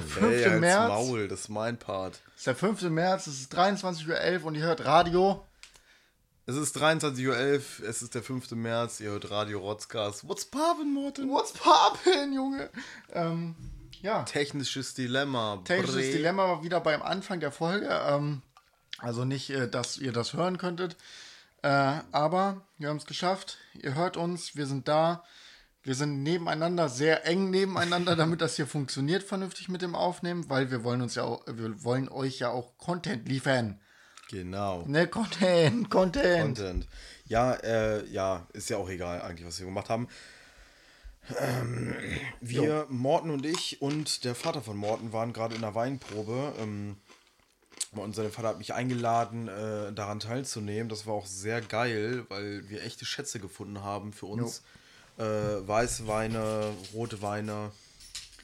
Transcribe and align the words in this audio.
Der 0.00 0.02
5. 0.02 0.32
Ey, 0.32 0.44
als 0.44 0.60
März. 0.60 0.88
Maul, 0.88 1.28
das 1.28 1.40
ist 1.40 1.48
mein 1.48 1.78
Part. 1.78 2.20
Es 2.34 2.38
ist 2.38 2.46
der 2.46 2.56
5. 2.56 2.82
März, 2.82 3.26
es 3.26 3.40
ist 3.40 3.54
23.11 3.56 4.40
Uhr 4.40 4.46
und 4.46 4.54
ihr 4.54 4.62
hört 4.62 4.84
Radio. 4.84 5.44
Es 6.48 6.54
ist 6.54 6.76
23.11 6.76 7.26
Uhr, 7.28 7.36
es 7.88 8.02
ist 8.02 8.14
der 8.14 8.22
5. 8.22 8.52
März, 8.52 9.00
ihr 9.00 9.10
hört 9.10 9.30
Radio 9.30 9.58
Rotzcast. 9.58 10.28
What's 10.28 10.44
poppin', 10.44 10.92
Morten? 10.94 11.28
What's 11.28 11.52
poppin', 11.52 12.32
Junge? 12.32 12.70
Ähm, 13.12 13.56
ja, 14.02 14.22
Technisches 14.22 14.94
Dilemma. 14.94 15.60
technisches 15.64 15.96
Bre- 15.96 16.12
Dilemma 16.12 16.44
war 16.48 16.62
wieder 16.62 16.80
beim 16.80 17.02
Anfang 17.02 17.40
der 17.40 17.50
Folge. 17.50 17.88
Ähm, 17.90 18.42
also 18.98 19.24
nicht, 19.24 19.50
äh, 19.50 19.68
dass 19.68 19.98
ihr 19.98 20.12
das 20.12 20.34
hören 20.34 20.56
könntet. 20.58 20.96
Äh, 21.62 21.68
aber 22.12 22.60
wir 22.78 22.90
haben 22.90 22.98
es 22.98 23.06
geschafft. 23.06 23.56
Ihr 23.74 23.94
hört 23.94 24.16
uns, 24.16 24.54
wir 24.54 24.66
sind 24.66 24.86
da. 24.86 25.24
Wir 25.86 25.94
sind 25.94 26.24
nebeneinander, 26.24 26.88
sehr 26.88 27.26
eng 27.26 27.50
nebeneinander, 27.50 28.16
damit 28.16 28.40
das 28.40 28.56
hier 28.56 28.66
funktioniert 28.66 29.22
vernünftig 29.22 29.68
mit 29.68 29.82
dem 29.82 29.94
Aufnehmen, 29.94 30.50
weil 30.50 30.72
wir 30.72 30.82
wollen 30.82 31.00
uns 31.00 31.14
ja 31.14 31.22
auch, 31.22 31.46
wir 31.46 31.84
wollen 31.84 32.08
euch 32.08 32.40
ja 32.40 32.50
auch 32.50 32.76
Content 32.76 33.28
liefern. 33.28 33.80
Genau. 34.28 34.82
Ne, 34.88 35.06
Content, 35.06 35.88
Content. 35.88 36.56
Content. 36.58 36.88
Ja, 37.26 37.52
äh, 37.54 38.04
ja, 38.08 38.48
ist 38.52 38.68
ja 38.68 38.78
auch 38.78 38.90
egal 38.90 39.22
eigentlich, 39.22 39.46
was 39.46 39.60
wir 39.60 39.66
gemacht 39.66 39.88
haben. 39.88 40.08
Ähm, 41.38 41.94
wir, 42.40 42.86
Morten 42.88 43.30
und 43.30 43.46
ich 43.46 43.80
und 43.80 44.24
der 44.24 44.34
Vater 44.34 44.62
von 44.62 44.76
Morten 44.76 45.12
waren 45.12 45.32
gerade 45.32 45.54
in 45.54 45.60
der 45.60 45.76
Weinprobe. 45.76 46.52
Ähm, 46.58 46.96
und 47.92 48.16
sein 48.16 48.32
Vater 48.32 48.48
hat 48.48 48.58
mich 48.58 48.74
eingeladen, 48.74 49.46
äh, 49.46 49.92
daran 49.92 50.18
teilzunehmen. 50.18 50.88
Das 50.88 51.06
war 51.06 51.14
auch 51.14 51.26
sehr 51.26 51.60
geil, 51.60 52.26
weil 52.28 52.68
wir 52.68 52.82
echte 52.82 53.04
Schätze 53.04 53.38
gefunden 53.38 53.84
haben 53.84 54.12
für 54.12 54.26
uns. 54.26 54.64
Äh, 55.18 55.22
Weißweine, 55.66 56.72
rote 56.94 57.22
Weine. 57.22 57.70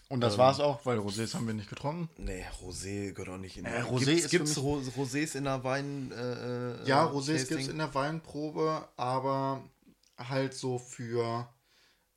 Und 0.09 0.21
das 0.21 0.37
war's 0.37 0.61
auch, 0.61 0.85
weil 0.85 0.99
Rosés 0.99 1.35
haben 1.35 1.47
wir 1.47 1.55
nicht 1.55 1.71
getrunken. 1.71 2.11
Nee, 2.19 2.45
Rosé 2.63 3.13
gehört 3.13 3.31
auch 3.31 3.39
nicht 3.39 3.57
in 3.57 3.65
Äh, 3.65 3.81
Rosé 3.83 4.05
Gibt's, 4.05 4.25
ist 4.25 4.31
für 4.31 4.39
gibt's 4.39 4.59
Ro 4.59 4.83
Rosés 4.99 5.35
in 5.37 5.45
der 5.45 5.65
Wein? 5.65 6.13
Äh, 6.13 6.87
Ja, 6.87 7.07
äh, 7.07 7.09
Rosés 7.11 7.33
Tasting? 7.39 7.49
gibt 7.49 7.61
es 7.63 7.69
in 7.69 7.79
der 7.79 7.95
Weinprobe, 7.95 8.89
aber 8.99 9.63
halt 10.19 10.53
so 10.55 10.79
für. 10.79 11.49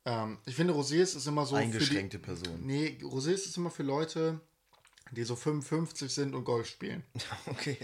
Ähm, 0.04 0.38
ich 0.44 0.54
finde, 0.54 0.74
Rosés 0.74 1.16
ist 1.16 1.26
immer 1.26 1.46
so. 1.46 1.56
Eingeschränkte 1.56 2.18
Personen. 2.18 2.66
Nee, 2.66 2.98
Rosés 3.02 3.46
ist 3.46 3.56
immer 3.56 3.70
für 3.70 3.82
Leute, 3.82 4.40
die 5.12 5.24
so 5.24 5.34
55 5.34 6.12
sind 6.12 6.34
und 6.34 6.44
Golf 6.44 6.68
spielen. 6.68 7.02
Okay. 7.46 7.78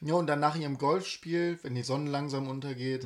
Ja, 0.00 0.14
und 0.14 0.28
dann 0.28 0.38
nach 0.40 0.54
ihrem 0.56 0.78
Golfspiel, 0.78 1.58
wenn 1.62 1.74
die 1.74 1.82
Sonne 1.82 2.08
langsam 2.10 2.46
untergeht, 2.46 3.04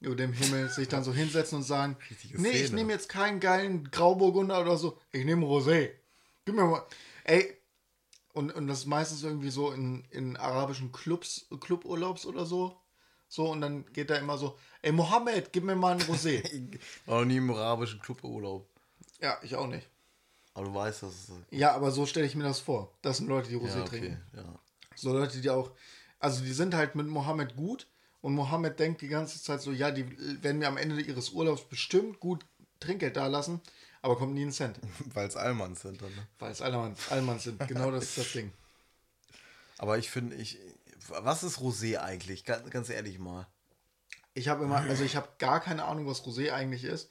über 0.00 0.14
dem 0.14 0.32
Himmel, 0.32 0.68
sich 0.68 0.88
dann 0.88 1.04
so 1.04 1.12
hinsetzen 1.12 1.58
und 1.58 1.64
sagen: 1.64 1.96
Richtige 2.10 2.40
Nee, 2.40 2.50
ich 2.50 2.66
Szene. 2.66 2.76
nehme 2.76 2.92
jetzt 2.92 3.08
keinen 3.08 3.40
geilen 3.40 3.90
Grauburgunder 3.90 4.60
oder 4.60 4.76
so, 4.76 4.98
ich 5.12 5.24
nehme 5.24 5.46
Rosé. 5.46 5.90
Gib 6.44 6.54
mir 6.54 6.64
mal. 6.64 6.86
Ey, 7.24 7.56
und, 8.34 8.54
und 8.54 8.66
das 8.66 8.80
ist 8.80 8.86
meistens 8.86 9.22
irgendwie 9.22 9.50
so 9.50 9.72
in, 9.72 10.04
in 10.10 10.36
arabischen 10.36 10.92
Clubs, 10.92 11.46
Cluburlaubs 11.60 12.26
oder 12.26 12.44
so. 12.46 12.76
So, 13.28 13.50
und 13.50 13.60
dann 13.60 13.84
geht 13.92 14.10
da 14.10 14.16
immer 14.16 14.38
so, 14.38 14.56
ey 14.82 14.92
Mohammed, 14.92 15.52
gib 15.52 15.64
mir 15.64 15.74
mal 15.74 15.92
ein 15.94 16.00
Rosé. 16.02 16.42
War 17.06 17.20
noch 17.20 17.24
nie 17.26 17.38
im 17.38 17.50
arabischen 17.50 17.98
Cluburlaub. 18.00 18.68
ja, 19.20 19.36
ich 19.42 19.56
auch 19.56 19.66
nicht. 19.66 19.88
Aber 20.54 20.66
du 20.66 20.74
weißt, 20.74 21.02
dass 21.02 21.10
es. 21.12 21.30
Ja, 21.50 21.72
aber 21.74 21.90
so 21.90 22.06
stelle 22.06 22.26
ich 22.26 22.34
mir 22.36 22.44
das 22.44 22.60
vor. 22.60 22.92
Das 23.02 23.16
sind 23.16 23.26
Leute, 23.28 23.48
die 23.48 23.56
Rosé 23.56 23.76
Ja, 23.78 23.82
okay. 23.82 23.88
trinken. 24.00 24.22
Ja. 24.36 24.44
So 24.94 25.12
Leute, 25.12 25.40
die 25.40 25.50
auch, 25.50 25.70
also 26.20 26.42
die 26.44 26.52
sind 26.52 26.74
halt 26.74 26.94
mit 26.94 27.08
Mohammed 27.08 27.56
gut 27.56 27.86
und 28.26 28.34
Mohammed 28.34 28.80
denkt 28.80 29.02
die 29.02 29.08
ganze 29.08 29.40
Zeit 29.40 29.62
so, 29.62 29.70
ja, 29.70 29.92
die 29.92 30.04
werden 30.42 30.58
mir 30.58 30.66
am 30.66 30.76
Ende 30.76 31.00
ihres 31.00 31.30
Urlaubs 31.30 31.62
bestimmt 31.68 32.18
gut 32.18 32.44
Trinkgeld 32.80 33.16
da 33.16 33.28
lassen, 33.28 33.60
aber 34.02 34.16
kommt 34.16 34.34
nie 34.34 34.42
ein 34.44 34.50
Cent. 34.50 34.80
Weil 35.14 35.28
es 35.28 35.36
Allmanns 35.36 35.82
sind 35.82 36.02
dann. 36.02 36.10
Ne? 36.12 36.26
Weil 36.40 36.50
es 36.50 36.60
Allmanns, 36.60 37.08
Allmanns 37.10 37.44
sind. 37.44 37.66
Genau 37.68 37.92
das 37.92 38.02
ist 38.02 38.18
das 38.18 38.32
Ding. 38.32 38.52
Aber 39.78 39.96
ich 39.96 40.10
finde, 40.10 40.34
ich. 40.36 40.58
Was 41.08 41.44
ist 41.44 41.58
Rosé 41.60 41.98
eigentlich? 41.98 42.44
Ganz, 42.44 42.68
ganz 42.70 42.88
ehrlich 42.90 43.20
mal. 43.20 43.46
Ich 44.34 44.48
habe 44.48 44.64
immer, 44.64 44.78
also 44.78 45.04
ich 45.04 45.14
habe 45.14 45.28
gar 45.38 45.60
keine 45.60 45.84
Ahnung, 45.84 46.06
was 46.08 46.22
Rosé 46.24 46.50
eigentlich 46.52 46.82
ist. 46.82 47.10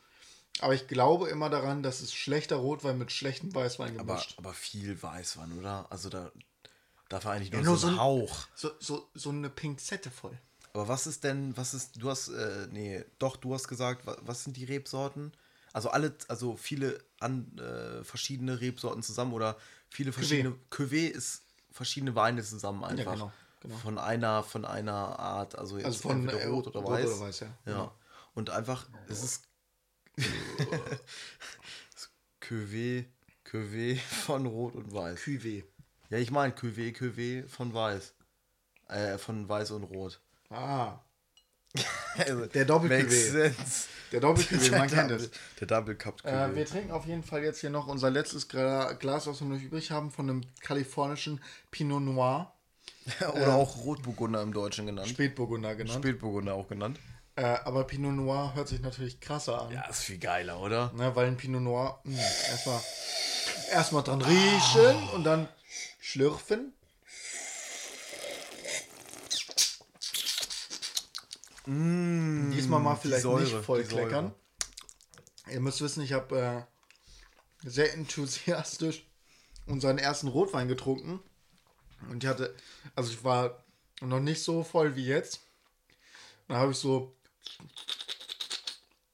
Aber 0.60 0.74
ich 0.74 0.88
glaube 0.90 1.30
immer 1.30 1.50
daran, 1.50 1.82
dass 1.82 2.02
es 2.02 2.14
schlechter 2.14 2.58
Rotwein 2.58 2.98
mit 2.98 3.14
schlechtem 3.14 3.56
Weißwein 3.56 3.98
Aber, 4.00 4.16
gemischt. 4.16 4.36
aber 4.38 4.54
viel 4.54 5.02
Weißwein, 5.02 5.58
oder? 5.58 5.88
Also 5.90 6.10
da 6.10 6.30
darf 7.08 7.26
eigentlich 7.26 7.52
nur, 7.54 7.62
Ja, 7.62 7.66
nur 7.68 7.78
so 7.78 7.88
ein 7.88 7.94
so 7.96 7.96
ein- 8.00 8.04
Hauch. 8.04 8.48
So, 8.54 8.72
so, 8.80 9.08
so 9.14 9.30
eine 9.30 9.50
Pinzette 9.50 10.12
voll. 10.12 10.38
Aber 10.76 10.90
was 10.90 11.08
ist 11.08 11.24
denn, 11.24 11.56
was 11.56 11.74
ist, 11.74 12.02
du 12.02 12.10
hast, 12.10 12.28
äh, 12.28 12.68
nee, 12.70 13.02
doch, 13.18 13.38
du 13.38 13.54
hast 13.54 13.70
gesagt, 13.70 14.06
wa- 14.06 14.18
was 14.24 14.44
sind 14.44 14.58
die 14.58 14.66
Rebsorten? 14.66 15.32
Also 15.72 15.90
alle, 15.90 16.14
also 16.28 16.58
viele 16.58 17.00
an, 17.22 17.58
äh, 17.58 18.04
verschiedene 18.04 18.60
Rebsorten 18.60 19.02
zusammen 19.02 19.32
oder 19.32 19.56
viele 19.90 20.12
verschiedene, 20.12 20.54
Cuvée 20.70 21.08
ist 21.08 21.44
verschiedene 21.72 22.14
Weine 22.16 22.44
zusammen 22.44 22.84
einfach. 22.84 23.14
genau, 23.14 23.32
genau. 23.62 23.78
Von 23.78 23.98
einer, 23.98 24.44
von 24.44 24.66
einer 24.66 25.18
Art, 25.18 25.58
also 25.58 25.78
jetzt 25.78 25.86
Also 25.86 26.00
von 26.00 26.28
äh, 26.28 26.46
rot 26.46 26.68
oder 26.68 26.82
rot 26.82 26.90
weiß. 26.90 27.06
oder 27.06 27.20
weiß, 27.22 27.40
ja. 27.40 27.58
Ja. 27.66 27.92
Und 28.34 28.50
einfach, 28.50 28.86
es 29.08 29.24
ist 29.24 29.48
Cuvée, 32.42 33.06
Cuvée 33.46 33.96
von 33.98 34.46
Rot 34.46 34.76
und 34.76 34.94
Weiß. 34.94 35.22
Cuvée. 35.22 35.64
Ja, 36.10 36.18
ich 36.18 36.32
meine 36.32 36.54
Cuvée, 36.54 36.92
Cuvée 36.94 37.48
von 37.48 37.74
Weiß. 37.74 38.14
Äh, 38.90 39.18
von 39.18 39.48
Weiß 39.48 39.72
und 39.72 39.84
Rot. 39.86 40.20
Ah, 40.50 41.00
Also, 42.18 42.46
Der 42.46 42.66
sense. 43.10 43.88
der 44.12 44.22
Doppelcuvée, 44.22 44.72
man 44.78 44.88
kennt 44.90 45.12
es. 45.12 45.30
Der 45.60 45.68
Double 45.68 45.96
Cup 45.96 46.24
Äh, 46.24 46.56
wir 46.56 46.66
trinken 46.66 46.92
auf 46.92 47.06
jeden 47.06 47.24
Fall 47.24 47.44
jetzt 47.44 47.60
hier 47.60 47.70
noch 47.70 47.88
unser 47.88 48.10
letztes 48.10 48.48
Glas, 48.48 49.28
was 49.28 49.42
wir 49.42 49.48
noch 49.48 49.60
übrig 49.62 49.92
haben, 49.92 50.12
von 50.12 50.30
einem 50.30 50.42
kalifornischen 50.62 51.42
Pinot 51.72 52.02
Noir, 52.02 52.52
Oder 53.34 53.56
auch 53.56 53.78
Rotburgunder 53.84 54.42
im 54.42 54.54
Deutschen 54.54 54.86
genannt. 54.86 55.08
Spätburgunder 55.10 55.76
genannt. 55.76 56.00
Spätburgunder 56.00 56.54
auch 56.56 56.68
genannt. 56.68 57.00
äh, 57.36 57.44
aber 57.44 57.84
Pinot 57.84 58.14
Noir 58.14 58.54
hört 58.56 58.68
sich 58.68 58.80
natürlich 58.82 59.20
krasser 59.20 59.64
an. 59.64 59.72
Ja, 59.74 59.88
ist 59.90 60.04
viel 60.04 60.18
geiler, 60.18 60.60
oder? 60.62 60.92
Ne, 60.96 61.16
weil 61.16 61.28
ein 61.28 61.38
Pinot 61.38 61.62
Noir 61.62 62.00
mh, 62.04 62.18
erstmal 62.50 62.80
erstmal 63.72 64.04
dran 64.04 64.22
riechen 64.22 65.10
und 65.14 65.24
dann 65.24 65.48
schlürfen. 66.00 66.74
Diesmal 71.68 72.80
mal 72.80 72.96
vielleicht 72.96 73.24
Säure, 73.24 73.44
nicht 73.44 73.56
voll 73.56 73.84
kleckern. 73.84 74.34
Ihr 75.52 75.60
müsst 75.60 75.82
wissen, 75.82 76.04
ich 76.04 76.14
habe 76.14 76.68
äh, 77.64 77.70
sehr 77.70 77.94
enthusiastisch 77.94 79.06
unseren 79.66 79.98
ersten 79.98 80.28
Rotwein 80.28 80.68
getrunken. 80.68 81.20
Und 82.10 82.24
ich 82.24 82.30
hatte, 82.30 82.56
also 82.96 83.12
ich 83.12 83.24
war 83.24 83.64
noch 84.02 84.20
nicht 84.20 84.44
so 84.44 84.64
voll 84.64 84.96
wie 84.96 85.06
jetzt. 85.06 85.42
Dann 86.48 86.58
habe 86.58 86.72
ich 86.72 86.78
so 86.78 87.16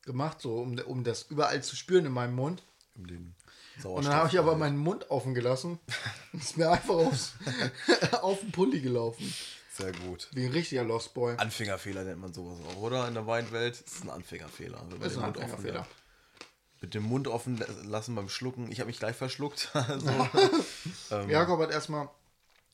gemacht, 0.04 0.42
so 0.42 0.58
um, 0.58 0.78
um 0.80 1.04
das 1.04 1.24
überall 1.24 1.64
zu 1.64 1.76
spüren 1.76 2.06
in 2.06 2.12
meinem 2.12 2.36
Mund. 2.36 2.64
Um 2.96 3.08
den 3.08 3.36
Und 3.84 4.06
dann 4.06 4.14
habe 4.14 4.30
ich 4.30 4.38
aber 4.38 4.56
meinen 4.56 4.78
Mund 4.78 5.10
offen 5.10 5.34
gelassen. 5.34 5.80
ist 6.34 6.58
mir 6.58 6.70
einfach 6.70 6.96
aufs, 6.96 7.34
auf 8.22 8.40
den 8.40 8.52
Pulli 8.52 8.82
gelaufen. 8.82 9.34
Sehr 9.74 9.94
gut. 9.94 10.28
Wie 10.34 10.46
ein 10.46 10.52
richtiger 10.52 10.84
Lost 10.84 11.14
Boy. 11.14 11.36
Anfängerfehler 11.38 12.04
nennt 12.04 12.20
man 12.20 12.34
sowas 12.34 12.60
auch, 12.68 12.82
oder? 12.82 13.08
In 13.08 13.14
der 13.14 13.26
Weinwelt 13.26 13.80
ist 13.80 14.04
ein 14.04 14.10
Anfängerfehler. 14.10 14.82
wenn 14.90 15.00
man 15.00 15.08
ist 15.08 15.16
den 15.16 15.24
ein 15.24 15.26
Mund 15.28 15.38
offen 15.38 15.52
Anfängerfehler. 15.52 15.80
lässt. 15.80 16.82
Mit 16.82 16.94
dem 16.94 17.04
Mund 17.04 17.28
offen 17.28 17.58
la- 17.58 17.68
lassen 17.84 18.16
beim 18.16 18.28
Schlucken. 18.28 18.72
Ich 18.72 18.80
habe 18.80 18.88
mich 18.88 19.00
gleich 19.00 19.16
verschluckt. 19.16 19.72
Also, 21.10 21.30
Jakob 21.30 21.60
hat 21.62 21.72
erstmal 21.72 22.10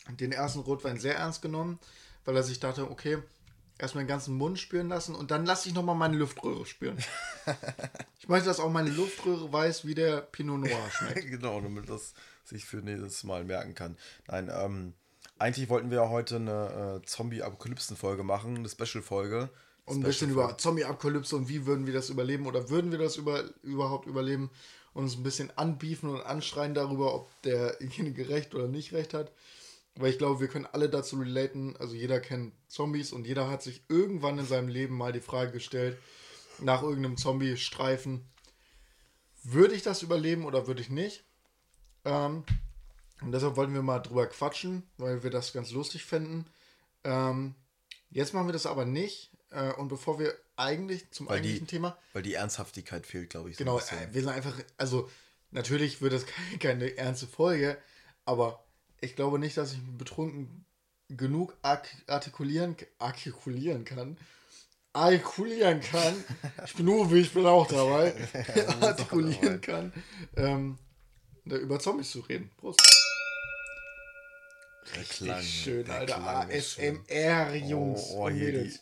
den 0.09 0.31
ersten 0.31 0.59
Rotwein 0.59 0.99
sehr 0.99 1.15
ernst 1.17 1.41
genommen, 1.41 1.79
weil 2.25 2.35
er 2.35 2.43
sich 2.43 2.59
dachte, 2.59 2.89
okay, 2.89 3.17
erstmal 3.77 4.03
den 4.03 4.07
ganzen 4.09 4.35
Mund 4.35 4.57
spüren 4.59 4.87
lassen 4.89 5.13
und 5.15 5.31
dann 5.31 5.45
lasse 5.45 5.67
ich 5.69 5.75
nochmal 5.75 5.95
meine 5.95 6.17
Luftröhre 6.17 6.65
spüren. 6.65 6.97
ich 8.19 8.27
möchte, 8.27 8.47
dass 8.47 8.59
auch 8.59 8.71
meine 8.71 8.89
Luftröhre 8.89 9.51
weiß, 9.51 9.85
wie 9.85 9.95
der 9.95 10.21
Pinot 10.21 10.59
Noir 10.61 10.89
schmeckt. 10.91 11.27
genau, 11.29 11.59
damit 11.61 11.89
das 11.89 12.13
sich 12.43 12.65
für 12.65 12.77
nächstes 12.77 13.23
Mal 13.23 13.43
merken 13.43 13.75
kann. 13.75 13.97
Nein, 14.27 14.49
ähm, 14.53 14.93
eigentlich 15.39 15.69
wollten 15.69 15.89
wir 15.89 15.97
ja 16.01 16.09
heute 16.09 16.37
eine 16.37 17.01
äh, 17.01 17.05
Zombie-Apokalypsen-Folge 17.05 18.23
machen, 18.23 18.57
eine 18.57 18.69
Special-Folge. 18.69 19.49
Und 19.85 19.97
ein 19.97 20.03
bisschen 20.03 20.31
über 20.31 20.57
Zombie-Apokalypse 20.57 21.35
und 21.35 21.47
wie 21.47 21.65
würden 21.65 21.85
wir 21.85 21.93
das 21.93 22.09
überleben 22.09 22.45
oder 22.45 22.69
würden 22.69 22.91
wir 22.91 22.99
das 22.99 23.15
über, 23.15 23.45
überhaupt 23.63 24.05
überleben 24.05 24.49
und 24.93 25.03
uns 25.03 25.15
ein 25.15 25.23
bisschen 25.23 25.55
anbiefen 25.57 26.09
und 26.09 26.21
anschreien 26.21 26.73
darüber, 26.73 27.13
ob 27.13 27.41
derjenige 27.43 28.27
recht 28.27 28.53
oder 28.53 28.67
nicht 28.67 28.91
recht 28.93 29.13
hat. 29.13 29.31
Weil 29.95 30.11
ich 30.11 30.17
glaube, 30.17 30.41
wir 30.41 30.47
können 30.47 30.67
alle 30.71 30.89
dazu 30.89 31.17
relaten. 31.17 31.75
Also 31.77 31.95
jeder 31.95 32.19
kennt 32.19 32.53
Zombies 32.67 33.13
und 33.13 33.25
jeder 33.25 33.49
hat 33.49 33.63
sich 33.63 33.81
irgendwann 33.87 34.37
in 34.39 34.45
seinem 34.45 34.67
Leben 34.67 34.97
mal 34.97 35.13
die 35.13 35.21
Frage 35.21 35.53
gestellt, 35.53 35.97
nach 36.59 36.83
irgendeinem 36.83 37.17
Zombie-Streifen, 37.17 38.25
würde 39.43 39.75
ich 39.75 39.83
das 39.83 40.01
überleben 40.01 40.45
oder 40.45 40.67
würde 40.67 40.81
ich 40.81 40.89
nicht? 40.89 41.23
Ähm, 42.03 42.43
und 43.21 43.31
deshalb 43.31 43.55
wollten 43.55 43.73
wir 43.73 43.81
mal 43.81 43.99
drüber 43.99 44.27
quatschen, 44.27 44.83
weil 44.97 45.23
wir 45.23 45.29
das 45.29 45.53
ganz 45.53 45.71
lustig 45.71 46.05
fänden. 46.05 46.45
Ähm, 47.03 47.55
jetzt 48.09 48.33
machen 48.33 48.47
wir 48.47 48.53
das 48.53 48.65
aber 48.65 48.85
nicht. 48.85 49.31
Äh, 49.49 49.73
und 49.73 49.87
bevor 49.87 50.19
wir 50.19 50.35
eigentlich 50.55 51.09
zum 51.11 51.27
Weil 51.27 51.41
die, 51.41 51.49
eigentlichen 51.49 51.67
Thema, 51.67 51.97
weil 52.13 52.23
die 52.23 52.33
Ernsthaftigkeit 52.33 53.05
fehlt, 53.05 53.29
glaube 53.29 53.49
ich. 53.49 53.57
So 53.57 53.63
genau, 53.63 53.79
äh, 53.79 54.07
wir 54.11 54.21
sind 54.21 54.31
einfach, 54.31 54.55
also 54.77 55.09
natürlich 55.51 56.01
wird 56.01 56.13
das 56.13 56.25
keine, 56.25 56.57
keine 56.57 56.97
ernste 56.97 57.27
Folge, 57.27 57.77
aber 58.25 58.63
ich 58.99 59.15
glaube 59.15 59.39
nicht, 59.39 59.57
dass 59.57 59.73
ich 59.73 59.79
betrunken 59.97 60.65
genug 61.09 61.55
artikulieren, 61.61 62.75
artikulieren 62.99 63.85
kann. 63.85 64.17
Artikulieren 64.93 65.79
kann. 65.79 66.15
Ich 66.65 66.73
bin 66.73 66.87
Uwe, 66.87 67.19
ich 67.19 67.31
bin 67.31 67.45
auch 67.45 67.67
dabei. 67.67 68.15
artikulieren 68.81 69.61
kann. 69.61 69.93
Ähm, 70.35 70.77
über 71.45 71.79
Zombies 71.79 72.11
zu 72.11 72.21
reden. 72.21 72.49
Prost. 72.57 72.81
Der 74.95 75.03
Klang, 75.03 75.43
schön, 75.43 75.89
Alter. 75.89 76.47
ASMR, 76.49 77.55
Jungs 77.55 78.01
oh, 78.11 78.17
oh, 78.17 78.25
und 78.27 78.37
Mädels. 78.37 78.81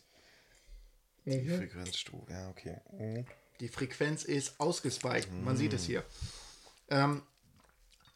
Die, 1.25 1.31
die 1.31 1.49
mhm. 1.49 1.57
Frequenzstufe, 1.57 2.31
ja, 2.31 2.49
okay. 2.49 2.77
Mhm. 2.91 3.25
Die 3.59 3.67
Frequenz 3.67 4.23
ist 4.23 4.59
ausgespeichert. 4.59 5.31
Mhm. 5.31 5.43
Man 5.43 5.57
sieht 5.57 5.73
es 5.73 5.85
hier. 5.85 6.03
Ähm, 6.89 7.23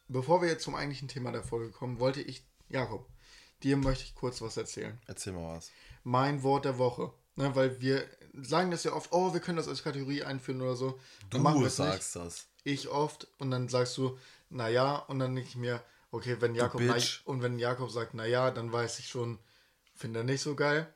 bevor 0.08 0.42
wir 0.42 0.48
jetzt 0.48 0.64
zum 0.64 0.74
eigentlichen 0.74 1.08
Thema 1.08 1.32
der 1.32 1.42
Folge 1.42 1.70
kommen, 1.70 1.98
wollte 1.98 2.20
ich, 2.20 2.44
Jakob, 2.68 3.08
dir 3.62 3.76
möchte 3.76 4.04
ich 4.04 4.14
kurz 4.14 4.40
was 4.40 4.56
erzählen. 4.56 4.98
Erzähl 5.06 5.32
mal 5.32 5.56
was. 5.56 5.70
Mein 6.04 6.42
Wort 6.42 6.64
der 6.64 6.78
Woche. 6.78 7.12
Ne, 7.36 7.54
weil 7.54 7.80
wir 7.80 8.04
sagen 8.34 8.70
das 8.70 8.84
ja 8.84 8.92
oft, 8.92 9.12
oh, 9.12 9.32
wir 9.32 9.40
können 9.40 9.56
das 9.56 9.68
als 9.68 9.82
Kategorie 9.82 10.22
einführen 10.22 10.60
oder 10.60 10.76
so. 10.76 10.98
Du 11.30 11.68
sagst 11.68 12.16
nicht. 12.16 12.26
das. 12.26 12.46
Ich 12.64 12.88
oft 12.88 13.26
und 13.38 13.50
dann 13.50 13.68
sagst 13.68 13.96
du, 13.96 14.18
naja, 14.50 14.96
und 14.96 15.20
dann 15.20 15.34
denke 15.34 15.48
ich 15.48 15.56
mir, 15.56 15.82
okay, 16.10 16.36
wenn 16.40 16.54
Jakob 16.54 16.80
na, 16.82 16.96
und 17.24 17.42
wenn 17.42 17.58
Jakob 17.58 17.90
sagt, 17.90 18.14
naja, 18.14 18.50
dann 18.50 18.72
weiß 18.72 18.98
ich 18.98 19.08
schon, 19.08 19.38
finde 19.94 20.20
er 20.20 20.24
nicht 20.24 20.42
so 20.42 20.54
geil. 20.54 20.92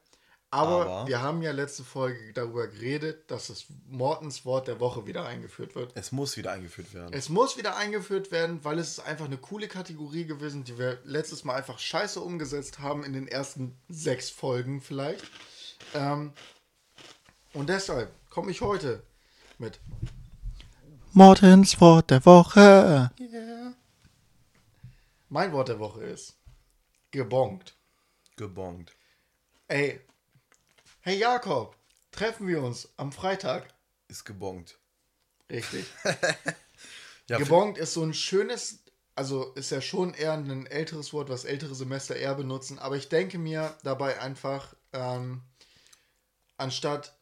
Aber, 0.55 0.87
Aber, 0.87 1.09
wir 1.09 1.21
haben 1.21 1.43
ja 1.43 1.51
letzte 1.51 1.83
Folge 1.83 2.33
darüber 2.33 2.69
geredet, 2.69 3.29
dass 3.29 3.49
das 3.49 3.65
Mortens 3.89 4.45
Wort 4.45 4.69
der 4.69 4.79
Woche 4.79 5.05
wieder 5.05 5.27
eingeführt 5.27 5.75
wird. 5.75 5.91
Es 5.97 6.13
muss 6.13 6.37
wieder 6.37 6.53
eingeführt 6.53 6.95
werden. 6.95 7.13
Es 7.13 7.29
muss 7.29 7.57
wieder 7.57 7.77
eingeführt 7.77 8.31
werden, 8.31 8.65
weil 8.65 8.79
es 8.79 8.91
ist 8.91 9.01
einfach 9.01 9.25
eine 9.25 9.37
coole 9.37 9.67
Kategorie 9.67 10.27
gewesen, 10.27 10.63
die 10.63 10.79
wir 10.79 11.01
letztes 11.03 11.43
Mal 11.43 11.57
einfach 11.57 11.81
scheiße 11.81 12.21
umgesetzt 12.21 12.79
haben 12.79 13.03
in 13.03 13.13
den 13.13 13.27
ersten 13.27 13.77
sechs 13.89 14.31
Folgen 14.31 14.81
vielleicht. 14.81 15.25
Ähm, 15.93 16.33
und 17.53 17.69
deshalb 17.69 18.13
komme 18.31 18.53
ich 18.53 18.61
heute 18.61 19.03
mit 19.59 19.81
Mortens 21.13 21.81
Wort 21.81 22.11
der 22.11 22.25
Woche. 22.25 23.11
Yeah. 23.19 23.54
Mein 25.35 25.53
Wort 25.53 25.67
der 25.67 25.81
Woche 25.81 26.05
ist 26.05 26.39
gebongt. 27.11 27.77
Gebongt. 28.37 28.93
Ey, 29.67 30.01
hey 31.01 31.19
Jakob, 31.19 31.77
treffen 32.13 32.47
wir 32.47 32.63
uns 32.63 32.89
am 32.99 33.11
Freitag. 33.11 33.75
Ist 34.07 34.25
gebongt. 34.25 34.79
Richtig. 35.51 35.87
ja, 37.29 37.39
gebongt 37.39 37.79
ist 37.79 37.95
so 37.95 38.05
ein 38.05 38.15
schönes, 38.15 38.85
also 39.17 39.53
ist 39.55 39.71
ja 39.71 39.81
schon 39.81 40.15
eher 40.15 40.35
ein 40.35 40.69
älteres 40.69 41.13
Wort, 41.13 41.31
was 41.31 41.45
ältere 41.45 41.75
Semester 41.75 42.15
eher 42.15 42.37
benutzen, 42.37 42.79
aber 42.79 42.95
ich 42.95 43.09
denke 43.09 43.37
mir 43.39 43.77
dabei 43.83 44.21
einfach, 44.21 44.77
ähm, 44.93 45.43
anstatt 46.59 47.19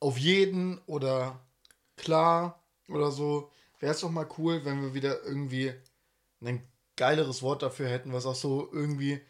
auf 0.00 0.16
jeden 0.16 0.78
oder 0.86 1.46
klar 1.98 2.64
oder 2.88 3.10
so, 3.10 3.52
wäre 3.80 3.92
es 3.92 4.00
doch 4.00 4.10
mal 4.10 4.28
cool, 4.38 4.64
wenn 4.64 4.80
wir 4.80 4.94
wieder 4.94 5.22
irgendwie 5.24 5.74
ein 6.40 6.66
geileres 6.98 7.42
Wort 7.42 7.62
dafür 7.62 7.88
hätten, 7.88 8.12
was 8.12 8.26
auch 8.26 8.34
so 8.34 8.68
irgendwie 8.70 9.22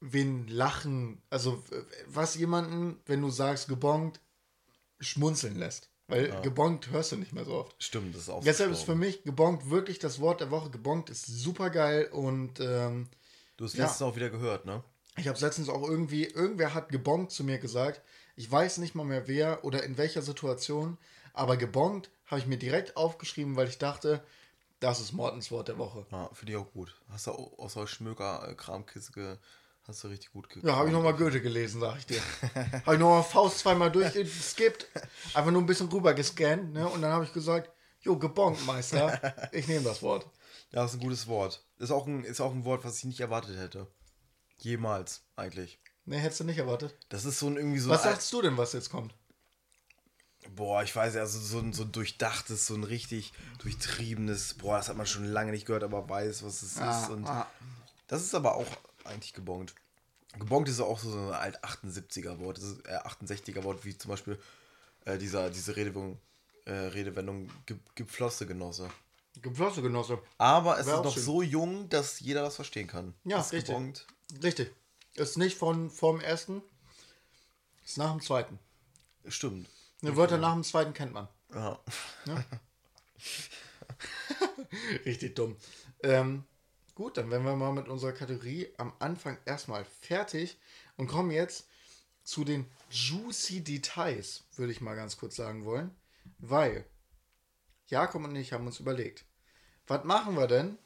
wen 0.00 0.46
lachen, 0.46 1.22
also 1.28 1.62
was 2.06 2.36
jemanden, 2.36 3.00
wenn 3.06 3.20
du 3.20 3.30
sagst 3.30 3.68
gebongt, 3.68 4.20
schmunzeln 5.00 5.56
lässt. 5.56 5.90
Weil 6.06 6.28
ja. 6.28 6.40
gebongt 6.40 6.90
hörst 6.90 7.12
du 7.12 7.16
nicht 7.16 7.32
mehr 7.32 7.44
so 7.44 7.54
oft. 7.54 7.74
Stimmt, 7.78 8.14
das 8.14 8.22
ist 8.22 8.30
auch. 8.30 8.42
Deshalb 8.42 8.72
ist 8.72 8.82
für 8.82 8.96
mich 8.96 9.22
gebongt 9.22 9.70
wirklich 9.70 10.00
das 10.00 10.20
Wort 10.20 10.40
der 10.40 10.50
Woche. 10.50 10.70
Gebongt 10.70 11.08
ist 11.08 11.26
super 11.26 11.70
geil 11.70 12.08
und. 12.10 12.58
Ähm, 12.58 13.08
du 13.56 13.64
hast 13.64 13.74
ja. 13.74 13.84
letztens 13.84 14.02
auch 14.02 14.16
wieder 14.16 14.30
gehört, 14.30 14.66
ne? 14.66 14.82
Ich 15.16 15.28
habe 15.28 15.38
letztens 15.38 15.68
auch 15.68 15.86
irgendwie, 15.86 16.24
irgendwer 16.24 16.74
hat 16.74 16.88
gebongt 16.88 17.30
zu 17.30 17.44
mir 17.44 17.58
gesagt. 17.58 18.02
Ich 18.34 18.50
weiß 18.50 18.78
nicht 18.78 18.94
mal 18.94 19.04
mehr 19.04 19.28
wer 19.28 19.64
oder 19.64 19.84
in 19.84 19.98
welcher 19.98 20.22
Situation, 20.22 20.98
aber 21.32 21.56
gebongt 21.56 22.10
habe 22.26 22.40
ich 22.40 22.46
mir 22.46 22.58
direkt 22.58 22.96
aufgeschrieben, 22.96 23.54
weil 23.54 23.68
ich 23.68 23.78
dachte, 23.78 24.24
das 24.80 25.00
ist 25.00 25.12
Mortens 25.12 25.50
Wort 25.50 25.68
der 25.68 25.78
Woche. 25.78 26.06
Ja, 26.10 26.28
für 26.32 26.46
dich 26.46 26.56
auch 26.56 26.72
gut. 26.72 26.94
Hast 27.10 27.26
du 27.26 27.30
außer 27.30 27.86
Schmöker-Kramkiste 27.86 29.12
ge 29.12 29.36
Hast 29.90 30.04
du 30.04 30.08
richtig 30.08 30.30
gut 30.32 30.48
geguckt. 30.48 30.66
Ja, 30.66 30.76
habe 30.76 30.88
ich 30.88 30.92
nochmal 30.92 31.14
Goethe 31.14 31.40
gelesen, 31.40 31.80
sag 31.80 31.98
ich 31.98 32.06
dir. 32.06 32.20
habe 32.86 32.94
ich 32.94 33.00
nochmal 33.00 33.24
Faust 33.24 33.58
zweimal 33.58 33.90
durchgeskippt, 33.90 34.86
einfach 35.34 35.50
nur 35.50 35.62
ein 35.62 35.66
bisschen 35.66 35.88
rüber 35.88 36.14
gescannt, 36.14 36.74
ne? 36.74 36.86
Und 36.86 37.02
dann 37.02 37.12
habe 37.12 37.24
ich 37.24 37.32
gesagt, 37.32 37.72
jo, 38.00 38.18
gebongt, 38.18 38.64
Meister. 38.66 39.50
Ich 39.52 39.68
nehme 39.68 39.84
das 39.84 40.02
Wort. 40.02 40.24
Ja, 40.70 40.82
das 40.82 40.92
ist 40.92 41.00
ein 41.00 41.02
gutes 41.02 41.26
Wort. 41.26 41.64
Ist 41.78 41.90
auch 41.90 42.06
ein, 42.06 42.24
ist 42.24 42.40
auch 42.40 42.52
ein 42.52 42.64
Wort, 42.64 42.84
was 42.84 42.98
ich 42.98 43.04
nicht 43.04 43.20
erwartet 43.20 43.58
hätte. 43.58 43.88
Jemals, 44.58 45.22
eigentlich. 45.34 45.80
Ne, 46.04 46.18
hättest 46.18 46.40
du 46.40 46.44
nicht 46.44 46.58
erwartet. 46.58 46.94
Das 47.08 47.24
ist 47.24 47.38
so 47.38 47.48
ein 47.48 47.56
irgendwie 47.56 47.80
so. 47.80 47.90
Was 47.90 48.04
sagst 48.04 48.32
du 48.32 48.42
denn, 48.42 48.56
was 48.56 48.72
jetzt 48.72 48.90
kommt? 48.90 49.14
Boah, 50.56 50.82
ich 50.82 50.94
weiß, 50.94 51.16
also 51.16 51.38
so 51.38 51.58
ein, 51.58 51.72
so 51.72 51.84
ein 51.84 51.92
durchdachtes, 51.92 52.66
so 52.66 52.74
ein 52.74 52.84
richtig 52.84 53.32
durchtriebenes, 53.58 54.54
boah, 54.54 54.78
das 54.78 54.88
hat 54.88 54.96
man 54.96 55.06
schon 55.06 55.24
lange 55.24 55.52
nicht 55.52 55.66
gehört, 55.66 55.84
aber 55.84 56.08
weiß, 56.08 56.42
was 56.42 56.62
es 56.62 56.78
ah, 56.78 57.02
ist. 57.02 57.10
Und 57.10 57.26
ah. 57.26 57.46
Das 58.08 58.22
ist 58.22 58.34
aber 58.34 58.56
auch 58.56 58.66
eigentlich 59.04 59.34
gebongt. 59.34 59.74
Gebongt 60.38 60.68
ist 60.68 60.80
auch 60.80 60.98
so 60.98 61.16
ein 61.16 61.32
alt 61.32 61.64
78er 61.64 62.38
Wort, 62.38 62.58
das 62.58 62.78
äh, 62.84 62.98
68er 62.98 63.64
Wort, 63.64 63.84
wie 63.84 63.96
zum 63.96 64.10
Beispiel 64.10 64.38
äh, 65.04 65.18
dieser, 65.18 65.50
diese 65.50 65.76
Redewendung, 65.76 66.18
äh, 66.64 66.72
Redewendung 66.72 67.50
ge 67.66 67.76
Gepflosse 67.94 68.46
Genosse. 68.46 68.88
Gepflosse 69.42 69.82
Genosse. 69.82 70.18
Aber 70.38 70.78
es 70.78 70.86
Wär 70.86 70.96
ist 70.96 71.04
noch 71.04 71.14
schön. 71.14 71.22
so 71.22 71.42
jung, 71.42 71.88
dass 71.88 72.20
jeder 72.20 72.42
das 72.42 72.56
verstehen 72.56 72.86
kann. 72.86 73.14
Ja, 73.24 73.40
ist 73.40 73.52
richtig. 73.52 73.74
Gebongt. 73.74 74.06
Richtig. 74.42 74.72
Ist 75.14 75.38
nicht 75.38 75.56
von 75.56 75.90
vom 75.90 76.20
ersten, 76.20 76.62
ist 77.84 77.98
nach 77.98 78.12
dem 78.12 78.20
zweiten. 78.20 78.58
Stimmt. 79.26 79.68
Eine 80.02 80.16
Wörter 80.16 80.38
nach 80.38 80.54
dem 80.54 80.64
zweiten 80.64 80.94
kennt 80.94 81.12
man. 81.12 81.28
Ja. 81.54 81.78
ja? 82.26 82.44
Richtig 85.04 85.34
dumm. 85.34 85.56
Ähm, 86.02 86.44
Gut, 87.00 87.16
dann 87.16 87.30
werden 87.30 87.46
wir 87.46 87.56
mal 87.56 87.72
mit 87.72 87.88
unserer 87.88 88.12
Kategorie 88.12 88.68
am 88.76 88.92
Anfang 88.98 89.38
erstmal 89.46 89.86
fertig 89.86 90.58
und 90.98 91.06
kommen 91.06 91.30
jetzt 91.30 91.66
zu 92.24 92.44
den 92.44 92.66
juicy 92.90 93.64
Details, 93.64 94.44
würde 94.56 94.70
ich 94.70 94.82
mal 94.82 94.96
ganz 94.96 95.16
kurz 95.16 95.34
sagen 95.34 95.64
wollen. 95.64 95.96
Weil 96.40 96.84
Jakob 97.86 98.22
und 98.22 98.36
ich 98.36 98.52
haben 98.52 98.66
uns 98.66 98.80
überlegt, 98.80 99.24
was 99.86 100.04
machen 100.04 100.36
wir 100.36 100.46
denn, 100.46 100.76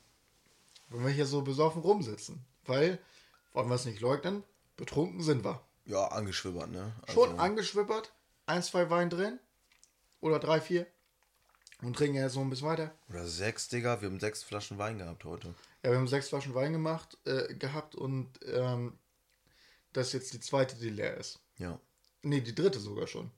wenn 0.91 1.05
wir 1.05 1.11
hier 1.11 1.27
so 1.27 1.43
besoffen 1.43 1.83
rumsitzen? 1.83 2.45
Weil, 2.65 3.01
wollen 3.53 3.69
wir 3.69 3.75
es 3.75 3.85
nicht 3.85 4.01
leugnen, 4.01 4.45
betrunken 4.77 5.21
sind 5.21 5.45
wir. 5.45 5.67
Ja, 5.85 6.07
angeschwippert, 6.07 6.71
ne? 6.71 6.95
Also 7.09 7.25
Schon 7.25 7.41
angeschwippert, 7.41 8.13
ein, 8.47 8.63
zwei 8.63 8.91
Wein 8.91 9.11
drin 9.11 9.39
oder 10.21 10.39
drei, 10.39 10.61
vier 10.61 10.87
und 11.83 11.97
trinken 11.97 12.17
jetzt 12.17 12.35
noch 12.37 12.43
ein 12.43 12.51
bisschen 12.51 12.69
weiter. 12.69 12.93
Oder 13.09 13.27
sechs, 13.27 13.69
Digga, 13.69 14.01
wir 14.01 14.09
haben 14.09 14.21
sechs 14.21 14.43
Flaschen 14.43 14.79
Wein 14.79 14.99
gehabt 14.99 15.25
heute. 15.25 15.55
Ja, 15.83 15.91
wir 15.91 15.99
haben 15.99 16.09
sechs 16.09 16.29
Flaschen 16.29 16.55
Wein 16.55 16.73
gemacht, 16.73 17.19
äh, 17.25 17.55
gehabt 17.55 17.95
und 17.95 18.39
ähm, 18.47 18.99
das 19.93 20.09
ist 20.09 20.13
jetzt 20.15 20.33
die 20.33 20.41
zweite, 20.41 20.77
die 20.77 20.91
leer 20.91 21.17
ist. 21.17 21.41
Ja. 21.59 21.79
Nee, 22.23 22.41
die 22.41 22.55
dritte 22.55 22.81
sogar 22.81 23.07
schon. 23.07 23.31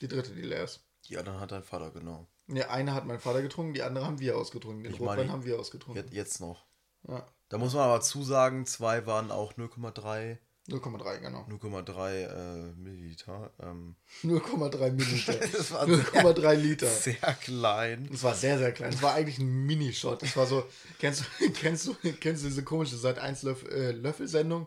Die 0.00 0.08
dritte, 0.08 0.32
die 0.32 0.42
leer 0.42 0.64
ist. 0.64 0.80
Die 1.08 1.18
andere 1.18 1.40
hat 1.40 1.52
dein 1.52 1.62
Vater, 1.62 1.90
genau. 1.90 2.26
Ne, 2.46 2.68
eine 2.68 2.94
hat 2.94 3.06
mein 3.06 3.20
Vater 3.20 3.42
getrunken, 3.42 3.74
die 3.74 3.82
andere 3.82 4.06
haben 4.06 4.18
wir 4.18 4.36
ausgetrunken. 4.36 4.82
Den 4.82 4.94
ich 4.94 5.00
Rotwein 5.00 5.18
meine, 5.18 5.32
haben 5.32 5.44
wir 5.44 5.58
ausgetrunken. 5.58 6.10
Jetzt 6.10 6.40
noch. 6.40 6.64
Ja. 7.06 7.26
Da 7.48 7.58
muss 7.58 7.74
man 7.74 7.82
aber 7.82 8.00
zusagen, 8.00 8.66
zwei 8.66 9.06
waren 9.06 9.30
auch 9.30 9.54
0,3. 9.54 10.38
0,3, 10.70 11.18
genau. 11.18 11.46
0,3 11.48 12.10
äh, 12.12 12.72
Milliliter. 12.76 13.50
Ähm. 13.60 13.96
0,3 14.22 14.92
Milliliter. 14.92 15.32
0,3 15.42 16.54
Liter. 16.54 16.86
Sehr 16.86 17.14
klein. 17.42 18.08
Das 18.10 18.22
war 18.22 18.34
sehr, 18.34 18.58
sehr 18.58 18.72
klein. 18.72 18.92
Das 18.92 19.02
war 19.02 19.14
eigentlich 19.14 19.38
ein 19.38 19.66
Minishot. 19.66 20.22
Das 20.22 20.36
war 20.36 20.46
so, 20.46 20.64
kennst 20.98 21.22
du, 21.22 21.50
kennst 21.60 21.86
du, 21.86 21.94
kennst 22.20 22.44
du 22.44 22.48
diese 22.48 22.62
komische 22.62 22.96
Seit 22.96 23.18
1 23.18 23.42
Löff, 23.42 23.64
äh, 23.70 23.90
Löffelsendung? 23.92 24.66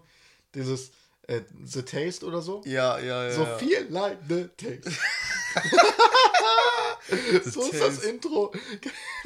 Dieses 0.54 0.92
äh, 1.28 1.42
The 1.64 1.84
Taste 1.84 2.26
oder 2.26 2.42
so? 2.42 2.62
Ja, 2.66 3.00
ja, 3.00 3.26
ja. 3.26 3.32
So 3.32 3.46
viel 3.58 3.88
like 3.90 4.20
the 4.28 4.50
taste. 4.58 4.92
so 7.50 7.62
ist 7.64 7.82
das 7.82 8.04
Intro. 8.04 8.54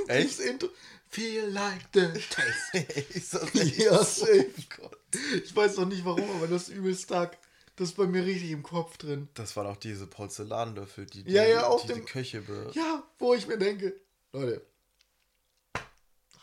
Echt? 0.07 0.39
Das 0.39 0.45
Intro. 0.45 0.69
Feel 1.09 1.49
like 1.49 1.81
the 1.93 2.07
taste. 2.29 2.77
ist 3.13 3.33
das 3.33 3.77
ja, 3.77 4.03
safe. 4.03 4.51
Oh 4.81 4.89
ich 5.43 5.55
weiß 5.55 5.77
noch 5.77 5.85
nicht 5.85 6.05
warum, 6.05 6.29
aber 6.35 6.47
das 6.47 6.69
ist 6.69 6.75
übelst 6.75 7.03
stark. 7.03 7.37
Das 7.75 7.89
ist 7.89 7.95
bei 7.95 8.07
mir 8.07 8.25
richtig 8.25 8.51
im 8.51 8.63
Kopf 8.63 8.97
drin. 8.97 9.29
Das 9.35 9.55
waren 9.55 9.67
auch 9.67 9.77
diese 9.77 10.07
Porzellanlöffel, 10.07 11.05
die, 11.05 11.23
die, 11.23 11.31
ja, 11.31 11.45
ja, 11.45 11.67
auf 11.67 11.83
die, 11.83 11.93
dem, 11.93 12.05
Köche 12.05 12.41
be 12.41 12.71
Ja, 12.73 13.03
wo 13.19 13.35
ich 13.35 13.47
mir 13.47 13.59
denke, 13.59 13.95
Leute, 14.33 14.65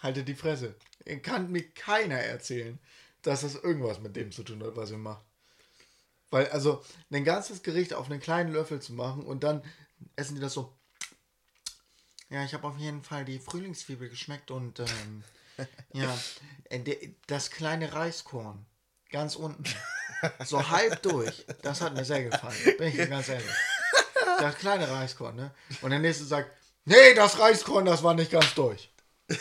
haltet 0.01 0.29
die 0.29 0.37
Fresse. 0.37 0.77
Kann 1.23 1.51
mir 1.51 1.69
keiner 1.71 2.17
erzählen, 2.17 2.79
dass 3.23 3.41
das 3.41 3.57
irgendwas 3.57 4.01
mit 4.01 4.15
dem 4.15 4.31
zu 4.31 4.45
tun 4.45 4.63
hat, 4.63 4.77
was 4.77 4.93
ihr 4.93 4.99
macht. 4.99 5.25
Weil, 6.31 6.49
also, 6.49 6.85
ein 7.11 7.25
ganzes 7.25 7.63
Gericht 7.63 7.95
auf 7.95 8.09
einen 8.09 8.21
kleinen 8.21 8.53
Löffel 8.53 8.81
zu 8.81 8.93
machen 8.93 9.25
und 9.25 9.43
dann 9.43 9.63
essen 10.15 10.37
die 10.37 10.41
das 10.41 10.53
so 10.53 10.73
Ja, 12.31 12.45
ich 12.45 12.55
habe 12.55 12.67
auf 12.67 12.79
jeden 12.79 13.03
Fall 13.03 13.25
die 13.25 13.41
Frühlingszwiebel 13.41 14.09
geschmeckt 14.09 14.53
und 14.53 14.79
ähm, 14.79 15.25
ja, 15.93 16.17
das 17.27 17.51
kleine 17.51 17.93
Reiskorn, 17.93 18.67
ganz 19.11 19.37
unten, 19.37 19.65
so 20.45 20.69
halb 20.69 21.03
durch, 21.03 21.47
das 21.63 21.81
hat 21.81 21.95
mir 21.95 22.05
sehr 22.05 22.25
gefallen, 22.25 22.57
bin 22.79 22.89
ich 22.89 23.09
ganz 23.09 23.29
ehrlich. 23.29 23.47
Das 24.39 24.57
kleine 24.57 24.89
Reiskorn, 24.89 25.37
ne? 25.37 25.55
Und 25.83 25.91
der 25.91 25.99
nächste 26.01 26.25
sagt, 26.25 26.51
nee, 26.85 27.15
das 27.15 27.39
Reiskorn, 27.39 27.85
das 27.85 28.03
war 28.03 28.15
nicht 28.15 28.31
ganz 28.33 28.55
durch. 28.55 28.93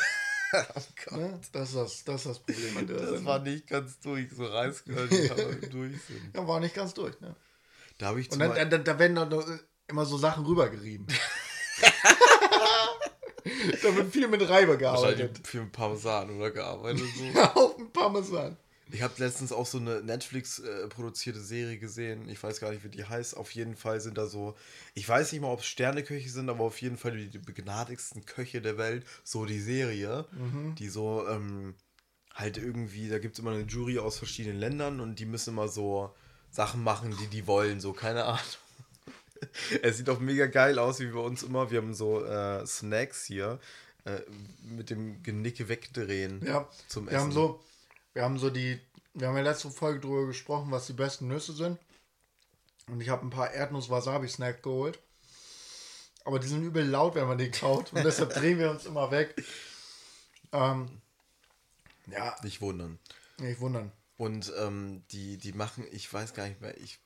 Ne? 1.09 1.39
Das, 1.51 1.69
ist 1.69 1.75
das, 1.75 2.03
das 2.03 2.15
ist 2.17 2.25
das 2.27 2.39
Problem 2.39 2.77
an 2.77 2.85
der 2.85 2.97
Das 2.97 3.05
Sendung. 3.07 3.25
war 3.25 3.39
nicht 3.39 3.65
ganz 3.65 3.99
durch, 3.99 4.29
so 4.31 4.45
Reiskörner, 4.45 5.07
die 5.07 5.69
durch 5.69 5.99
sind. 6.03 6.35
Ja, 6.35 6.47
war 6.47 6.59
nicht 6.59 6.75
ganz 6.75 6.93
durch, 6.93 7.19
ne? 7.21 7.35
Da 7.97 8.07
habe 8.09 8.21
ich 8.21 8.31
Und 8.31 8.37
dann, 8.37 8.69
dann, 8.69 8.83
da 8.83 8.99
werden 8.99 9.15
dann 9.15 9.59
immer 9.87 10.05
so 10.05 10.17
Sachen 10.17 10.45
rübergerieben. 10.45 11.07
da 13.83 13.95
wird 13.95 14.11
viel 14.11 14.27
mit 14.27 14.47
Reibe 14.47 14.77
gearbeitet. 14.77 15.39
für 15.43 15.61
ein 15.61 15.71
Parmesan 15.71 16.29
oder 16.37 16.51
gearbeitet. 16.51 17.05
So. 17.17 17.23
Ja, 17.33 17.53
auf 17.53 17.75
dem 17.77 17.91
Parmesan. 17.91 18.57
Ich 18.91 19.01
habe 19.01 19.13
letztens 19.17 19.51
auch 19.51 19.65
so 19.65 19.79
eine 19.79 20.03
Netflix-produzierte 20.03 21.39
Serie 21.41 21.79
gesehen. 21.79 22.29
Ich 22.29 22.41
weiß 22.43 22.59
gar 22.59 22.71
nicht, 22.71 22.83
wie 22.83 22.89
die 22.89 23.03
heißt. 23.03 23.35
Auf 23.35 23.51
jeden 23.51 23.75
Fall 23.75 23.99
sind 24.01 24.17
da 24.19 24.27
so, 24.27 24.55
ich 24.93 25.07
weiß 25.09 25.31
nicht 25.31 25.41
mal, 25.41 25.51
ob 25.51 25.61
es 25.61 25.65
Sterneköche 25.65 26.29
sind, 26.29 26.47
aber 26.49 26.63
auf 26.63 26.79
jeden 26.79 26.97
Fall 26.97 27.17
die, 27.17 27.39
begnadigsten 27.39 28.25
Köche 28.25 28.61
der 28.61 28.77
Welt. 28.77 29.03
So 29.23 29.45
die 29.45 29.59
Serie, 29.59 30.25
die 30.77 30.89
so 30.89 31.27
ähm, 31.27 31.73
halt 32.35 32.57
irgendwie, 32.57 33.09
da 33.09 33.17
gibt 33.17 33.33
es 33.33 33.39
immer 33.39 33.51
eine 33.51 33.63
Jury 33.63 33.97
aus 33.97 34.19
verschiedenen 34.19 34.59
Ländern 34.59 34.99
und 34.99 35.17
die 35.17 35.25
müssen 35.25 35.51
immer 35.51 35.69
so 35.69 36.13
Sachen 36.51 36.83
machen, 36.83 37.17
die 37.19 37.27
die 37.27 37.47
wollen. 37.47 37.79
So, 37.79 37.93
keine 37.93 38.25
Ahnung. 38.25 38.39
Es 39.81 39.97
sieht 39.97 40.09
auch 40.09 40.19
mega 40.19 40.45
geil 40.47 40.79
aus, 40.79 40.99
wie 40.99 41.07
bei 41.07 41.19
uns 41.19 41.43
immer. 41.43 41.71
Wir 41.71 41.79
haben 41.81 41.93
so 41.93 42.23
äh, 42.25 42.65
Snacks 42.65 43.25
hier 43.25 43.59
äh, 44.05 44.19
mit 44.63 44.89
dem 44.89 45.21
Genicke 45.23 45.67
wegdrehen 45.69 46.41
Ja, 46.45 46.69
zum 46.87 47.05
wir 47.05 47.13
Essen. 47.13 47.21
haben 47.21 47.31
so, 47.31 47.63
wir 48.13 48.23
haben 48.23 48.37
so 48.39 48.49
die, 48.49 48.79
wir 49.13 49.27
haben 49.27 49.37
ja 49.37 49.43
letzte 49.43 49.71
Folge 49.71 49.99
drüber 50.01 50.25
gesprochen, 50.27 50.71
was 50.71 50.87
die 50.87 50.93
besten 50.93 51.27
Nüsse 51.27 51.53
sind. 51.53 51.77
Und 52.87 52.99
ich 53.01 53.09
habe 53.09 53.25
ein 53.25 53.29
paar 53.29 53.51
Erdnuss-Wasabi-Snack 53.51 54.61
geholt. 54.63 54.99
Aber 56.25 56.39
die 56.39 56.47
sind 56.47 56.63
übel 56.63 56.85
laut, 56.85 57.15
wenn 57.15 57.27
man 57.27 57.37
die 57.37 57.51
kaut. 57.51 57.93
Und 57.93 58.03
deshalb 58.03 58.33
drehen 58.33 58.59
wir 58.59 58.71
uns 58.71 58.85
immer 58.85 59.09
weg. 59.11 59.35
Ähm, 60.51 61.01
ja, 62.07 62.35
Nicht 62.43 62.61
wundern. 62.61 62.99
nicht 63.39 63.59
wundern. 63.61 63.91
Und 64.17 64.51
ähm, 64.57 65.03
die, 65.11 65.37
die 65.37 65.53
machen, 65.53 65.85
ich 65.91 66.11
weiß 66.13 66.33
gar 66.33 66.47
nicht 66.47 66.61
mehr, 66.61 66.77
ich 66.77 66.99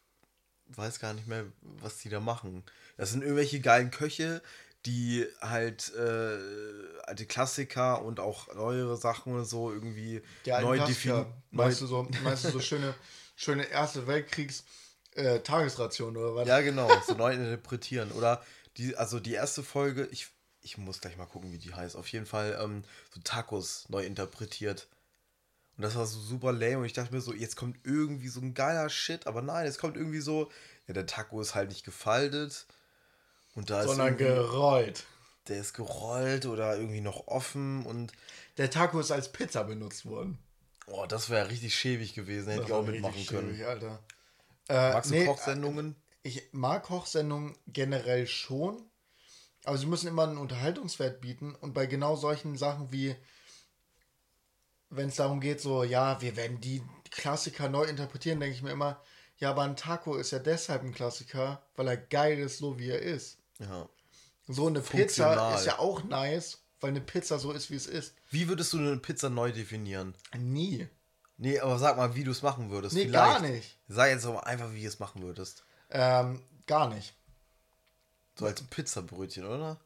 weiß 0.69 0.99
gar 0.99 1.13
nicht 1.13 1.27
mehr, 1.27 1.45
was 1.61 1.97
die 1.97 2.09
da 2.09 2.19
machen. 2.19 2.63
Das 2.97 3.11
sind 3.11 3.21
irgendwelche 3.21 3.59
geilen 3.59 3.91
Köche, 3.91 4.41
die 4.85 5.25
halt 5.41 5.93
äh, 5.95 6.37
alte 7.03 7.25
Klassiker 7.25 8.03
und 8.03 8.19
auch 8.19 8.53
neuere 8.55 8.97
Sachen 8.97 9.33
oder 9.33 9.45
so 9.45 9.71
irgendwie 9.71 10.21
alten 10.49 10.61
neu 10.61 10.79
definieren. 10.79 11.33
Meinst 11.51 11.81
du 11.81 11.87
so, 11.87 12.07
meinst 12.23 12.45
du 12.45 12.51
so 12.51 12.59
schöne, 12.59 12.93
schöne 13.35 13.65
Erste 13.65 14.07
Weltkriegs 14.07 14.63
äh, 15.15 15.39
Tagesration 15.39 16.15
oder 16.15 16.35
was? 16.35 16.47
Ja, 16.47 16.61
genau, 16.61 16.89
so 17.05 17.15
neu 17.15 17.33
interpretieren. 17.33 18.11
Oder 18.11 18.41
die, 18.77 18.95
also 18.95 19.19
die 19.19 19.33
erste 19.33 19.63
Folge, 19.63 20.07
ich, 20.11 20.27
ich 20.61 20.77
muss 20.77 21.01
gleich 21.01 21.17
mal 21.17 21.25
gucken, 21.25 21.51
wie 21.51 21.57
die 21.57 21.73
heißt. 21.73 21.95
Auf 21.95 22.07
jeden 22.09 22.25
Fall 22.25 22.57
ähm, 22.61 22.83
so 23.13 23.19
Tacos 23.21 23.89
neu 23.89 24.05
interpretiert. 24.05 24.87
Und 25.77 25.83
das 25.83 25.95
war 25.95 26.05
so 26.07 26.19
super 26.19 26.51
lame. 26.51 26.79
Und 26.79 26.85
ich 26.85 26.93
dachte 26.93 27.13
mir 27.13 27.21
so, 27.21 27.33
jetzt 27.33 27.55
kommt 27.55 27.77
irgendwie 27.83 28.27
so 28.29 28.41
ein 28.41 28.53
geiler 28.53 28.89
Shit. 28.89 29.27
Aber 29.27 29.41
nein, 29.41 29.67
es 29.67 29.77
kommt 29.77 29.95
irgendwie 29.95 30.19
so, 30.19 30.49
ja, 30.87 30.93
der 30.93 31.05
Taco 31.05 31.39
ist 31.39 31.53
halt 31.55 31.69
nicht 31.69 31.85
gefaltet. 31.85 32.65
Und 33.55 33.69
da 33.69 33.83
Sondern 33.83 34.13
ist 34.13 34.17
gerollt. 34.17 35.05
der 35.47 35.59
ist 35.59 35.73
gerollt 35.73 36.45
oder 36.45 36.75
irgendwie 36.77 37.01
noch 37.01 37.27
offen. 37.27 37.85
Und 37.85 38.11
Der 38.57 38.69
Taco 38.71 38.99
ist 38.99 39.11
als 39.11 39.31
Pizza 39.31 39.63
benutzt 39.63 40.05
worden. 40.05 40.39
oh, 40.87 41.05
das 41.07 41.29
wäre 41.29 41.49
richtig 41.49 41.75
schäbig 41.75 42.13
gewesen. 42.15 42.49
Hätte 42.51 42.63
ich 42.65 42.71
auch 42.73 42.85
mitmachen 42.85 43.25
können. 43.27 43.49
schwierig, 43.49 43.65
Alter. 43.67 43.99
Äh, 44.69 44.93
Magst 44.93 45.11
du 45.11 45.15
nee, 45.15 45.25
Kochsendungen? 45.25 45.95
Ich 46.23 46.49
mag 46.51 46.83
Kochsendungen 46.83 47.55
generell 47.67 48.27
schon, 48.27 48.81
aber 49.63 49.77
sie 49.77 49.85
müssen 49.85 50.07
immer 50.07 50.23
einen 50.23 50.37
Unterhaltungswert 50.37 51.21
bieten 51.21 51.55
und 51.55 51.73
bei 51.73 51.85
genau 51.85 52.15
solchen 52.15 52.57
Sachen 52.57 52.91
wie, 52.91 53.15
wenn 54.89 55.09
es 55.09 55.15
darum 55.15 55.39
geht, 55.39 55.61
so, 55.61 55.83
ja, 55.83 56.21
wir 56.21 56.35
werden 56.35 56.61
die 56.61 56.83
Klassiker 57.11 57.69
neu 57.69 57.83
interpretieren, 57.83 58.39
denke 58.39 58.55
ich 58.55 58.61
mir 58.61 58.71
immer, 58.71 59.01
ja, 59.37 59.51
aber 59.51 59.63
ein 59.63 59.75
Taco 59.75 60.15
ist 60.15 60.31
ja 60.31 60.39
deshalb 60.39 60.83
ein 60.83 60.93
Klassiker, 60.93 61.61
weil 61.75 61.87
er 61.87 61.97
geil 61.97 62.39
ist, 62.39 62.57
so 62.57 62.79
wie 62.79 62.89
er 62.89 63.01
ist. 63.01 63.37
Ja. 63.59 63.87
So 64.47 64.67
eine 64.67 64.81
Funktional. 64.81 65.35
Pizza 65.35 65.55
ist 65.55 65.65
ja 65.65 65.79
auch 65.79 66.03
nice, 66.03 66.63
weil 66.79 66.91
eine 66.91 67.01
Pizza 67.01 67.37
so 67.37 67.51
ist, 67.51 67.69
wie 67.69 67.75
es 67.75 67.85
ist. 67.85 68.15
Wie 68.31 68.47
würdest 68.47 68.73
du 68.73 68.77
eine 68.77 68.97
Pizza 68.97 69.29
neu 69.29 69.51
definieren? 69.51 70.15
Nie. 70.37 70.87
Nee, 71.37 71.59
aber 71.59 71.77
sag 71.77 71.97
mal, 71.97 72.15
wie 72.15 72.23
du 72.23 72.31
es 72.31 72.41
machen 72.41 72.71
würdest. 72.71 72.95
Nee, 72.95 73.05
Vielleicht. 73.05 73.13
gar 73.13 73.39
nicht. 73.41 73.77
Sag 73.87 74.09
jetzt 74.09 74.25
aber 74.25 74.47
einfach, 74.47 74.73
wie 74.73 74.81
du 74.81 74.87
es 74.87 74.99
machen 74.99 75.21
würdest. 75.21 75.63
Ähm, 75.91 76.41
gar 76.65 76.89
nicht. 76.89 77.13
So 78.35 78.45
als 78.45 78.61
Pizzabrötchen, 78.63 79.45
oder? 79.45 79.79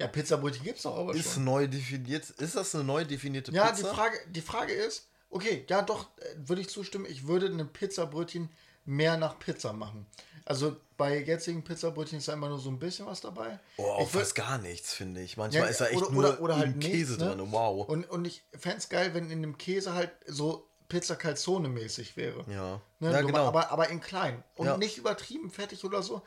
Ja, 0.00 0.06
Pizzabrötchen 0.08 0.64
gibt's 0.64 0.82
doch 0.82 0.96
aber 0.96 1.14
Ist 1.14 1.34
schon. 1.34 1.44
neu 1.44 1.66
definiert. 1.68 2.30
Ist 2.30 2.56
das 2.56 2.74
eine 2.74 2.84
neu 2.84 3.04
definierte 3.04 3.52
Ja, 3.52 3.70
die 3.70 3.82
Pizza? 3.82 3.94
Frage, 3.94 4.18
die 4.28 4.40
Frage 4.40 4.72
ist, 4.72 5.08
okay, 5.28 5.64
ja 5.68 5.82
doch, 5.82 6.08
äh, 6.18 6.24
würde 6.38 6.62
ich 6.62 6.68
zustimmen, 6.70 7.04
ich 7.06 7.26
würde 7.26 7.46
eine 7.46 7.64
Pizzabrötchen 7.66 8.48
mehr 8.86 9.16
nach 9.18 9.38
Pizza 9.38 9.72
machen. 9.72 10.06
Also 10.46 10.76
bei 10.96 11.22
jetzigen 11.22 11.62
Pizzabrötchen 11.62 12.18
ist 12.18 12.28
da 12.28 12.32
immer 12.32 12.48
nur 12.48 12.58
so 12.58 12.70
ein 12.70 12.78
bisschen 12.78 13.06
was 13.06 13.20
dabei. 13.20 13.60
Oh, 13.76 13.82
auch 13.84 14.08
fast 14.08 14.34
gar 14.34 14.58
nichts, 14.58 14.94
finde 14.94 15.20
ich. 15.20 15.36
Manchmal 15.36 15.64
Ja, 15.64 15.68
ist 15.68 15.80
da 15.80 15.86
echt 15.88 15.96
oder- 16.02 16.10
nur 16.10 16.24
oder- 16.24 16.40
oder 16.40 16.56
halt 16.56 16.66
irgendein 16.68 16.90
nichts, 16.92 17.08
Käse 17.10 17.24
ne? 17.24 17.36
drin. 17.36 17.52
Wow. 17.52 17.88
Und, 17.88 18.08
und 18.10 18.24
ich 18.24 18.42
fände 18.58 18.78
es 18.78 18.88
geil, 18.88 19.12
wenn 19.14 19.30
in 19.30 19.42
dem 19.42 19.58
Käse 19.58 19.92
halt 19.94 20.10
so 20.26 20.66
Pizza 20.88 21.14
Calzone 21.14 21.68
mäßig 21.68 22.16
wäre. 22.16 22.44
ja. 22.50 22.80
Ne, 22.98 23.12
ja, 23.12 23.20
genau. 23.22 23.46
aber, 23.46 23.70
aber 23.70 23.88
in 23.90 24.00
klein. 24.00 24.42
Und 24.56 24.66
Ja. 24.66 24.76
nicht 24.76 24.98
übertrieben 24.98 25.50
fettig 25.50 25.84
oder 25.84 26.02
so. 26.02 26.22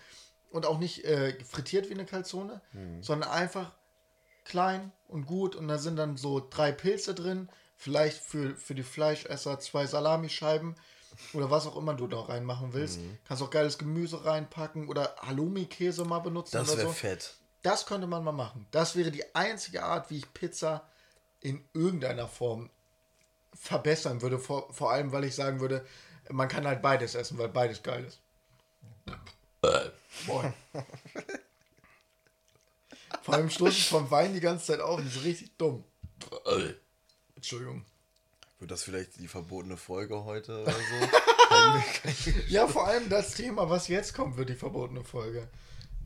Und 0.53 0.65
auch 0.65 0.77
nicht 0.77 1.03
äh, 1.03 1.33
frittiert 1.43 1.89
wie 1.89 1.93
eine 1.93 2.05
Calzone, 2.05 2.61
Hm. 2.71 3.03
sondern 3.03 3.29
einfach 3.29 3.71
klein 4.45 4.91
und 5.07 5.25
gut. 5.25 5.55
Und 5.55 5.67
da 5.67 5.77
sind 5.77 5.95
dann 5.97 6.15
so 6.15 6.45
drei 6.49 6.71
Pilze 6.71 7.13
drin. 7.13 7.49
Vielleicht 7.75 8.23
für, 8.23 8.55
für 8.55 8.75
die 8.75 8.83
Fleischesser 8.83 9.59
zwei 9.59 9.85
Salamischeiben 9.87 10.75
oder 11.33 11.49
was 11.51 11.67
auch 11.67 11.75
immer 11.75 11.93
du 11.95 12.07
da 12.07 12.21
reinmachen 12.21 12.73
willst. 12.73 12.97
Hm. 12.97 13.17
Kannst 13.27 13.43
auch 13.43 13.49
geiles 13.49 13.77
Gemüse 13.77 14.23
reinpacken 14.25 14.87
oder 14.87 15.15
Halloumi-Käse 15.21 16.05
mal 16.05 16.19
benutzen 16.19 16.57
das 16.57 16.77
wäre 16.77 16.87
so. 16.87 16.93
fett. 16.93 17.33
Das 17.63 17.85
könnte 17.85 18.07
man 18.07 18.23
mal 18.23 18.31
machen. 18.31 18.67
Das 18.71 18.95
wäre 18.95 19.09
die 19.11 19.35
einzige 19.35 19.83
Art, 19.83 20.09
wie 20.11 20.17
ich 20.17 20.33
Pizza 20.33 20.87
in 21.41 21.63
irgendeiner 21.73 22.27
Form 22.27 22.69
verbessern 23.53 24.21
würde. 24.21 24.37
Vor, 24.39 24.71
vor 24.73 24.91
allem, 24.91 25.11
weil 25.11 25.23
ich 25.23 25.33
sagen 25.35 25.59
würde, 25.59 25.85
man 26.29 26.47
kann 26.47 26.67
halt 26.67 26.81
beides 26.81 27.15
essen, 27.15 27.37
weil 27.37 27.49
beides 27.49 27.81
geil 27.83 28.05
ist. 28.05 28.19
Boah. 30.25 30.53
Vor 33.21 33.35
allem 33.35 33.47
ich 33.47 33.87
vom 33.87 34.09
Wein 34.11 34.33
die 34.33 34.39
ganze 34.41 34.65
Zeit 34.65 34.81
auf. 34.81 34.99
Das 35.01 35.15
ist 35.15 35.23
richtig 35.23 35.51
dumm. 35.57 35.83
Entschuldigung. 37.35 37.85
Wird 38.59 38.71
das 38.71 38.83
vielleicht 38.83 39.17
die 39.19 39.27
verbotene 39.27 39.77
Folge 39.77 40.23
heute 40.25 40.63
oder 40.63 40.71
so? 40.73 40.79
Ja, 42.47 42.67
vor 42.67 42.87
allem 42.87 43.09
das 43.09 43.35
Thema, 43.35 43.69
was 43.69 43.87
jetzt 43.87 44.15
kommt, 44.15 44.37
wird 44.37 44.49
die 44.49 44.55
verbotene 44.55 45.03
Folge. 45.03 45.47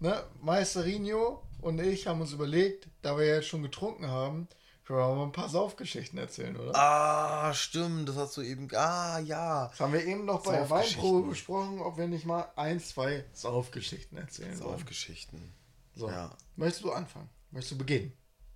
Ne? 0.01 0.21
Maesterinho 0.41 1.41
und 1.61 1.79
ich 1.79 2.05
haben 2.05 2.19
uns 2.19 2.33
überlegt, 2.33 2.87
da 3.01 3.17
wir 3.17 3.25
ja 3.25 3.35
jetzt 3.35 3.47
schon 3.47 3.63
getrunken 3.63 4.07
haben, 4.07 4.49
können 4.87 4.99
wir 4.99 5.15
mal 5.15 5.23
ein 5.25 5.31
paar 5.33 5.49
Saufgeschichten 5.49 6.17
erzählen, 6.17 6.55
oder? 6.55 6.73
ah, 6.75 7.53
stimmt. 7.53 8.07
Das 8.07 8.15
hast 8.15 8.37
du 8.37 8.41
eben. 8.41 8.69
Ah, 8.73 9.19
ja. 9.19 9.67
Das 9.67 9.79
haben 9.81 9.91
wir 9.93 10.05
eben 10.05 10.25
noch 10.25 10.43
bei 10.43 10.53
der. 10.57 10.69
Weinprobe 10.69 11.29
besprochen, 11.29 11.79
ob 11.79 11.97
wir 11.97 12.07
nicht 12.07 12.25
mal 12.25 12.49
ein, 12.55 12.79
zwei 12.79 13.25
Saufgeschichten 13.33 14.17
erzählen. 14.17 14.55
Saufgeschichten. 14.55 15.53
So. 15.95 16.09
Ja. 16.09 16.29
Möchtest 16.55 16.83
du 16.85 16.91
anfangen? 16.91 17.29
Möchtest 17.51 17.73
du 17.73 17.77
beginnen? 17.79 18.13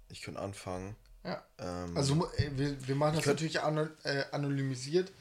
Ich 0.09 0.21
könnte 0.21 0.39
anfangen. 0.39 0.95
Ja. 1.23 1.43
Ähm, 1.59 1.95
Also 1.97 2.13
äh, 2.38 2.51
wir, 2.55 2.88
wir 2.88 2.95
machen 2.95 3.15
das 3.15 3.23
könnt- 3.25 3.41
natürlich 3.41 3.57
äh, 4.03 4.23
anonymisiert. 4.31 5.11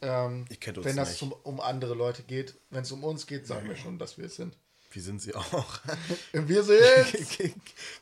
Ähm, 0.00 0.44
Ich 0.48 0.60
kennt 0.60 0.78
uns 0.78 0.86
wenn 0.86 0.96
das 0.96 1.08
nicht. 1.08 1.18
zum, 1.18 1.32
um 1.32 1.60
andere 1.60 1.94
Leute 1.94 2.22
geht. 2.22 2.54
Wenn 2.70 2.82
es 2.82 2.92
um 2.92 3.02
uns 3.04 3.26
geht, 3.26 3.46
sagen 3.46 3.68
wir 3.68 3.76
schon, 3.76 3.98
dass 3.98 4.18
wir 4.18 4.26
es 4.26 4.36
sind. 4.36 4.56
Wie 4.90 5.00
sind 5.00 5.20
sie 5.20 5.34
auch? 5.34 5.80
Wir 6.32 6.62
sind 6.62 6.80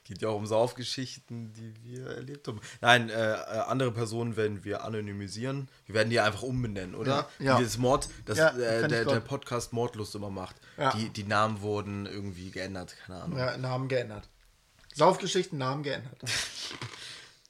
Geht 0.05 0.23
ja 0.23 0.29
auch 0.29 0.37
um 0.37 0.47
Saufgeschichten, 0.47 1.53
die 1.53 1.75
wir 1.83 2.07
erlebt 2.07 2.47
haben. 2.47 2.61
Nein, 2.81 3.11
äh, 3.11 3.33
äh, 3.33 3.37
andere 3.67 3.91
Personen 3.91 4.37
werden 4.37 4.65
wir 4.65 4.85
anonymisieren. 4.85 5.69
Wir 5.87 5.97
werden 5.97 6.11
die 6.11 6.21
einfach 6.21 6.43
umbenennen, 6.43 6.95
oder? 6.95 7.29
Ja. 7.41 7.59
Wie 7.59 7.65
das 7.65 7.77
Mord, 7.77 8.09
das 8.25 8.39
Ja, 8.39 8.51
äh, 8.51 8.87
der, 8.87 9.05
der 9.05 9.21
Podcast 9.21 9.73
Mordlust 9.73 10.15
immer 10.15 10.31
macht. 10.31 10.57
Ja. 10.79 10.93
Die, 10.93 11.09
die 11.09 11.25
Namen 11.25 11.61
wurden 11.61 12.07
irgendwie 12.07 12.51
geändert, 12.53 12.95
keine 13.05 13.23
Ahnung. 13.23 13.39
Ja, 13.39 13.57
Namen 13.57 13.89
geändert. 13.89 14.29
Saufgeschichten, 14.95 15.59
Namen 15.59 15.83
geändert. 15.83 16.19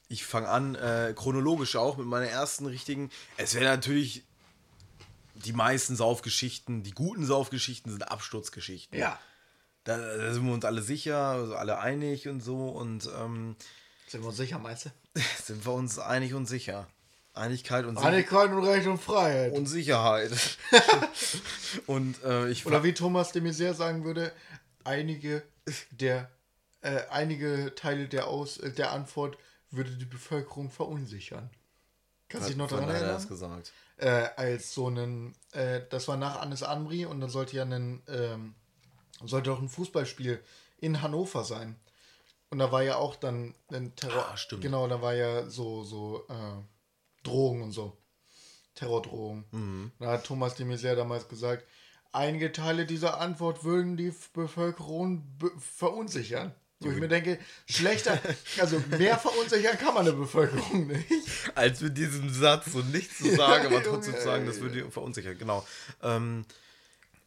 Ich 0.09 0.25
fange 0.25 0.47
an, 0.47 0.75
äh, 0.75 1.13
chronologisch 1.13 1.75
auch 1.75 1.97
mit 1.97 2.07
meiner 2.07 2.27
ersten 2.27 2.65
richtigen. 2.65 3.11
Es 3.35 3.55
wäre 3.55 3.65
natürlich 3.65 4.23
die 5.45 5.53
meisten 5.53 5.95
Saufgeschichten, 5.95 6.83
die 6.83 6.91
guten 6.91 7.25
Saufgeschichten 7.25 7.91
sind 7.91 8.09
Absturzgeschichten. 8.09 8.97
Ja. 8.97 9.19
Da, 9.83 9.97
da 9.97 10.33
sind 10.33 10.45
wir 10.45 10.53
uns 10.53 10.65
alle 10.65 10.81
sicher, 10.81 11.17
also 11.17 11.55
alle 11.55 11.79
einig 11.79 12.27
und 12.27 12.41
so 12.41 12.69
und 12.69 13.09
ähm, 13.17 13.55
Sind 14.07 14.21
wir 14.21 14.27
uns 14.27 14.37
sicher, 14.37 14.59
meinst 14.59 14.85
du? 14.85 14.89
sind 15.43 15.65
wir 15.65 15.73
uns 15.73 15.99
einig 15.99 16.33
und 16.33 16.45
sicher. 16.45 16.87
Einigkeit 17.33 17.85
und, 17.85 17.97
Einigkeit 17.99 18.49
und 18.49 18.63
Recht 18.63 18.87
und 18.87 18.97
Freiheit. 18.97 19.53
und 19.53 19.67
Sicherheit. 19.67 20.31
und 21.87 22.21
äh, 22.23 22.49
ich 22.49 22.65
Oder 22.65 22.83
wie 22.83 22.93
Thomas 22.93 23.31
de 23.31 23.43
Maizière 23.43 23.75
sagen 23.75 24.03
würde, 24.03 24.33
einige 24.83 25.43
der 25.91 26.31
äh, 26.81 27.01
einige 27.09 27.73
Teile 27.75 28.07
der 28.07 28.27
Aus 28.27 28.57
äh, 28.57 28.71
der 28.71 28.91
Antwort 28.91 29.37
würde 29.71 29.91
die 29.91 30.05
Bevölkerung 30.05 30.69
verunsichern. 30.71 31.49
Kannst 32.29 32.47
du 32.47 32.51
dich 32.51 32.57
noch 32.57 32.67
daran 32.67 32.85
hat 32.85 32.89
er 32.89 32.95
erinnern? 32.95 33.15
das 33.15 33.27
gesagt? 33.27 33.71
Äh, 33.97 34.29
als 34.35 34.73
so 34.73 34.87
einen, 34.87 35.35
äh, 35.53 35.81
das 35.89 36.07
war 36.07 36.17
nach 36.17 36.39
Annes 36.39 36.61
Amri 36.61 37.05
und 37.05 37.19
dann 37.19 37.29
sollte 37.31 37.57
ja 37.57 37.63
ein, 37.63 38.03
ähm, 38.07 38.53
sollte 39.25 39.51
auch 39.51 39.59
ein 39.59 39.69
Fußballspiel 39.69 40.43
in 40.77 41.01
Hannover 41.01 41.43
sein. 41.43 41.75
Und 42.49 42.59
da 42.59 42.71
war 42.71 42.83
ja 42.83 42.97
auch 42.97 43.15
dann 43.15 43.55
ein 43.71 43.95
Terror. 43.95 44.27
Ah, 44.31 44.37
stimmt. 44.37 44.61
Genau, 44.61 44.87
da 44.87 45.01
war 45.01 45.13
ja 45.13 45.49
so, 45.49 45.83
so 45.83 46.25
äh, 46.29 47.23
Drohungen 47.23 47.63
und 47.63 47.71
so. 47.71 47.97
Terrordrohungen. 48.75 49.45
Mhm. 49.51 49.91
Da 49.99 50.11
hat 50.11 50.25
Thomas 50.25 50.55
de 50.55 50.65
Maizière 50.65 50.95
damals 50.95 51.27
gesagt, 51.27 51.65
einige 52.11 52.51
Teile 52.51 52.85
dieser 52.85 53.19
Antwort 53.19 53.63
würden 53.63 53.97
die 53.97 54.13
Bevölkerung 54.33 55.23
be 55.37 55.51
verunsichern. 55.57 56.53
Wo 56.79 56.91
ich 56.91 56.97
mir 56.97 57.07
denke, 57.07 57.39
schlechter, 57.67 58.21
also 58.59 58.81
mehr 58.99 59.17
verunsichern 59.17 59.77
kann 59.79 59.95
man 59.95 60.07
eine 60.07 60.15
Bevölkerung 60.15 60.85
nicht. 60.85 61.07
Als 61.55 61.81
mit 61.81 61.97
diesem 61.97 62.29
Satz 62.29 62.73
und 62.75 62.91
nichts 62.91 63.17
zu 63.17 63.35
sagen, 63.35 63.65
aber 63.73 63.81
trotzdem 63.81 64.15
zu 64.15 64.23
sagen, 64.23 64.45
das 64.45 64.59
würde 64.59 64.83
die 64.83 64.91
verunsichern. 64.91 65.37
Genau. 65.39 65.65
Ähm, 66.03 66.45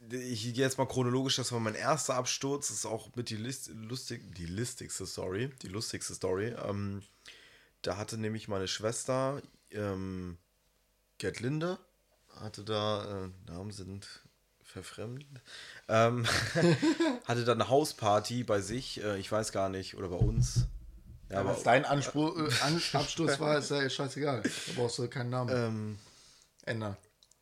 ich 0.08 0.42
gehe 0.42 0.64
jetzt 0.64 0.78
mal 0.78 0.86
chronologisch, 0.86 1.36
das 1.36 1.50
war 1.50 1.58
mein 1.58 1.74
erster 1.74 2.14
Absturz, 2.14 2.68
das 2.68 2.78
ist 2.78 2.86
auch 2.86 3.10
mit 3.16 3.28
die, 3.28 3.36
List, 3.36 3.70
lustig, 3.74 4.22
die 4.36 4.46
lustigste 4.46 5.04
Story, 5.04 5.50
die 5.62 5.68
lustigste 5.68 6.14
Story. 6.14 6.54
Ähm, 6.66 7.02
da 7.82 7.96
hatte 7.96 8.18
nämlich 8.18 8.46
meine 8.46 8.68
Schwester, 8.68 9.42
ähm, 9.72 10.38
Gertlinde, 11.18 11.78
hatte 12.36 12.62
da, 12.62 13.24
äh, 13.24 13.50
Namen 13.50 13.72
sind 13.72 14.22
verfremdet, 14.70 15.26
ähm, 15.88 16.26
hatte 17.24 17.44
da 17.44 17.52
eine 17.52 17.68
Hausparty 17.68 18.44
bei 18.44 18.60
sich, 18.60 19.02
äh, 19.02 19.18
ich 19.18 19.30
weiß 19.30 19.52
gar 19.52 19.68
nicht, 19.68 19.96
oder 19.96 20.08
bei 20.08 20.16
uns. 20.16 20.66
Ja, 21.30 21.44
Was 21.44 21.62
dein 21.62 21.84
Anspruch, 21.84 22.36
äh, 22.38 22.50
An 22.62 22.82
Absturz 22.92 23.38
war, 23.38 23.58
ist 23.58 23.70
ja 23.70 23.88
scheißegal. 23.88 24.42
Da 24.42 24.72
brauchst 24.74 24.98
du 24.98 25.08
keinen 25.08 25.30
Namen 25.30 25.50
ähm, 25.54 25.98
ändern. 26.64 26.96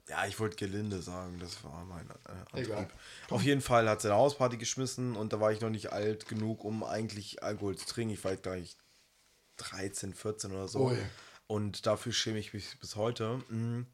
Ja, 0.08 0.26
ich 0.26 0.40
wollte 0.40 0.56
Gelinde 0.56 1.02
sagen, 1.02 1.38
das 1.38 1.62
war 1.64 1.84
mein 1.84 2.08
äh. 2.08 2.56
Antrieb. 2.56 2.90
Auf 3.28 3.42
jeden 3.42 3.60
Fall 3.60 3.88
hat 3.88 4.00
sie 4.00 4.08
eine 4.08 4.16
Hausparty 4.16 4.56
geschmissen 4.56 5.16
und 5.16 5.32
da 5.32 5.40
war 5.40 5.52
ich 5.52 5.60
noch 5.60 5.70
nicht 5.70 5.92
alt 5.92 6.26
genug, 6.26 6.64
um 6.64 6.82
eigentlich 6.82 7.42
Alkohol 7.42 7.76
zu 7.76 7.86
trinken. 7.86 8.14
Ich 8.14 8.24
war 8.24 8.32
nicht 8.56 8.78
13, 9.58 10.14
14 10.14 10.52
oder 10.52 10.68
so. 10.68 10.86
Ui. 10.88 10.98
Und 11.46 11.86
dafür 11.86 12.12
schäme 12.12 12.38
ich 12.38 12.54
mich 12.54 12.78
bis 12.78 12.96
heute. 12.96 13.42
Mhm. 13.48 13.86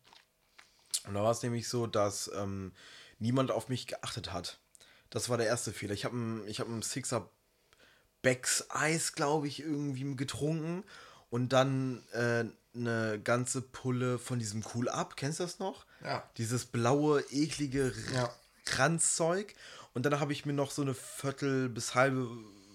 Und 1.07 1.15
da 1.15 1.23
war 1.23 1.33
es 1.33 1.43
nämlich 1.43 1.69
so, 1.69 1.87
dass 1.87 2.31
ähm, 2.37 2.73
niemand 3.19 3.51
auf 3.51 3.69
mich 3.69 3.87
geachtet 3.87 4.33
hat. 4.33 4.59
Das 5.11 5.29
war 5.29 5.37
der 5.37 5.47
erste 5.47 5.73
Fehler. 5.73 5.95
Ich 5.95 6.05
habe 6.05 6.17
ein, 6.17 6.47
ich 6.49 6.61
hab 6.61 6.69
ein 6.69 6.83
Sixer 6.83 7.29
Becks 8.23 8.67
Eis, 8.71 9.13
glaube 9.13 9.47
ich, 9.49 9.61
irgendwie 9.61 10.17
getrunken 10.17 10.83
und 11.31 11.53
dann 11.53 12.03
äh, 12.13 12.45
eine 12.75 13.21
ganze 13.23 13.61
Pulle 13.63 14.19
von 14.19 14.39
diesem 14.39 14.65
Cool 14.75 14.89
Up. 14.89 15.17
Kennst 15.17 15.41
du 15.41 15.45
das 15.45 15.59
noch? 15.59 15.85
Ja. 16.03 16.29
Dieses 16.39 16.65
blaue, 16.65 17.21
eklige 17.31 17.93
Ja. 18.15 18.31
Kranzzeug. 18.65 19.55
Und 19.93 20.05
dann 20.07 20.19
habe 20.21 20.33
ich 20.33 20.45
mir 20.47 20.53
noch 20.55 20.71
so 20.71 20.83
eine 20.83 20.95
Viertel 20.95 21.69
bis 21.69 21.95
halbe 21.95 22.29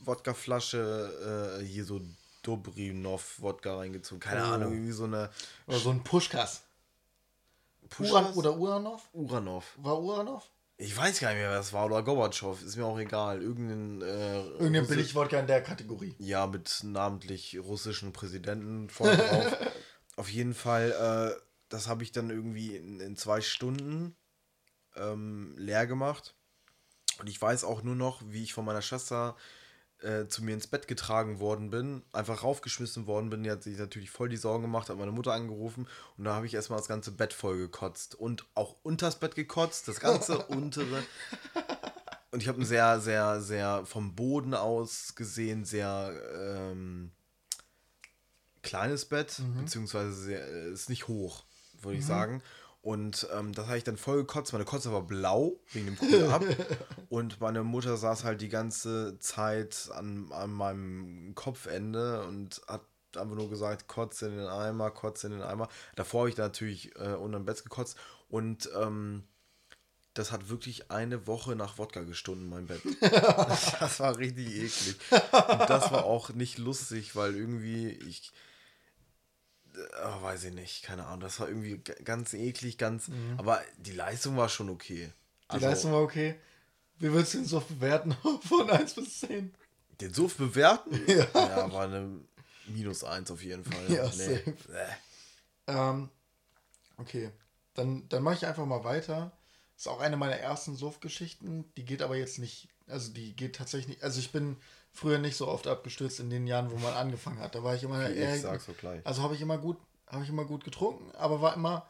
Wodkaflasche 0.05 1.59
äh, 1.59 1.65
hier 1.65 1.83
so 1.83 1.99
Dobrinov 2.43 3.41
Wodka 3.41 3.75
reingezogen. 3.77 4.19
Keine 4.21 4.43
Oh. 4.43 4.51
Ahnung, 4.53 4.73
irgendwie 4.73 4.91
so 4.93 5.03
eine 5.05 5.29
Oder 5.67 5.79
so 5.79 5.89
ein 5.89 6.03
Pushkas. 6.03 6.61
Uran 7.97 8.33
oder 8.33 8.57
Uranov? 8.57 9.09
Uranov. 9.13 9.77
War 9.77 9.99
Uranov? 10.01 10.49
Ich 10.77 10.95
weiß 10.95 11.19
gar 11.19 11.29
nicht 11.29 11.39
mehr, 11.39 11.49
wer 11.49 11.57
das 11.57 11.73
war. 11.73 11.85
Oder 11.87 12.03
Gorbatschow. 12.03 12.61
Ist 12.61 12.77
mir 12.77 12.85
auch 12.85 12.97
egal. 12.99 13.41
Irgendein. 13.41 14.01
Äh, 14.01 14.39
Irgendein 14.41 14.83
Russi- 14.85 14.87
Billigwodka 14.95 15.39
in 15.39 15.47
der 15.47 15.61
Kategorie. 15.61 16.15
Ja, 16.19 16.47
mit 16.47 16.81
namentlich 16.83 17.57
russischen 17.59 18.13
Präsidenten 18.13 18.89
vorne 18.89 19.17
drauf. 19.17 19.57
Auf 20.15 20.29
jeden 20.29 20.53
Fall, 20.53 20.91
äh, 21.37 21.41
das 21.69 21.87
habe 21.87 22.03
ich 22.03 22.11
dann 22.11 22.29
irgendwie 22.29 22.75
in, 22.75 22.99
in 23.01 23.15
zwei 23.17 23.41
Stunden 23.41 24.15
ähm, 24.95 25.53
leer 25.57 25.85
gemacht. 25.87 26.35
Und 27.19 27.27
ich 27.27 27.41
weiß 27.41 27.63
auch 27.65 27.83
nur 27.83 27.95
noch, 27.95 28.21
wie 28.25 28.43
ich 28.43 28.53
von 28.53 28.63
meiner 28.65 28.81
Schwester 28.81 29.35
äh, 30.01 30.27
zu 30.27 30.43
mir 30.43 30.53
ins 30.53 30.67
Bett 30.67 30.87
getragen 30.87 31.39
worden 31.39 31.69
bin, 31.69 32.03
einfach 32.13 32.43
raufgeschmissen 32.43 33.07
worden 33.07 33.29
bin. 33.29 33.43
Die 33.43 33.51
hat 33.51 33.63
sich 33.63 33.77
natürlich 33.77 34.09
voll 34.09 34.29
die 34.29 34.37
Sorgen 34.37 34.63
gemacht, 34.63 34.89
hat 34.89 34.97
meine 34.97 35.11
Mutter 35.11 35.33
angerufen 35.33 35.87
und 36.17 36.23
da 36.23 36.35
habe 36.35 36.45
ich 36.45 36.53
erstmal 36.53 36.79
das 36.79 36.87
ganze 36.87 37.11
Bett 37.11 37.33
voll 37.33 37.57
gekotzt 37.57 38.15
und 38.15 38.45
auch 38.55 38.75
unters 38.83 39.19
Bett 39.19 39.35
gekotzt, 39.35 39.87
das 39.87 39.99
ganze 39.99 40.37
untere. 40.47 41.03
Und 42.31 42.41
ich 42.41 42.47
habe 42.47 42.61
ein 42.61 42.65
sehr, 42.65 42.99
sehr, 42.99 43.41
sehr 43.41 43.85
vom 43.85 44.15
Boden 44.15 44.53
aus 44.53 45.15
gesehen, 45.15 45.65
sehr 45.65 46.13
ähm, 46.35 47.11
kleines 48.61 49.05
Bett, 49.05 49.41
beziehungsweise 49.59 50.13
sehr, 50.13 50.47
äh, 50.47 50.71
ist 50.71 50.89
nicht 50.89 51.07
hoch, 51.07 51.43
würde 51.81 51.97
ich 51.97 52.05
sagen. 52.05 52.43
Und 52.81 53.27
ähm, 53.37 53.53
das 53.53 53.67
habe 53.67 53.77
ich 53.77 53.83
dann 53.83 53.97
voll 53.97 54.17
gekotzt. 54.17 54.53
Meine 54.53 54.65
Kotze 54.65 54.91
war 54.93 55.01
blau, 55.01 55.59
wegen 55.73 55.87
dem 55.87 55.97
Cool 56.01 56.23
Up. 56.31 56.43
und 57.09 57.41
meine 57.41 57.63
Mutter 57.63 57.97
saß 57.97 58.23
halt 58.23 58.41
die 58.41 58.49
ganze 58.49 59.19
Zeit 59.19 59.89
an, 59.93 60.31
an 60.31 60.51
meinem 60.51 61.35
Kopfende 61.35 62.23
und 62.23 62.61
hat 62.67 62.81
einfach 63.17 63.35
nur 63.35 63.49
gesagt, 63.49 63.87
kotze 63.87 64.27
in 64.27 64.37
den 64.37 64.47
Eimer, 64.47 64.91
kotze 64.91 65.27
in 65.27 65.33
den 65.33 65.41
Eimer. 65.41 65.67
Davor 65.95 66.21
habe 66.21 66.29
ich 66.29 66.35
da 66.35 66.43
natürlich 66.43 66.95
äh, 66.95 67.15
unter 67.15 67.39
dem 67.39 67.45
Bett 67.45 67.63
gekotzt. 67.63 67.97
Und 68.29 68.69
ähm, 68.79 69.23
das 70.13 70.31
hat 70.31 70.49
wirklich 70.49 70.91
eine 70.91 71.27
Woche 71.27 71.55
nach 71.55 71.77
Wodka 71.77 72.03
gestunden, 72.03 72.49
mein 72.49 72.67
Bett. 72.67 72.81
das 73.01 73.99
war 73.99 74.17
richtig 74.17 74.47
eklig. 74.47 74.95
Und 75.11 75.69
das 75.69 75.91
war 75.91 76.05
auch 76.05 76.29
nicht 76.29 76.57
lustig, 76.57 77.15
weil 77.15 77.35
irgendwie 77.35 77.89
ich. 77.89 78.31
Äh, 79.79 80.21
weiß 80.23 80.45
ich 80.45 80.53
nicht, 80.53 80.83
keine 80.83 81.05
Ahnung. 81.05 81.21
Das 81.21 81.39
war 81.39 81.47
irgendwie 81.47 81.77
ganz 82.03 82.33
eklig, 82.33 82.77
ganz. 82.77 83.09
Aber 83.37 83.61
die 83.77 83.91
Leistung 83.93 84.37
war 84.37 84.49
schon 84.49 84.69
okay. 84.69 85.07
Mhm. 85.07 85.11
Die 85.11 85.49
Also, 85.53 85.65
Leistung 85.67 85.91
war 85.93 86.01
okay. 86.01 86.35
Wie 86.97 87.11
würdest 87.11 87.33
du 87.33 87.37
den 87.39 87.45
so 87.47 87.59
bewerten 87.61 88.15
von 88.47 88.69
1 88.69 88.93
bis 88.95 89.21
10? 89.21 89.53
Den 90.01 90.13
Suff 90.13 90.35
bewerten? 90.37 90.99
Ja. 91.07 91.25
ja, 91.33 91.71
war 91.71 91.85
eine 91.85 92.19
minus 92.67 93.03
eins 93.03 93.31
auf 93.31 93.41
jeden 93.43 93.63
Fall. 93.63 93.83
Ja, 93.89 94.05
nee. 94.05 94.11
safe. 94.11 94.53
Äh. 94.73 94.91
Ähm, 95.67 96.09
okay, 96.97 97.31
dann, 97.73 98.07
dann 98.09 98.23
mache 98.23 98.35
ich 98.35 98.45
einfach 98.45 98.65
mal 98.65 98.83
weiter. 98.83 99.31
Ist 99.79 99.87
auch 99.87 100.01
eine 100.01 100.17
meiner 100.17 100.35
ersten 100.35 100.75
Suff-Geschichten. 100.75 101.63
Die 101.77 101.85
geht 101.85 102.01
aber 102.01 102.17
jetzt 102.17 102.37
nicht, 102.37 102.67
also 102.87 103.13
die 103.13 103.33
geht 103.33 103.55
tatsächlich 103.55 103.87
nicht. 103.87 104.03
Also 104.03 104.19
ich 104.19 104.33
bin 104.33 104.57
früher 104.91 105.19
nicht 105.19 105.37
so 105.37 105.47
oft 105.47 105.67
abgestürzt 105.67 106.19
in 106.19 106.29
den 106.29 106.47
Jahren, 106.47 106.69
wo 106.69 106.75
man 106.79 106.93
angefangen 106.95 107.39
hat. 107.39 107.55
Da 107.55 107.63
war 107.63 107.75
ich 107.75 107.83
immer 107.83 108.03
Okay, 108.03 108.19
eher, 108.19 108.35
ich 108.35 108.41
sag's 108.41 108.65
so 108.65 108.73
gleich. 108.73 108.99
also 109.05 109.21
habe 109.21 109.35
ich 109.35 109.41
immer 109.41 109.57
gut, 109.57 109.77
habe 110.07 110.21
ich 110.25 110.29
immer 110.29 110.43
gut 110.43 110.65
getrunken, 110.65 111.09
aber 111.15 111.39
war 111.39 111.53
immer, 111.55 111.89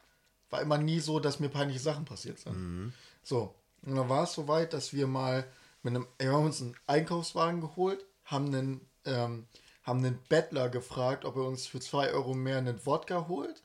war 0.51 0.61
immer 0.61 0.77
nie 0.77 0.99
so, 0.99 1.19
dass 1.19 1.39
mir 1.39 1.49
peinliche 1.49 1.79
Sachen 1.79 2.05
passiert 2.05 2.37
sind. 2.37 2.55
Mhm. 2.55 2.93
So, 3.23 3.55
und 3.81 3.95
dann 3.95 4.07
war 4.07 4.25
es 4.25 4.33
soweit, 4.33 4.73
dass 4.73 4.93
wir 4.93 5.07
mal 5.07 5.47
mit 5.81 5.95
einem, 5.95 6.05
wir 6.19 6.31
haben 6.31 6.45
uns 6.45 6.61
einen 6.61 6.75
Einkaufswagen 6.85 7.59
geholt, 7.59 8.05
haben 8.23 8.53
einen, 8.53 8.81
ähm, 9.05 9.47
haben 9.81 10.05
einen 10.05 10.19
Bettler 10.29 10.69
gefragt, 10.69 11.25
ob 11.25 11.37
er 11.37 11.45
uns 11.45 11.65
für 11.65 11.79
2 11.79 12.11
Euro 12.11 12.35
mehr 12.35 12.59
einen 12.59 12.85
Wodka 12.85 13.27
holt. 13.27 13.63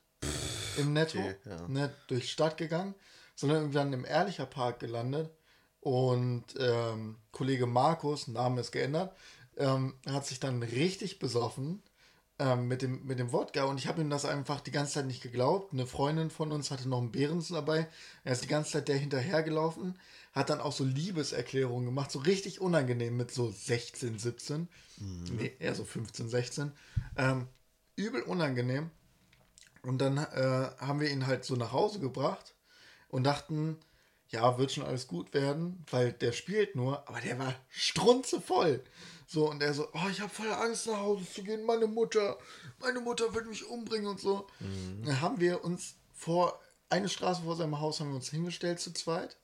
Im 0.79 0.95
Netto. 0.95 1.19
okay, 1.19 1.37
ja. 1.45 1.69
ne, 1.69 1.95
durch 2.09 2.23
die 2.23 2.29
Stadt 2.29 2.57
gegangen, 2.57 2.95
sondern 3.35 3.59
irgendwann 3.59 3.93
im 3.93 4.05
Ehrlicher 4.05 4.47
Park 4.47 4.81
gelandet. 4.81 5.31
Und 5.81 6.45
ähm, 6.59 7.17
Kollege 7.31 7.67
Markus, 7.67 8.27
Name 8.27 8.63
ist 8.63 8.73
geändert, 8.73 9.15
ähm, 9.59 9.95
hat 10.07 10.27
sich 10.27 10.41
dann 10.41 10.63
richtig 10.63 11.19
besoffen 11.19 11.83
ähm, 12.39 12.69
mit, 12.69 12.81
dem, 12.81 13.05
mit 13.05 13.19
dem 13.19 13.33
Wodka 13.33 13.65
und 13.65 13.79
ich 13.79 13.87
habe 13.87 14.01
ihm 14.01 14.09
das 14.09 14.25
einfach 14.25 14.61
die 14.61 14.71
ganze 14.71 14.95
Zeit 14.95 15.07
nicht 15.07 15.23
geglaubt. 15.23 15.73
Eine 15.73 15.87
Freundin 15.87 16.31
von 16.31 16.53
uns 16.53 16.71
hatte 16.71 16.89
noch 16.89 16.99
einen 16.99 17.13
Behrensen 17.13 17.55
dabei. 17.55 17.87
Er 18.25 18.33
ist 18.33 18.43
die 18.43 18.49
ganze 18.49 18.73
Zeit 18.73 18.89
der 18.89 18.97
hinterhergelaufen, 18.97 19.99
hat 20.33 20.49
dann 20.49 20.61
auch 20.61 20.73
so 20.73 20.85
Liebeserklärungen 20.85 21.85
gemacht, 21.85 22.11
so 22.11 22.21
richtig 22.21 22.63
unangenehm 22.63 23.17
mit 23.17 23.31
so 23.31 23.51
16, 23.51 24.19
17. 24.19 24.69
Nee, 25.39 25.53
eher 25.59 25.75
so 25.75 25.85
15, 25.85 26.29
16. 26.29 26.73
Ähm, 27.17 27.47
übel 27.95 28.23
unangenehm. 28.23 28.91
Und 29.83 29.99
dann 29.99 30.17
äh, 30.17 30.71
haben 30.79 31.01
wir 31.01 31.11
ihn 31.11 31.27
halt 31.27 31.45
so 31.45 31.57
nach 31.57 31.73
Hause 31.73 32.01
gebracht 32.01 32.54
und 33.15 33.23
dachten, 33.23 33.79
ja, 34.29 34.59
wird 34.59 34.73
schon 34.73 34.85
alles 34.85 35.07
gut 35.07 35.33
werden, 35.35 35.85
weil 35.91 36.13
der 36.13 36.33
spielt 36.33 36.75
nur, 36.75 37.09
aber 37.09 37.21
der 37.21 37.39
war 37.39 37.55
strunzevoll. 37.69 38.83
So, 39.27 39.49
und 39.49 39.63
er 39.63 39.73
so, 39.73 39.89
oh, 39.93 40.09
ich 40.11 40.21
habe 40.21 40.35
voll 40.35 40.53
Angst, 40.53 40.89
nach 40.89 40.99
Hause 40.99 41.25
zu 41.33 41.45
gehen, 41.45 41.65
meine 41.65 41.87
Mutter, 41.87 42.37
meine 42.81 43.01
Mutter 43.01 43.33
wird 43.33 43.47
mich 43.47 43.65
umbringen 43.67 44.09
und 44.09 44.21
so. 44.21 44.49
Dann 45.05 45.21
haben 45.21 45.39
wir 45.39 45.65
uns 45.65 45.95
vor, 46.13 46.61
eine 46.91 47.09
Straße 47.09 47.43
vor 47.43 47.55
seinem 47.55 47.81
Haus 47.81 48.01
haben 48.01 48.09
wir 48.09 48.17
uns 48.17 48.31
hingestellt 48.31 48.81
zu 48.81 48.93
zweit 48.93 49.37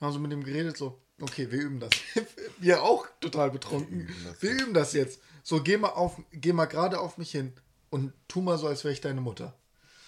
haben 0.00 0.12
so 0.12 0.18
mit 0.20 0.32
ihm 0.32 0.44
geredet, 0.44 0.76
so, 0.76 1.00
okay, 1.20 1.50
wir 1.50 1.60
üben 1.60 1.80
das. 1.80 1.90
wir 2.58 2.82
auch 2.82 3.06
total 3.20 3.50
betrunken. 3.50 4.06
Wir 4.06 4.06
üben 4.06 4.24
das, 4.24 4.42
wir 4.42 4.50
üben 4.50 4.74
das 4.74 4.92
jetzt. 4.92 5.20
So, 5.42 5.62
geh 5.62 5.76
mal 5.76 5.88
auf, 5.88 6.20
geh 6.32 6.52
mal 6.52 6.66
gerade 6.66 7.00
auf 7.00 7.18
mich 7.18 7.32
hin 7.32 7.52
und 7.90 8.12
tu 8.28 8.40
mal 8.40 8.58
so, 8.58 8.68
als 8.68 8.84
wäre 8.84 8.94
ich 8.94 9.00
deine 9.00 9.20
Mutter. 9.20 9.58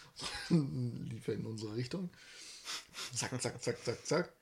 Lief 0.48 1.26
er 1.28 1.34
in 1.34 1.46
unsere 1.46 1.74
Richtung. 1.74 2.10
Zack, 3.14 3.40
zack, 3.40 3.62
zack, 3.62 3.84
zack, 3.84 4.06
zack. 4.06 4.32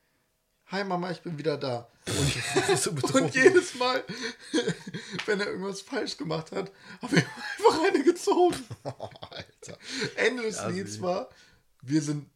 Hi 0.70 0.84
Mama, 0.84 1.10
ich 1.10 1.22
bin 1.22 1.38
wieder 1.38 1.56
da. 1.56 1.88
Und, 2.06 2.78
so 2.78 2.90
und 2.90 3.34
jedes 3.34 3.74
Mal, 3.76 4.04
wenn 5.24 5.40
er 5.40 5.46
irgendwas 5.46 5.80
falsch 5.80 6.18
gemacht 6.18 6.52
hat, 6.52 6.70
habe 7.00 7.16
ich 7.16 7.24
einfach 7.24 7.84
eine 7.84 8.04
gezogen. 8.04 8.62
Oh, 8.84 9.08
Alter. 9.30 9.78
Ende 10.16 10.42
des 10.42 10.56
ja, 10.56 10.68
Lieds 10.68 11.00
war, 11.00 11.30
wir 11.80 12.02
sind, 12.02 12.28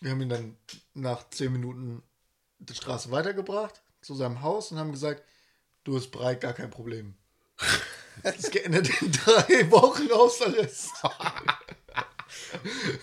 wir 0.00 0.10
haben 0.10 0.20
ihn 0.20 0.28
dann 0.28 0.56
nach 0.92 1.30
zehn 1.30 1.50
Minuten 1.50 2.02
die 2.58 2.74
Straße 2.74 3.10
weitergebracht 3.10 3.80
zu 4.02 4.14
seinem 4.14 4.42
Haus 4.42 4.70
und 4.70 4.78
haben 4.78 4.92
gesagt, 4.92 5.22
du 5.84 5.94
bist 5.94 6.10
breit, 6.10 6.42
gar 6.42 6.52
kein 6.52 6.70
Problem. 6.70 7.14
Es 8.24 8.50
geendet 8.50 9.00
in 9.00 9.12
drei 9.12 9.70
Wochen 9.70 10.10
Hausarrest. 10.10 10.90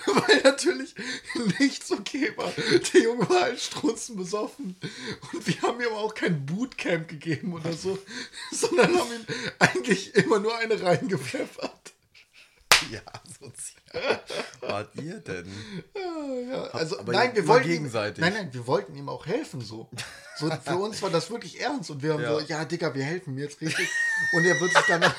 Weil 0.05 0.41
natürlich 0.43 0.95
nichts 1.59 1.91
okay 1.91 2.31
war. 2.35 2.51
Der 2.93 3.01
Junge 3.01 3.29
war 3.29 3.41
halt 3.41 3.59
strunzen 3.59 4.15
besoffen. 4.15 4.75
Und 5.33 5.47
wir 5.47 5.61
haben 5.61 5.81
ihm 5.81 5.93
auch 5.93 6.13
kein 6.13 6.45
Bootcamp 6.45 7.07
gegeben 7.07 7.53
oder 7.53 7.73
so, 7.73 7.97
sondern 8.51 8.97
haben 8.97 9.11
ihm 9.11 9.25
eigentlich 9.59 10.15
immer 10.15 10.39
nur 10.39 10.55
eine 10.57 10.81
reingepfeffert. 10.81 11.93
Ja, 12.91 13.01
sozial. 13.39 14.21
Wart 14.61 14.95
ihr 14.95 15.19
denn? 15.19 15.51
Ja, 15.95 16.51
ja. 16.51 16.63
Also, 16.71 16.99
Aber 16.99 17.13
nein, 17.13 17.31
wir 17.33 17.47
wollten 17.47 17.67
gegenseitig. 17.67 18.17
Ihm, 18.19 18.21
nein, 18.21 18.33
nein, 18.33 18.53
wir 18.53 18.67
wollten 18.67 18.95
ihm 18.95 19.09
auch 19.09 19.25
helfen 19.25 19.61
so. 19.61 19.89
so. 20.37 20.51
Für 20.63 20.75
uns 20.75 21.01
war 21.01 21.09
das 21.09 21.29
wirklich 21.29 21.59
ernst 21.61 21.89
und 21.89 22.03
wir 22.03 22.13
haben 22.13 22.21
ja. 22.21 22.33
so, 22.33 22.39
ja, 22.41 22.65
Digga, 22.65 22.93
wir 22.93 23.03
helfen 23.03 23.35
mir 23.35 23.43
jetzt 23.43 23.61
richtig. 23.61 23.87
Und 24.33 24.45
er 24.45 24.59
wird 24.59 24.71
sich 24.71 24.85
dann 24.87 25.01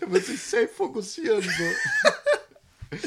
er 0.00 0.10
wird 0.10 0.24
sich 0.24 0.42
safe 0.42 0.68
fokussieren 0.68 1.42
so. 1.42 2.98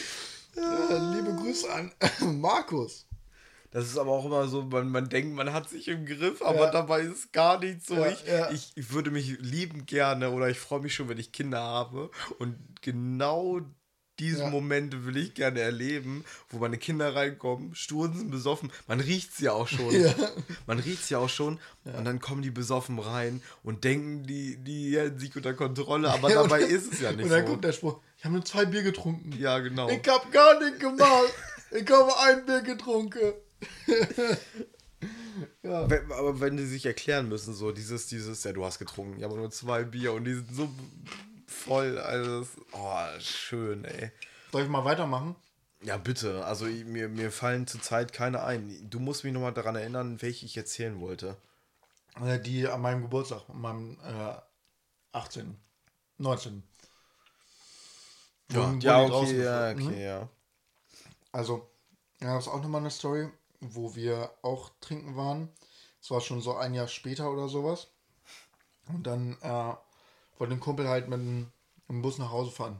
Ja, 0.55 1.13
liebe 1.15 1.33
Grüße 1.35 1.71
an 1.71 1.91
Markus. 2.39 3.05
Das 3.71 3.85
ist 3.85 3.97
aber 3.97 4.11
auch 4.11 4.25
immer 4.25 4.47
so, 4.47 4.61
man, 4.61 4.89
man 4.89 5.09
denkt, 5.09 5.33
man 5.33 5.51
hat 5.51 5.67
sich 5.67 5.87
im 5.87 6.05
Griff, 6.05 6.43
aber 6.43 6.65
ja. 6.65 6.71
dabei 6.71 7.01
ist 7.01 7.33
gar 7.33 7.59
nicht 7.59 7.83
so. 7.83 7.95
Ja, 7.95 8.07
ich, 8.07 8.25
ja. 8.27 8.51
Ich, 8.51 8.71
ich 8.75 8.93
würde 8.93 9.09
mich 9.09 9.39
lieben 9.39 9.87
gerne 9.87 10.29
oder 10.29 10.47
ich 10.47 10.59
freue 10.59 10.81
mich 10.81 10.93
schon, 10.93 11.09
wenn 11.09 11.17
ich 11.17 11.31
Kinder 11.31 11.59
habe. 11.59 12.11
Und 12.37 12.55
genau 12.81 13.61
diese 14.19 14.47
Momente 14.47 15.05
will 15.05 15.17
ich 15.17 15.33
gerne 15.33 15.59
erleben, 15.61 16.23
wo 16.49 16.59
meine 16.59 16.77
Kinder 16.77 17.15
reinkommen, 17.15 17.73
Sturzen 17.73 18.29
besoffen. 18.29 18.71
Man 18.87 18.99
riecht 18.99 19.35
sie 19.35 19.45
ja 19.45 19.53
auch 19.53 19.67
schon. 19.67 19.91
Man 20.67 20.79
riecht 20.79 21.05
sie 21.05 21.15
ja 21.15 21.19
auch 21.19 21.29
schon. 21.29 21.59
Und 21.83 22.05
dann 22.05 22.19
kommen 22.19 22.41
die 22.41 22.51
besoffen 22.51 22.99
rein 22.99 23.41
und 23.63 23.83
denken, 23.83 24.23
die, 24.23 24.57
die 24.57 24.97
hätten 24.97 25.19
sich 25.19 25.35
unter 25.35 25.53
Kontrolle, 25.53 26.11
aber 26.11 26.29
dabei 26.33 26.61
ist 26.61 26.93
es 26.93 27.01
ja 27.01 27.11
nicht 27.11 27.19
so. 27.19 27.25
Und 27.25 27.31
dann 27.31 27.45
so. 27.45 27.51
kommt 27.51 27.63
der 27.63 27.73
Spruch, 27.73 27.99
ich 28.17 28.23
habe 28.23 28.35
nur 28.35 28.45
zwei 28.45 28.65
Bier 28.65 28.83
getrunken. 28.83 29.33
Ja, 29.37 29.59
genau. 29.59 29.89
Ich 29.89 30.07
habe 30.07 30.29
gar 30.31 30.59
nicht 30.59 30.79
gemacht. 30.79 31.33
Ich 31.71 31.89
habe 31.89 32.19
ein 32.19 32.45
Bier 32.45 32.61
getrunken. 32.61 33.33
ja. 35.63 35.81
Aber 35.81 36.39
wenn 36.39 36.55
die 36.55 36.65
sich 36.65 36.85
erklären 36.85 37.27
müssen, 37.29 37.53
so 37.53 37.71
dieses, 37.71 38.07
dieses, 38.07 38.43
ja, 38.43 38.53
du 38.53 38.63
hast 38.63 38.77
getrunken, 38.77 39.17
ich 39.17 39.23
habe 39.23 39.35
nur 39.35 39.49
zwei 39.49 39.83
Bier 39.83 40.13
und 40.13 40.25
die 40.25 40.35
sind 40.35 40.55
so 40.55 40.69
voll, 41.53 41.97
also, 41.97 42.47
oh, 42.71 43.19
schön, 43.19 43.85
ey. 43.85 44.11
Soll 44.51 44.63
ich 44.63 44.69
mal 44.69 44.85
weitermachen? 44.85 45.35
Ja, 45.81 45.97
bitte. 45.97 46.45
Also 46.45 46.65
mir, 46.65 47.09
mir 47.09 47.31
fallen 47.31 47.67
zurzeit 47.67 48.13
keine 48.13 48.43
ein. 48.43 48.89
Du 48.89 48.99
musst 48.99 49.23
mich 49.23 49.33
nochmal 49.33 49.53
daran 49.53 49.75
erinnern, 49.75 50.21
welche 50.21 50.45
ich 50.45 50.55
erzählen 50.55 50.99
wollte. 50.99 51.35
Äh, 52.21 52.39
die 52.39 52.67
an 52.67 52.81
meinem 52.81 53.01
Geburtstag, 53.01 53.49
an 53.49 53.59
meinem 53.59 53.97
äh, 54.03 54.35
18. 55.11 55.57
19. 56.19 56.63
Ja, 58.51 58.73
ja 58.79 59.03
okay, 59.03 59.43
ja, 59.43 59.71
okay, 59.71 59.81
mhm. 59.81 59.97
ja. 59.97 60.29
Also, 61.31 61.69
ja, 62.21 62.35
das 62.35 62.45
ist 62.45 62.53
auch 62.53 62.61
nochmal 62.61 62.81
eine 62.81 62.91
Story, 62.91 63.29
wo 63.59 63.95
wir 63.95 64.31
auch 64.41 64.71
trinken 64.79 65.15
waren. 65.15 65.49
Es 66.01 66.11
war 66.11 66.21
schon 66.21 66.41
so 66.41 66.55
ein 66.55 66.73
Jahr 66.73 66.87
später 66.87 67.31
oder 67.31 67.47
sowas. 67.47 67.87
Und 68.87 69.07
dann 69.07 69.37
äh, 69.41 69.73
wollte 70.37 70.53
ein 70.53 70.59
Kumpel 70.59 70.87
halt 70.87 71.07
mit 71.07 71.19
dem, 71.19 71.51
Bus 72.01 72.17
nach 72.17 72.31
Hause 72.31 72.51
fahren. 72.51 72.79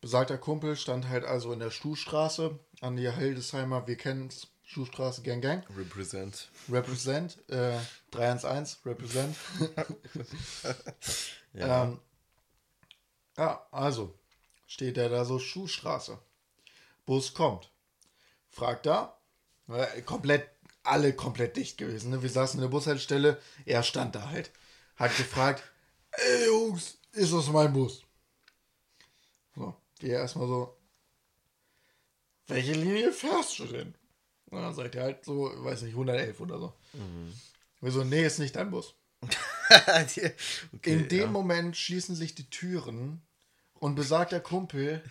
Besagter 0.00 0.36
Kumpel 0.36 0.76
stand 0.76 1.08
halt 1.08 1.24
also 1.24 1.52
in 1.52 1.60
der 1.60 1.70
Stuhlstraße 1.70 2.58
an 2.80 2.96
die 2.96 3.10
Hildesheimer, 3.10 3.86
wir 3.86 3.96
kennen 3.96 4.28
es, 4.28 4.48
Schuhstraße 4.66 5.22
Gang 5.22 5.40
Gang. 5.40 5.64
Represent. 5.76 6.48
Represent. 6.68 7.38
Äh, 7.48 7.78
311, 8.10 8.78
Represent. 8.84 9.36
ja. 11.54 11.84
Ähm, 11.84 12.00
ja, 13.36 13.66
also, 13.70 14.18
steht 14.66 14.98
er 14.98 15.08
da 15.08 15.24
so 15.24 15.38
Schuhstraße. 15.38 16.18
Bus 17.04 17.32
kommt. 17.32 17.70
Fragt 18.48 18.86
da. 18.86 19.16
Äh, 19.68 20.02
komplett, 20.02 20.48
alle 20.82 21.12
komplett 21.12 21.56
dicht 21.56 21.78
gewesen. 21.78 22.10
Ne? 22.10 22.22
Wir 22.22 22.30
saßen 22.30 22.58
in 22.58 22.62
der 22.62 22.70
Bushaltestelle, 22.70 23.40
er 23.66 23.84
stand 23.84 24.16
da 24.16 24.30
halt. 24.30 24.50
Hat 24.96 25.16
gefragt, 25.16 25.62
ey 26.16 26.46
Jungs, 26.46 26.98
ist 27.12 27.32
das 27.32 27.48
mein 27.48 27.72
Bus? 27.72 28.02
So, 29.54 29.74
wir 30.00 30.14
erstmal 30.14 30.46
so, 30.46 30.76
welche 32.48 32.72
Linie 32.72 33.12
fährst 33.12 33.58
du 33.58 33.64
denn? 33.64 33.94
Und 34.50 34.62
dann 34.62 34.74
sagt 34.74 34.94
er 34.94 35.04
halt 35.04 35.24
so, 35.24 35.50
weiß 35.56 35.82
nicht, 35.82 35.94
111 35.94 36.40
oder 36.40 36.58
so. 36.58 36.72
Mhm. 36.92 37.32
Wir 37.80 37.92
so, 37.92 38.04
nee, 38.04 38.24
ist 38.24 38.38
nicht 38.38 38.56
dein 38.56 38.70
Bus. 38.70 38.94
okay, 39.22 40.34
in 40.82 41.08
dem 41.08 41.20
ja. 41.20 41.26
Moment 41.26 41.76
schließen 41.76 42.14
sich 42.14 42.34
die 42.34 42.48
Türen 42.48 43.22
und 43.74 43.94
besagter 43.94 44.40
Kumpel 44.40 45.02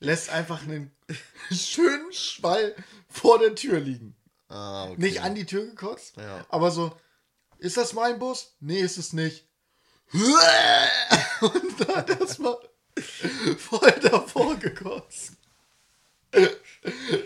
lässt 0.00 0.30
einfach 0.30 0.62
einen 0.62 0.90
schönen 1.50 2.12
Schwall 2.12 2.74
vor 3.08 3.38
der 3.38 3.54
Tür 3.54 3.80
liegen. 3.80 4.16
Ah, 4.48 4.90
okay. 4.90 5.00
Nicht 5.00 5.22
an 5.22 5.34
die 5.34 5.46
Tür 5.46 5.64
gekotzt, 5.64 6.16
ja. 6.16 6.44
aber 6.50 6.70
so, 6.70 6.94
ist 7.58 7.76
das 7.76 7.94
mein 7.94 8.18
Bus? 8.18 8.54
Nee, 8.60 8.80
ist 8.80 8.98
es 8.98 9.12
nicht. 9.12 9.46
Und 11.40 11.80
da 11.80 11.96
hat 11.96 12.10
er 12.10 12.42
mal 12.42 12.58
voll 13.56 13.92
davor 14.02 14.56
gekotzt. 14.56 15.32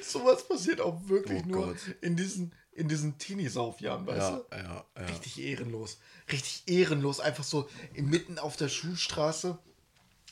Sowas 0.03 0.46
passiert 0.46 0.81
auch 0.81 1.01
wirklich 1.09 1.42
oh 1.44 1.49
nur 1.49 1.66
Gott. 1.68 1.77
in 2.01 2.16
diesen, 2.16 2.55
in 2.72 2.88
diesen 2.88 3.18
Teenie-Saufjahren, 3.18 4.07
weißt 4.07 4.18
ja, 4.18 4.37
du? 4.37 4.57
Ja, 4.57 4.87
ja. 4.96 5.07
Richtig 5.07 5.40
ehrenlos. 5.40 5.99
Richtig 6.31 6.62
ehrenlos. 6.66 7.20
Einfach 7.20 7.44
so 7.44 7.68
mitten 7.94 8.38
auf 8.38 8.57
der 8.57 8.68
Schulstraße 8.68 9.59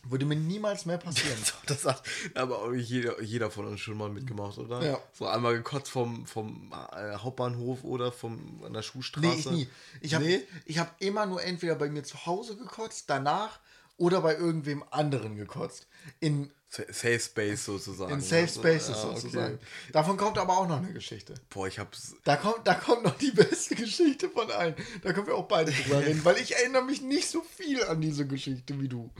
würde 0.09 0.25
mir 0.25 0.37
niemals 0.37 0.87
mehr 0.87 0.99
passieren. 0.99 1.39
das 1.67 1.85
hat 1.85 2.03
aber 2.35 2.63
auch 2.63 2.73
jeder, 2.73 3.21
jeder 3.23 3.51
von 3.51 3.67
uns 3.67 3.81
schon 3.81 3.97
mal 3.97 4.09
mitgemacht, 4.09 4.59
oder? 4.59 4.83
Ja. 4.85 4.99
So 5.13 5.27
einmal 5.27 5.55
gekotzt 5.55 5.91
vom, 5.91 6.27
vom 6.27 6.73
äh, 6.93 7.17
Hauptbahnhof 7.17 7.85
oder 7.85 8.13
vom, 8.13 8.63
an 8.65 8.73
der 8.73 8.83
Schuhstraße. 8.83 9.27
Nee, 9.27 9.39
ich 9.39 9.51
nie. 9.51 9.69
Ich 10.01 10.15
habe 10.15 10.25
nee? 10.25 10.75
hab 10.79 11.01
immer 11.01 11.27
nur 11.27 11.43
entweder 11.43 11.75
bei 11.75 11.89
mir 11.89 12.05
zu 12.05 12.27
Hause 12.27 12.57
gekotzt, 12.57 13.05
danach 13.09 13.61
oder 13.97 14.21
bei 14.21 14.37
irgendwem 14.37 14.85
anderen 14.91 15.37
gekotzt. 15.37 15.87
In 16.21 16.51
Safe 16.75 17.21
Space 17.21 17.65
sozusagen. 17.65 18.15
In 18.15 18.21
Safe 18.21 18.49
Spaces 18.49 18.89
ja, 18.89 18.95
sozusagen. 18.95 19.55
Okay. 19.55 19.93
Davon 19.93 20.17
kommt 20.17 20.39
aber 20.39 20.59
auch 20.59 20.67
noch 20.67 20.79
eine 20.79 20.93
Geschichte. 20.93 21.35
Boah, 21.51 21.69
ich 21.69 21.79
hab's. 21.79 22.17
Da 22.25 22.37
kommt, 22.37 22.67
da 22.67 22.75
kommt 22.75 23.05
noch 23.05 23.17
die 23.17 23.31
beste 23.33 23.77
Geschichte 23.77 24.29
von 24.29 24.51
allen. 24.51 24.75
Da 25.03 25.13
können 25.13 25.27
wir 25.27 25.37
auch 25.37 25.47
beide 25.47 25.71
drüber 25.71 26.01
reden, 26.01 26.25
weil 26.25 26.39
ich 26.39 26.57
erinnere 26.57 26.83
mich 26.83 27.01
nicht 27.01 27.29
so 27.29 27.43
viel 27.43 27.85
an 27.85 28.01
diese 28.01 28.27
Geschichte 28.27 28.81
wie 28.81 28.89
du. 28.89 29.11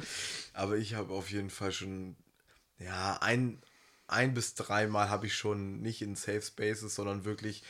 Aber 0.53 0.77
ich 0.77 0.95
habe 0.95 1.15
auf 1.15 1.31
jeden 1.31 1.51
Fall 1.51 1.73
schon, 1.73 2.17
ja, 2.79 3.19
ein, 3.21 3.63
ein 4.09 4.35
bis 4.35 4.55
dreimal 4.55 5.09
habe 5.09 5.27
ich 5.27 5.35
schon 5.35 5.81
nicht 5.81 6.03
in 6.03 6.17
Safe 6.17 6.43
Spaces, 6.43 6.95
sondern 6.95 7.25
wirklich, 7.25 7.63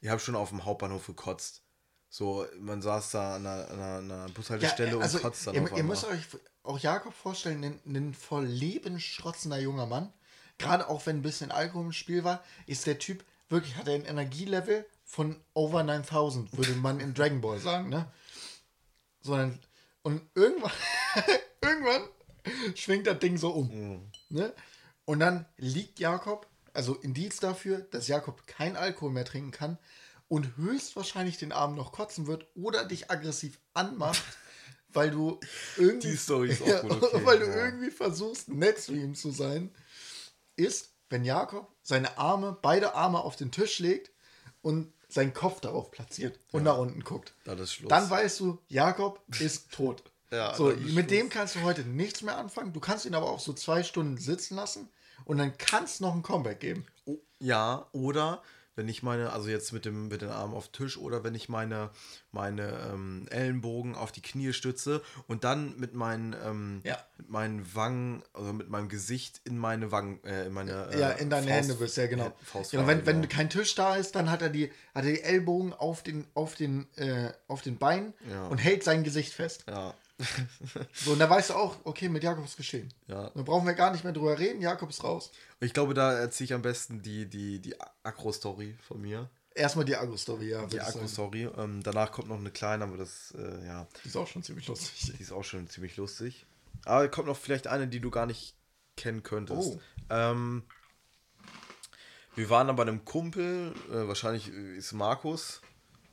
ich 0.00 0.08
habe 0.08 0.20
schon 0.20 0.36
auf 0.36 0.50
dem 0.50 0.64
Hauptbahnhof 0.64 1.06
gekotzt. 1.06 1.62
So, 2.08 2.46
man 2.60 2.82
saß 2.82 3.10
da 3.12 3.36
an 3.36 3.46
einer, 3.46 3.70
an 3.70 4.10
einer 4.10 4.28
Bushaltestelle 4.28 4.92
ja, 4.92 4.98
also 4.98 5.16
und 5.16 5.22
kotzt 5.22 5.46
dann 5.46 5.54
ihr, 5.54 5.62
auf 5.62 5.72
ihr 5.72 5.82
müsst 5.82 6.04
euch 6.04 6.28
auch 6.62 6.78
Jakob 6.78 7.14
vorstellen, 7.14 7.64
ein, 7.64 7.80
ein 7.86 8.14
voll 8.14 8.44
lebensschrotzender 8.44 9.58
junger 9.58 9.86
Mann. 9.86 10.12
Gerade 10.58 10.88
auch 10.88 11.06
wenn 11.06 11.16
ein 11.16 11.22
bisschen 11.22 11.50
Alkohol 11.50 11.86
im 11.86 11.92
Spiel 11.92 12.24
war, 12.24 12.42
ist 12.66 12.86
der 12.86 12.98
Typ 12.98 13.24
wirklich, 13.48 13.76
hat 13.76 13.88
er 13.88 13.94
ein 13.94 14.04
Energielevel 14.04 14.86
von 15.04 15.40
over 15.54 15.82
9000, 15.82 16.56
würde 16.56 16.72
man 16.72 17.00
in 17.00 17.14
Dragon 17.14 17.40
Ball 17.40 17.58
sagen, 17.58 17.88
ne? 17.88 18.10
Sondern, 19.20 19.58
und 20.02 20.22
irgendwann, 20.34 20.72
irgendwann 21.60 22.02
schwingt 22.74 23.06
das 23.06 23.18
Ding 23.18 23.36
so 23.36 23.50
um. 23.50 23.68
Mhm. 23.68 24.10
Ne? 24.30 24.54
Und 25.04 25.20
dann 25.20 25.46
liegt 25.56 26.00
Jakob, 26.00 26.46
also 26.72 26.94
Indiz 26.94 27.38
dafür, 27.38 27.80
dass 27.90 28.08
Jakob 28.08 28.46
kein 28.46 28.76
Alkohol 28.76 29.12
mehr 29.12 29.24
trinken 29.24 29.50
kann 29.50 29.78
und 30.28 30.56
höchstwahrscheinlich 30.56 31.36
den 31.36 31.52
Abend 31.52 31.76
noch 31.76 31.92
kotzen 31.92 32.26
wird 32.26 32.46
oder 32.54 32.84
dich 32.84 33.10
aggressiv 33.10 33.58
anmacht 33.74 34.22
weil 34.92 35.10
du 35.10 35.38
irgendwie. 35.76 36.10
Die 36.10 36.16
Story 36.16 36.50
ist 36.50 36.62
auch 36.62 36.82
gut, 36.82 37.02
okay. 37.02 37.20
Weil 37.24 37.38
du 37.38 37.46
ja. 37.46 37.66
irgendwie 37.66 37.90
versuchst, 37.90 38.48
nett 38.48 38.80
zu 38.80 38.92
ihm 38.92 39.14
zu 39.14 39.30
sein, 39.30 39.70
ist, 40.56 40.90
wenn 41.10 41.24
Jakob 41.24 41.68
seine 41.82 42.18
Arme, 42.18 42.56
beide 42.60 42.94
Arme 42.94 43.20
auf 43.20 43.36
den 43.36 43.50
Tisch 43.50 43.78
legt 43.78 44.10
und 44.62 44.92
seinen 45.08 45.34
Kopf 45.34 45.60
darauf 45.60 45.90
platziert 45.90 46.38
und 46.52 46.62
nach 46.62 46.78
unten 46.78 47.04
guckt. 47.04 47.34
Dann 47.44 47.58
ist 47.58 47.74
Schluss. 47.74 47.88
Dann 47.88 48.08
weißt 48.08 48.40
du, 48.40 48.58
Jakob 48.68 49.20
ist 49.40 49.70
tot. 49.72 50.02
Ja, 50.30 50.54
so, 50.54 50.68
mit 50.68 51.10
dem 51.10 51.28
kannst 51.28 51.56
du 51.56 51.60
heute 51.60 51.82
nichts 51.82 52.22
mehr 52.22 52.38
anfangen. 52.38 52.72
Du 52.72 52.80
kannst 52.80 53.04
ihn 53.04 53.14
aber 53.14 53.30
auch 53.30 53.40
so 53.40 53.52
zwei 53.52 53.82
Stunden 53.82 54.16
sitzen 54.16 54.56
lassen 54.56 54.88
und 55.26 55.36
dann 55.36 55.58
kannst 55.58 56.00
noch 56.00 56.14
ein 56.14 56.22
Comeback 56.22 56.60
geben. 56.60 56.86
Oh, 57.04 57.18
ja, 57.38 57.86
oder 57.92 58.42
wenn 58.74 58.88
ich 58.88 59.02
meine, 59.02 59.32
also 59.32 59.48
jetzt 59.48 59.72
mit 59.72 59.84
dem 59.84 60.08
mit 60.08 60.22
den 60.22 60.30
Armen 60.30 60.54
auf 60.54 60.68
den 60.68 60.72
Tisch 60.72 60.96
oder 60.96 61.24
wenn 61.24 61.34
ich 61.34 61.48
meine 61.48 61.90
meine 62.30 62.90
ähm, 62.92 63.26
Ellenbogen 63.30 63.94
auf 63.94 64.12
die 64.12 64.22
Knie 64.22 64.52
stütze 64.52 65.02
und 65.26 65.44
dann 65.44 65.78
mit 65.78 65.94
meinen 65.94 66.34
ähm, 66.44 66.80
Ja. 66.84 66.96
mit 67.18 67.28
meinen 67.28 67.74
Wangen, 67.74 68.22
also 68.32 68.52
mit 68.52 68.68
meinem 68.70 68.88
Gesicht 68.88 69.40
in 69.44 69.58
meine 69.58 69.92
Wangen, 69.92 70.22
äh, 70.24 70.46
in 70.46 70.52
meine 70.52 70.88
Ja, 70.98 71.10
äh, 71.10 71.20
in 71.22 71.28
deine 71.30 71.46
Faust- 71.48 71.58
Hände 71.60 71.74
bist, 71.74 71.96
ja 71.96 72.06
genau. 72.06 72.32
Faustfarbe, 72.44 72.86
genau 72.86 72.86
wenn, 72.88 73.06
wenn 73.06 73.22
genau. 73.22 73.34
kein 73.34 73.50
Tisch 73.50 73.74
da 73.74 73.96
ist, 73.96 74.14
dann 74.14 74.30
hat 74.30 74.40
er 74.42 74.48
die, 74.48 74.70
hat 74.94 75.04
er 75.04 75.12
die 75.12 75.20
Ellbogen 75.22 75.72
auf 75.74 76.02
den, 76.02 76.26
auf 76.34 76.54
den, 76.54 76.86
äh, 76.96 77.30
auf 77.48 77.60
den 77.62 77.76
Beinen 77.78 78.14
Ja. 78.30 78.46
und 78.46 78.58
hält 78.58 78.82
sein 78.84 79.04
Gesicht 79.04 79.32
fest. 79.34 79.64
ja, 79.68 79.94
So, 80.92 81.12
und 81.12 81.18
da 81.18 81.28
weißt 81.28 81.50
du 81.50 81.54
auch, 81.54 81.76
okay, 81.84 82.08
mit 82.08 82.22
Jakob 82.22 82.44
ist 82.44 82.56
geschehen. 82.56 82.92
ja. 83.08 83.30
Da 83.30 83.42
brauchen 83.42 83.66
wir 83.66 83.74
gar 83.74 83.90
nicht 83.92 84.04
mehr 84.04 84.12
drüber 84.12 84.38
reden, 84.38 84.60
Jakob 84.60 84.90
ist 84.90 85.02
raus. 85.04 85.30
Ich 85.60 85.72
glaube, 85.72 85.94
da 85.94 86.12
erzähle 86.12 86.46
ich 86.46 86.54
am 86.54 86.62
besten 86.62 87.02
die 87.02 87.26
die 87.26 87.58
die 87.60 87.74
Akro-Story 88.02 88.76
von 88.86 89.00
mir. 89.00 89.28
Erstmal 89.54 89.84
die 89.84 89.96
Agro-Story, 89.96 90.48
ja. 90.50 90.64
Die. 90.66 90.80
Akro-Story. 90.80 91.48
Ähm, 91.58 91.82
danach 91.82 92.10
kommt 92.10 92.28
noch 92.28 92.38
eine 92.38 92.50
kleine, 92.50 92.84
aber 92.84 92.96
das 92.96 93.34
äh, 93.36 93.66
ja, 93.66 93.86
Die 94.02 94.08
ist 94.08 94.16
auch 94.16 94.26
schon 94.26 94.42
ziemlich 94.42 94.66
lustig. 94.66 95.12
Die 95.18 95.22
ist 95.22 95.32
auch 95.32 95.44
schon 95.44 95.68
ziemlich 95.68 95.96
lustig. 95.96 96.46
Aber 96.84 97.06
kommt 97.08 97.28
noch 97.28 97.36
vielleicht 97.36 97.66
eine, 97.66 97.86
die 97.86 98.00
du 98.00 98.10
gar 98.10 98.26
nicht 98.26 98.54
kennen 98.96 99.22
könntest. 99.22 99.58
Oh. 99.76 99.80
Ähm, 100.10 100.62
wir 102.34 102.48
waren 102.48 102.66
dann 102.66 102.76
bei 102.76 102.82
einem 102.82 103.04
Kumpel, 103.04 103.74
äh, 103.90 104.08
wahrscheinlich 104.08 104.48
ist 104.48 104.92
Markus, 104.92 105.60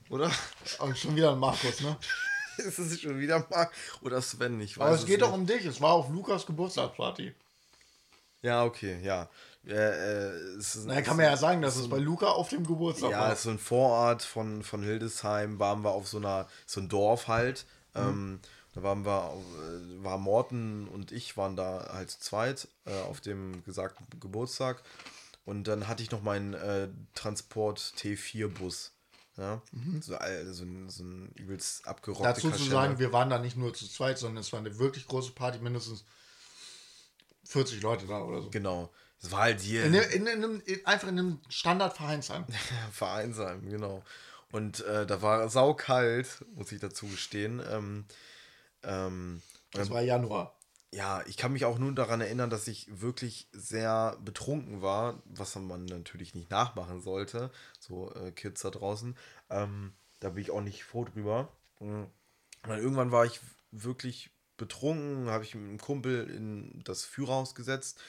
oder? 0.10 0.30
Aber 0.80 0.94
schon 0.96 1.16
wieder 1.16 1.32
ein 1.32 1.40
Markus, 1.40 1.80
ne? 1.80 1.98
ist 2.68 2.80
es 2.80 3.02
schon 3.02 3.20
wieder 3.20 3.46
Mark 3.50 3.72
oder 4.02 4.22
Sven? 4.22 4.60
Ich 4.62 4.78
weiß 4.78 4.86
Aber 4.86 4.96
es 4.96 5.06
geht 5.06 5.22
doch 5.22 5.32
nicht. 5.32 5.40
um 5.40 5.46
dich. 5.46 5.66
Es 5.66 5.82
war 5.82 5.94
auf 5.94 6.10
Lukas 6.10 6.46
Geburtstagsparty. 6.46 7.34
Ja, 8.42 8.64
okay, 8.64 9.00
ja. 9.04 9.30
Äh, 9.68 10.56
ist, 10.58 10.80
Na, 10.86 11.02
kann 11.02 11.18
man 11.18 11.26
ja 11.26 11.36
sagen, 11.36 11.62
dass 11.62 11.76
es 11.76 11.90
bei 11.90 11.98
Luca 11.98 12.28
auf 12.28 12.50
dem 12.50 12.66
Geburtstag 12.66 13.12
Ja, 13.12 13.20
war. 13.22 13.34
ist 13.34 13.44
so 13.44 13.50
ein 13.50 13.60
Vorort 13.60 14.24
von, 14.24 14.64
von 14.64 14.82
Hildesheim, 14.82 15.60
waren 15.60 15.84
wir 15.84 15.92
auf 15.92 16.08
so 16.08 16.18
einer, 16.18 16.48
so 16.66 16.80
ein 16.80 16.88
Dorf 16.90 17.28
halt. 17.28 17.66
Ähm, 17.96 18.40
da 18.74 18.84
waren 18.84 19.06
wir, 19.06 19.34
äh, 19.34 20.04
war 20.04 20.18
Morten 20.18 20.88
und 20.88 21.12
ich 21.12 21.36
waren 21.36 21.56
da 21.58 21.90
halt 21.92 22.12
zu 22.12 22.20
zweit 22.22 22.68
äh, 22.86 22.98
auf 23.02 23.20
dem 23.20 23.64
gesagten 23.66 24.06
Geburtstag. 24.20 24.82
Und 25.46 25.68
dann 25.68 25.88
hatte 25.88 26.04
ich 26.04 26.12
noch 26.12 26.22
meinen 26.22 26.54
äh, 26.54 26.88
Transport 27.16 27.80
T4-Bus. 27.98 28.92
Ja? 29.40 29.62
So, 30.02 30.16
äh, 30.16 30.46
so, 30.52 30.66
ein, 30.66 30.90
so 30.90 31.04
ein 31.04 31.32
übelst 31.36 31.88
abgerockte 31.88 32.24
Dazu 32.24 32.42
zu 32.42 32.52
Kaschemme. 32.52 32.70
sagen, 32.70 33.00
wir 33.00 33.14
waren 33.14 33.30
da 33.30 33.40
nicht 33.40 33.56
nur 33.56 33.74
zu 33.74 33.88
zweit, 33.88 34.18
sondern 34.18 34.42
es 34.42 34.52
war 34.52 34.60
eine 34.60 34.78
wirklich 34.78 35.08
große 35.08 35.32
Party, 35.32 35.60
mindestens 35.60 36.04
40 37.46 37.82
Leute 37.82 38.06
da 38.06 38.22
oder 38.22 38.42
so. 38.42 38.50
Genau. 38.50 38.92
Es 39.22 39.32
war 39.32 39.42
halt 39.42 39.62
hier. 39.62 39.86
In, 39.86 39.94
in, 39.94 40.28
in, 40.28 40.62
in, 40.62 40.86
einfach 40.86 41.08
in 41.08 41.20
einem 41.20 41.42
Standardvereinsheim. 41.50 42.46
Vereinsheim, 42.92 43.70
genau. 43.70 44.04
Und 44.52 44.82
äh, 44.86 45.06
da 45.06 45.22
war 45.22 45.48
saukalt, 45.50 46.44
muss 46.56 46.72
ich 46.72 46.80
dazu 46.80 47.08
gestehen. 47.08 47.62
Ähm, 47.70 48.06
ähm, 48.84 49.42
Das 49.72 49.90
war 49.90 50.02
Januar. 50.02 50.59
Ja, 50.92 51.24
ich 51.28 51.38
kann 51.38 51.54
mich 51.54 51.66
auch 51.66 51.78
nur 51.78 51.94
daran 51.94 52.22
erinnern, 52.22 52.50
dass 52.50 52.68
ich 52.68 52.88
wirklich 53.02 53.48
sehr 53.52 54.18
betrunken 54.24 54.82
war, 54.82 55.22
was 55.26 55.56
man 55.56 55.86
natürlich 55.86 56.34
nicht 56.34 56.50
nachmachen 56.50 57.02
sollte, 57.02 57.52
so 57.80 58.14
äh, 58.16 58.32
Kids 58.32 58.62
da 58.62 58.72
draußen. 58.72 59.16
Ähm, 59.50 59.94
da 60.20 60.30
bin 60.30 60.42
ich 60.42 60.52
auch 60.52 60.62
nicht 60.62 60.84
froh 60.84 61.06
drüber. 61.06 61.52
Mhm. 61.80 62.08
Dann 62.64 62.80
irgendwann 62.80 63.12
war 63.12 63.26
ich 63.26 63.40
wirklich 63.72 64.32
betrunken, 64.58 65.30
habe 65.30 65.44
ich 65.44 65.56
mit 65.56 65.64
einem 65.64 65.80
Kumpel 65.80 66.30
in 66.30 66.82
das 66.84 67.06
Führerhaus 67.06 67.56
gesetzt 67.56 68.02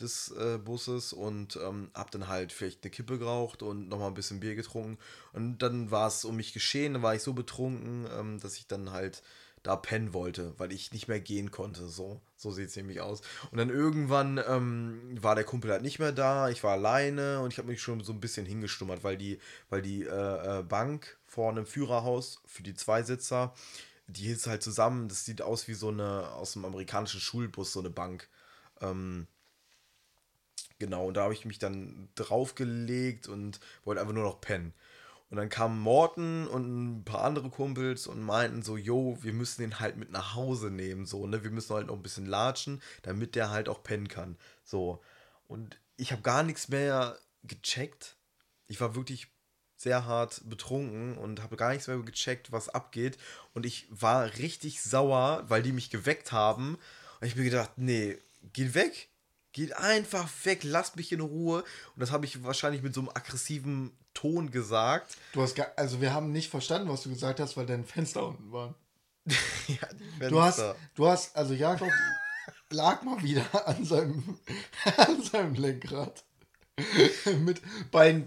des 0.00 0.32
äh, 0.32 0.58
Busses 0.58 1.12
und 1.12 1.56
ähm, 1.56 1.90
habe 1.94 2.10
dann 2.10 2.26
halt 2.26 2.52
vielleicht 2.52 2.82
eine 2.82 2.90
Kippe 2.90 3.18
geraucht 3.18 3.62
und 3.62 3.88
nochmal 3.88 4.08
ein 4.08 4.14
bisschen 4.14 4.40
Bier 4.40 4.56
getrunken. 4.56 4.98
Und 5.32 5.58
dann 5.58 5.92
war 5.92 6.08
es 6.08 6.24
um 6.24 6.34
mich 6.36 6.52
geschehen, 6.52 6.94
dann 6.94 7.02
war 7.02 7.14
ich 7.14 7.22
so 7.22 7.32
betrunken, 7.32 8.06
ähm, 8.12 8.40
dass 8.40 8.56
ich 8.56 8.66
dann 8.66 8.90
halt 8.90 9.22
da 9.64 9.76
pennen 9.76 10.12
wollte, 10.14 10.54
weil 10.58 10.72
ich 10.72 10.92
nicht 10.92 11.08
mehr 11.08 11.20
gehen 11.20 11.50
konnte. 11.50 11.88
So, 11.88 12.20
so 12.36 12.52
sieht 12.52 12.68
es 12.68 12.76
nämlich 12.76 13.00
aus. 13.00 13.22
Und 13.50 13.58
dann 13.58 13.70
irgendwann 13.70 14.38
ähm, 14.46 15.16
war 15.20 15.34
der 15.34 15.44
Kumpel 15.44 15.72
halt 15.72 15.82
nicht 15.82 15.98
mehr 15.98 16.12
da, 16.12 16.50
ich 16.50 16.62
war 16.62 16.72
alleine 16.72 17.40
und 17.40 17.52
ich 17.52 17.58
habe 17.58 17.68
mich 17.68 17.82
schon 17.82 18.00
so 18.04 18.12
ein 18.12 18.20
bisschen 18.20 18.46
hingestummert, 18.46 19.02
weil 19.02 19.16
die, 19.16 19.38
weil 19.70 19.82
die 19.82 20.04
äh, 20.04 20.60
äh, 20.60 20.62
Bank 20.62 21.18
vorne 21.26 21.60
im 21.60 21.66
Führerhaus 21.66 22.42
für 22.46 22.62
die 22.62 22.74
Zweisitzer, 22.74 23.54
die 24.06 24.24
hielt 24.24 24.46
halt 24.46 24.62
zusammen. 24.62 25.08
Das 25.08 25.24
sieht 25.24 25.42
aus 25.42 25.66
wie 25.66 25.74
so 25.74 25.88
eine 25.88 26.28
aus 26.32 26.56
einem 26.56 26.66
amerikanischen 26.66 27.20
Schulbus, 27.20 27.72
so 27.72 27.80
eine 27.80 27.90
Bank. 27.90 28.28
Ähm, 28.80 29.26
Genau, 30.78 31.06
und 31.06 31.14
da 31.16 31.22
habe 31.22 31.34
ich 31.34 31.44
mich 31.44 31.58
dann 31.58 32.08
draufgelegt 32.16 33.28
und 33.28 33.60
wollte 33.84 34.00
einfach 34.00 34.14
nur 34.14 34.24
noch 34.24 34.40
pennen. 34.40 34.74
Und 35.30 35.38
dann 35.38 35.48
kamen 35.48 35.80
Morten 35.80 36.46
und 36.46 36.98
ein 36.98 37.04
paar 37.04 37.24
andere 37.24 37.50
Kumpels 37.50 38.06
und 38.06 38.22
meinten 38.22 38.62
so, 38.62 38.76
yo, 38.76 39.18
wir 39.22 39.32
müssen 39.32 39.62
den 39.62 39.80
halt 39.80 39.96
mit 39.96 40.10
nach 40.12 40.34
Hause 40.34 40.70
nehmen, 40.70 41.06
so, 41.06 41.26
ne? 41.26 41.42
Wir 41.42 41.50
müssen 41.50 41.74
halt 41.74 41.88
noch 41.88 41.96
ein 41.96 42.02
bisschen 42.02 42.26
latschen, 42.26 42.80
damit 43.02 43.34
der 43.34 43.50
halt 43.50 43.68
auch 43.68 43.82
pennen 43.82 44.08
kann. 44.08 44.36
So. 44.64 45.02
Und 45.48 45.78
ich 45.96 46.12
habe 46.12 46.22
gar 46.22 46.42
nichts 46.42 46.68
mehr 46.68 47.18
gecheckt. 47.42 48.16
Ich 48.66 48.80
war 48.80 48.94
wirklich 48.94 49.28
sehr 49.76 50.06
hart 50.06 50.42
betrunken 50.44 51.16
und 51.18 51.42
habe 51.42 51.56
gar 51.56 51.72
nichts 51.72 51.88
mehr 51.88 51.98
gecheckt, 51.98 52.52
was 52.52 52.68
abgeht. 52.68 53.18
Und 53.52 53.66
ich 53.66 53.86
war 53.90 54.26
richtig 54.38 54.82
sauer, 54.82 55.44
weil 55.48 55.62
die 55.62 55.72
mich 55.72 55.90
geweckt 55.90 56.32
haben. 56.32 56.78
Und 57.20 57.26
ich 57.26 57.36
mir 57.36 57.44
gedacht, 57.44 57.72
nee, 57.76 58.18
geht 58.52 58.74
weg. 58.74 59.08
Geht 59.54 59.76
einfach 59.76 60.28
weg, 60.42 60.64
lasst 60.64 60.96
mich 60.96 61.12
in 61.12 61.20
Ruhe. 61.20 61.60
Und 61.60 62.00
das 62.00 62.10
habe 62.10 62.26
ich 62.26 62.42
wahrscheinlich 62.42 62.82
mit 62.82 62.92
so 62.92 63.00
einem 63.00 63.10
aggressiven 63.10 63.96
Ton 64.12 64.50
gesagt. 64.50 65.16
Du 65.32 65.42
hast 65.42 65.54
gar, 65.54 65.68
also 65.76 66.00
wir 66.00 66.12
haben 66.12 66.32
nicht 66.32 66.50
verstanden, 66.50 66.88
was 66.88 67.04
du 67.04 67.08
gesagt 67.08 67.38
hast, 67.38 67.56
weil 67.56 67.64
deine 67.64 67.84
Fenster 67.84 68.26
unten 68.26 68.50
waren. 68.50 68.74
ja, 69.68 69.88
die 70.20 70.28
Du 70.28 70.42
hast, 70.42 70.56
Fenster. 70.56 70.76
du 70.96 71.06
hast, 71.06 71.36
also 71.36 71.54
Jakob 71.54 71.88
lag 72.70 73.02
mal 73.02 73.22
wieder 73.22 73.46
an 73.68 73.84
seinem, 73.84 74.38
an 74.96 75.22
seinem 75.22 75.54
Lenkrad. 75.54 76.24
Mit 77.38 77.62
beiden, 77.92 78.26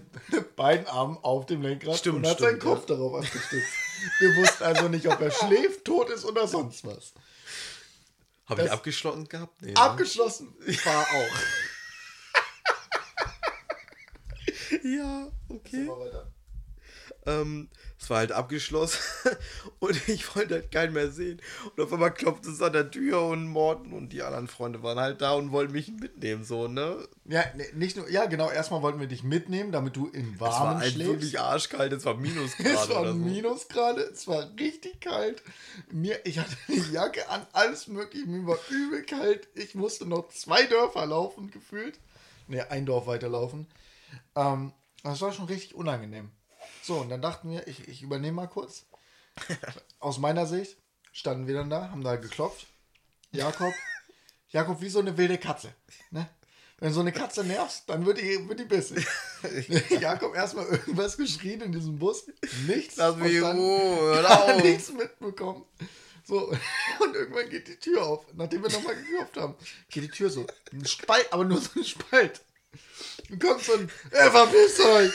beiden 0.56 0.86
Armen 0.86 1.18
auf 1.20 1.44
dem 1.44 1.60
Lenkrad 1.60 1.98
Stimmt, 1.98 2.16
und 2.16 2.26
hat 2.26 2.38
stimmt, 2.38 2.48
seinen 2.48 2.58
Kopf 2.58 2.86
darauf 2.86 3.16
abgestützt. 3.16 3.68
Wir 4.20 4.36
wussten 4.36 4.64
also 4.64 4.88
nicht, 4.88 5.06
ob 5.06 5.20
er 5.20 5.30
schläft, 5.30 5.84
tot 5.84 6.08
ist 6.08 6.24
oder 6.24 6.48
sonst 6.48 6.86
was. 6.86 7.12
Habe 8.48 8.62
ich 8.62 8.70
abgeschlossen 8.70 9.28
gehabt? 9.28 9.60
Nee, 9.62 9.72
ne? 9.72 9.76
Abgeschlossen 9.76 10.54
war 10.84 11.02
auch. 11.02 11.08
Ja, 14.82 15.28
okay. 15.48 15.88
Ähm, 17.26 17.68
es 18.00 18.08
war 18.10 18.18
halt 18.18 18.32
abgeschlossen 18.32 19.00
und 19.80 20.08
ich 20.08 20.34
wollte 20.36 20.54
halt 20.54 20.70
keinen 20.70 20.92
mehr 20.92 21.10
sehen. 21.10 21.40
Und 21.64 21.82
auf 21.82 21.92
einmal 21.92 22.14
klopft 22.14 22.46
es 22.46 22.62
an 22.62 22.72
der 22.72 22.90
Tür 22.90 23.22
und 23.22 23.48
Morten 23.48 23.92
und 23.92 24.12
die 24.12 24.22
anderen 24.22 24.46
Freunde 24.48 24.82
waren 24.82 24.98
halt 24.98 25.20
da 25.20 25.32
und 25.32 25.50
wollten 25.50 25.72
mich 25.72 25.88
mitnehmen, 25.90 26.44
so, 26.44 26.68
ne? 26.68 27.08
Ja, 27.24 27.44
ne, 27.56 27.66
nicht 27.74 27.96
nur, 27.96 28.08
ja 28.08 28.26
genau, 28.26 28.50
erstmal 28.50 28.82
wollten 28.82 29.00
wir 29.00 29.08
dich 29.08 29.22
mitnehmen, 29.24 29.72
damit 29.72 29.96
du 29.96 30.08
im 30.08 30.34
Es 30.34 30.40
war 30.40 30.50
Warmen 30.52 30.80
halt 30.80 30.92
schläfst. 30.92 31.12
wirklich 31.12 31.40
arschkalt, 31.40 31.92
es 31.92 32.04
war 32.04 32.14
Minusgrade 32.14 32.70
Es 32.74 32.88
war 32.88 33.06
so. 33.08 33.14
Minusgrade, 33.14 34.02
es 34.02 34.28
war 34.28 34.48
richtig 34.58 35.00
kalt. 35.00 35.42
Mir, 35.90 36.20
ich 36.24 36.38
hatte 36.38 36.56
eine 36.68 36.78
Jacke 36.92 37.28
an, 37.28 37.46
alles 37.52 37.88
mögliche, 37.88 38.26
mir 38.26 38.46
war 38.46 38.58
übel 38.70 39.02
kalt. 39.04 39.48
Ich 39.54 39.74
musste 39.74 40.06
noch 40.06 40.28
zwei 40.28 40.64
Dörfer 40.64 41.06
laufen, 41.06 41.50
gefühlt. 41.50 41.98
Ne, 42.46 42.70
ein 42.70 42.86
Dorf 42.86 43.06
weiterlaufen. 43.06 43.66
Ähm, 44.34 44.72
das 45.02 45.20
war 45.20 45.32
schon 45.32 45.46
richtig 45.46 45.74
unangenehm. 45.74 46.30
So, 46.88 47.00
und 47.00 47.10
dann 47.10 47.20
dachten 47.20 47.50
wir, 47.50 47.68
ich, 47.68 47.86
ich 47.86 48.00
übernehme 48.00 48.32
mal 48.32 48.46
kurz. 48.46 48.86
Aus 50.00 50.16
meiner 50.16 50.46
Sicht 50.46 50.78
standen 51.12 51.46
wir 51.46 51.52
dann 51.52 51.68
da, 51.68 51.90
haben 51.90 52.02
da 52.02 52.16
geklopft. 52.16 52.66
Jakob, 53.30 53.74
Jakob 54.48 54.80
wie 54.80 54.88
so 54.88 55.00
eine 55.00 55.18
wilde 55.18 55.36
Katze. 55.36 55.68
Ne? 56.10 56.30
Wenn 56.78 56.94
so 56.94 57.00
eine 57.00 57.12
Katze 57.12 57.44
nervt, 57.44 57.82
dann 57.88 58.06
wird 58.06 58.16
die, 58.16 58.48
wird 58.48 58.60
die 58.60 58.64
bissig. 58.64 59.06
Jakob 60.00 60.34
erstmal 60.34 60.64
irgendwas 60.64 61.18
geschrien 61.18 61.60
in 61.60 61.72
diesem 61.72 61.98
Bus. 61.98 62.24
Nichts. 62.66 62.96
Lass 62.96 63.16
mich 63.16 63.32
verstanden, 63.32 63.62
Ruhe, 63.62 64.60
nichts 64.62 64.90
mitbekommen. 64.90 65.66
So, 66.24 66.48
und 67.00 67.14
irgendwann 67.14 67.50
geht 67.50 67.68
die 67.68 67.76
Tür 67.76 68.06
auf. 68.06 68.24
Nachdem 68.32 68.62
wir 68.62 68.70
nochmal 68.70 68.96
geklopft 68.96 69.36
haben, 69.36 69.56
geht 69.90 70.04
die 70.04 70.08
Tür 70.08 70.30
so. 70.30 70.46
Ein 70.72 70.86
Spalt, 70.86 71.30
aber 71.34 71.44
nur 71.44 71.60
so 71.60 71.68
ein 71.80 71.84
Spalt. 71.84 72.40
Und 73.28 73.42
kommt 73.42 73.62
so 73.62 73.74
ein, 73.74 73.90
ey, 74.10 74.30
verpisst 74.30 74.80
euch! 74.80 75.12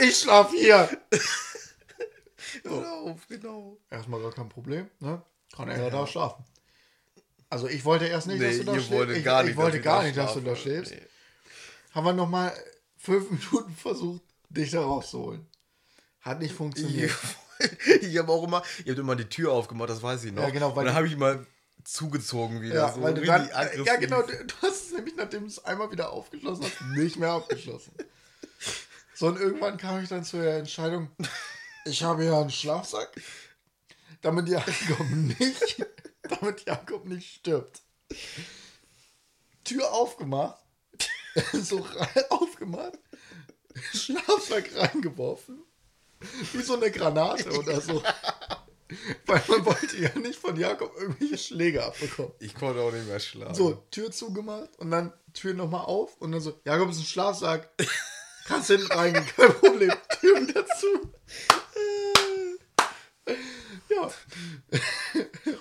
Ich 0.00 0.18
schlaf 0.18 0.50
hier! 0.50 0.88
Auf, 2.68 3.26
genau. 3.28 3.78
Erstmal 3.90 4.20
gar 4.20 4.32
kein 4.32 4.48
Problem, 4.48 4.88
ne? 5.00 5.22
Kann 5.54 5.68
er 5.68 5.80
ja 5.80 5.90
da 5.90 6.06
schlafen. 6.06 6.44
Also 7.48 7.68
ich 7.68 7.84
wollte 7.84 8.06
erst 8.06 8.26
nicht, 8.26 8.42
dass 8.42 8.52
Nee, 8.52 8.58
du 8.58 8.64
da 8.64 8.72
schläfst. 8.72 8.90
wolltet 8.90 9.16
ich, 9.18 9.24
gar 9.24 9.42
ich 9.42 9.48
nicht, 9.48 9.56
wollte 9.56 9.72
dass 9.72 9.78
ich 9.78 9.84
gar 9.84 10.00
da 10.00 10.06
nicht, 10.06 10.18
dass 10.18 10.34
du 10.34 10.40
da 10.40 10.56
schläfst. 10.56 10.92
Nee. 10.92 11.02
Haben 11.94 12.06
wir 12.06 12.12
nochmal 12.12 12.52
fünf 12.96 13.30
Minuten 13.52 13.74
versucht, 13.76 14.22
dich 14.48 14.70
da 14.72 14.82
rauszuholen. 14.82 15.46
Hat 16.20 16.40
nicht 16.40 16.54
funktioniert. 16.54 17.12
ich 18.00 18.18
habe 18.18 18.32
auch 18.32 18.42
immer, 18.44 18.62
ihr 18.84 18.92
habt 18.92 18.98
immer 18.98 19.14
die 19.16 19.28
Tür 19.28 19.52
aufgemacht, 19.52 19.90
das 19.90 20.02
weiß 20.02 20.24
ich 20.24 20.32
noch. 20.32 20.42
Ja, 20.42 20.50
genau, 20.50 20.74
weil 20.74 20.80
Und 20.80 20.86
dann 20.86 20.94
habe 20.96 21.06
ich 21.06 21.16
mal 21.16 21.46
zugezogen 21.84 22.62
wieder. 22.62 22.74
Ja, 22.74 22.92
so 22.92 23.00
weil 23.00 23.14
du 23.14 23.24
dann, 23.24 23.48
ja 23.84 23.96
genau, 23.96 24.22
du, 24.22 24.32
du 24.44 24.54
hast 24.62 24.86
es 24.86 24.92
nämlich, 24.92 25.14
nachdem 25.14 25.42
du 25.42 25.46
es 25.46 25.64
einmal 25.64 25.90
wieder 25.92 26.10
aufgeschlossen 26.10 26.64
hast, 26.64 26.80
nicht 26.96 27.16
mehr 27.16 27.30
abgeschlossen. 27.30 27.92
So, 29.16 29.28
und 29.28 29.40
irgendwann 29.40 29.78
kam 29.78 30.02
ich 30.02 30.10
dann 30.10 30.24
zur 30.24 30.44
Entscheidung, 30.44 31.10
ich 31.86 32.02
habe 32.02 32.26
ja 32.26 32.38
einen 32.38 32.50
Schlafsack, 32.50 33.18
damit 34.20 34.46
Jakob 34.46 35.08
nicht, 35.10 35.86
damit 36.22 36.66
Jakob 36.66 37.06
nicht 37.06 37.36
stirbt. 37.36 37.80
Tür 39.64 39.90
aufgemacht, 39.90 40.62
so 41.54 41.78
rein, 41.78 42.24
aufgemacht, 42.28 42.98
Schlafsack 43.94 44.76
reingeworfen, 44.76 45.62
wie 46.52 46.62
so 46.62 46.76
eine 46.76 46.90
Granate 46.90 47.50
oder 47.58 47.80
so. 47.80 48.02
Weil 49.26 49.42
man 49.48 49.64
wollte 49.64 49.96
ja 49.96 50.16
nicht 50.18 50.38
von 50.38 50.56
Jakob 50.56 50.94
irgendwelche 50.94 51.38
Schläge 51.38 51.82
abbekommen. 51.84 52.32
Ich 52.38 52.54
konnte 52.54 52.82
auch 52.82 52.92
nicht 52.92 53.08
mehr 53.08 53.18
schlafen. 53.18 53.54
So, 53.54 53.82
Tür 53.90 54.12
zugemacht 54.12 54.76
und 54.78 54.90
dann 54.90 55.14
Tür 55.32 55.54
nochmal 55.54 55.86
auf 55.86 56.20
und 56.20 56.32
dann 56.32 56.42
so, 56.42 56.60
Jakob 56.64 56.90
ist 56.90 56.98
ein 56.98 57.04
Schlafsack. 57.04 57.70
Kannst 58.48 58.68
hinten 58.68 58.92
reingehen, 58.92 59.26
kein 59.36 59.52
Problem. 59.54 59.92
Tür 60.20 60.40
wieder 60.40 60.66
zu. 60.66 61.12
Ja, 63.88 64.10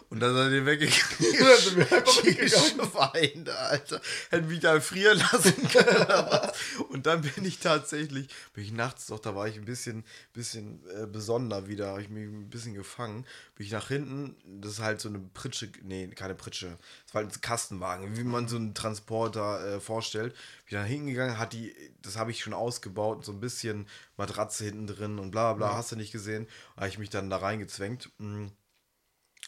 Und 0.10 0.20
dann 0.20 0.34
seid 0.34 0.52
ihr 0.54 0.66
weggegangen. 0.66 1.00
dann 1.40 1.58
sind 1.60 1.78
wir 1.78 1.92
einfach 1.92 2.22
Die 2.24 2.28
weggegangen. 2.30 2.92
Schweine, 2.92 3.56
Alter. 3.56 4.02
Hätten 4.32 4.48
mich 4.48 4.60
da 4.62 4.80
frieren 4.80 5.20
lassen 5.20 5.68
können. 5.70 6.52
Und 6.90 7.06
dann 7.06 7.22
bin 7.22 7.46
ich 7.46 7.60
tatsächlich, 7.60 8.28
bin 8.54 8.64
ich 8.64 8.72
nachts 8.72 9.06
doch, 9.08 9.20
da 9.20 9.36
war 9.36 9.48
ich 9.48 9.58
ein 9.58 9.66
bisschen, 9.66 10.04
bisschen 10.34 10.82
äh, 10.90 11.06
besonder 11.06 11.68
wieder, 11.68 11.90
habe 11.90 12.02
ich 12.02 12.10
mich 12.10 12.24
ein 12.28 12.50
bisschen 12.50 12.74
gefangen. 12.74 13.28
Bin 13.56 13.66
ich 13.68 13.72
nach 13.72 13.90
hinten, 13.90 14.36
das 14.62 14.74
ist 14.74 14.80
halt 14.80 15.02
so 15.02 15.10
eine 15.10 15.20
Pritsche, 15.20 15.70
nee, 15.84 16.08
keine 16.08 16.34
Pritsche, 16.36 16.78
das 17.06 17.14
war 17.14 17.22
halt 17.24 17.32
ein 17.36 17.42
Kastenwagen, 17.42 18.18
wie 18.18 18.24
man 18.24 18.48
so 18.48 18.56
einen 18.56 18.74
Transporter 18.74 19.76
äh, 19.76 19.80
vorstellt. 19.80 20.34
Bin 20.68 20.80
dann 20.80 20.88
hingegangen, 20.88 21.38
hat 21.38 21.54
die, 21.54 21.76
das 22.02 22.16
habe 22.18 22.32
ich 22.32 22.40
schon 22.42 22.54
ausgebaut, 22.56 23.24
so 23.24 23.32
ein 23.32 23.40
bisschen 23.40 23.88
Matratze 24.18 24.66
hinten 24.66 24.88
drin 24.88 25.20
und 25.20 25.32
bla 25.32 25.54
bla, 25.54 25.76
hast 25.76 25.92
du 25.92 25.96
nicht 25.96 26.12
gesehen. 26.12 26.48
Habe 26.76 26.88
ich 26.88 26.98
mich 26.98 27.10
dann 27.10 27.30
da 27.30 27.38
reingezwängt. 27.38 28.12
Mm. 28.18 28.48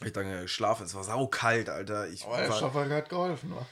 Ich 0.05 0.13
dann 0.13 0.29
geschlafen, 0.41 0.85
es 0.85 0.93
war 0.93 1.03
saukalt, 1.03 1.69
Alter. 1.69 2.07
Ich 2.09 2.25
Aber 2.25 2.37
der 2.37 2.51
Schlafsack 2.51 2.89
hat 2.91 3.09
geholfen, 3.09 3.55
wa? 3.55 3.65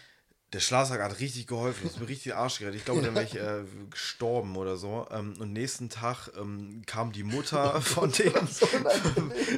der 0.56 0.62
Schlafsack 0.62 1.02
hat 1.02 1.20
richtig 1.20 1.48
geholfen. 1.48 1.82
Das 1.84 1.94
ist 1.94 2.00
mir 2.00 2.08
richtig 2.08 2.34
Arsch 2.34 2.60
gerettet. 2.60 2.80
Ich 2.80 2.86
glaube, 2.86 3.02
dann 3.02 3.14
wäre 3.16 3.26
ich 3.26 3.36
äh, 3.36 3.64
gestorben 3.90 4.56
oder 4.56 4.78
so. 4.78 5.06
Ähm, 5.12 5.34
und 5.40 5.52
nächsten 5.52 5.90
Tag 5.90 6.30
ähm, 6.38 6.82
kam 6.86 7.12
die 7.12 7.24
Mutter 7.24 7.82
von 7.82 8.12
dem. 8.12 8.34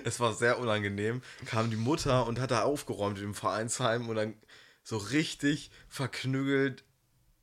es 0.04 0.19
war 0.19 0.34
sehr 0.34 0.60
unangenehm. 0.60 1.21
Kam 1.45 1.69
die 1.69 1.78
Mutter 1.78 2.26
und 2.26 2.39
hat 2.39 2.52
da 2.52 2.63
aufgeräumt 2.63 3.19
im 3.19 3.36
Vereinsheim 3.36 4.10
und 4.10 4.15
dann 4.15 4.34
so 4.84 4.97
richtig 4.97 5.69
verknügelt 5.88 6.84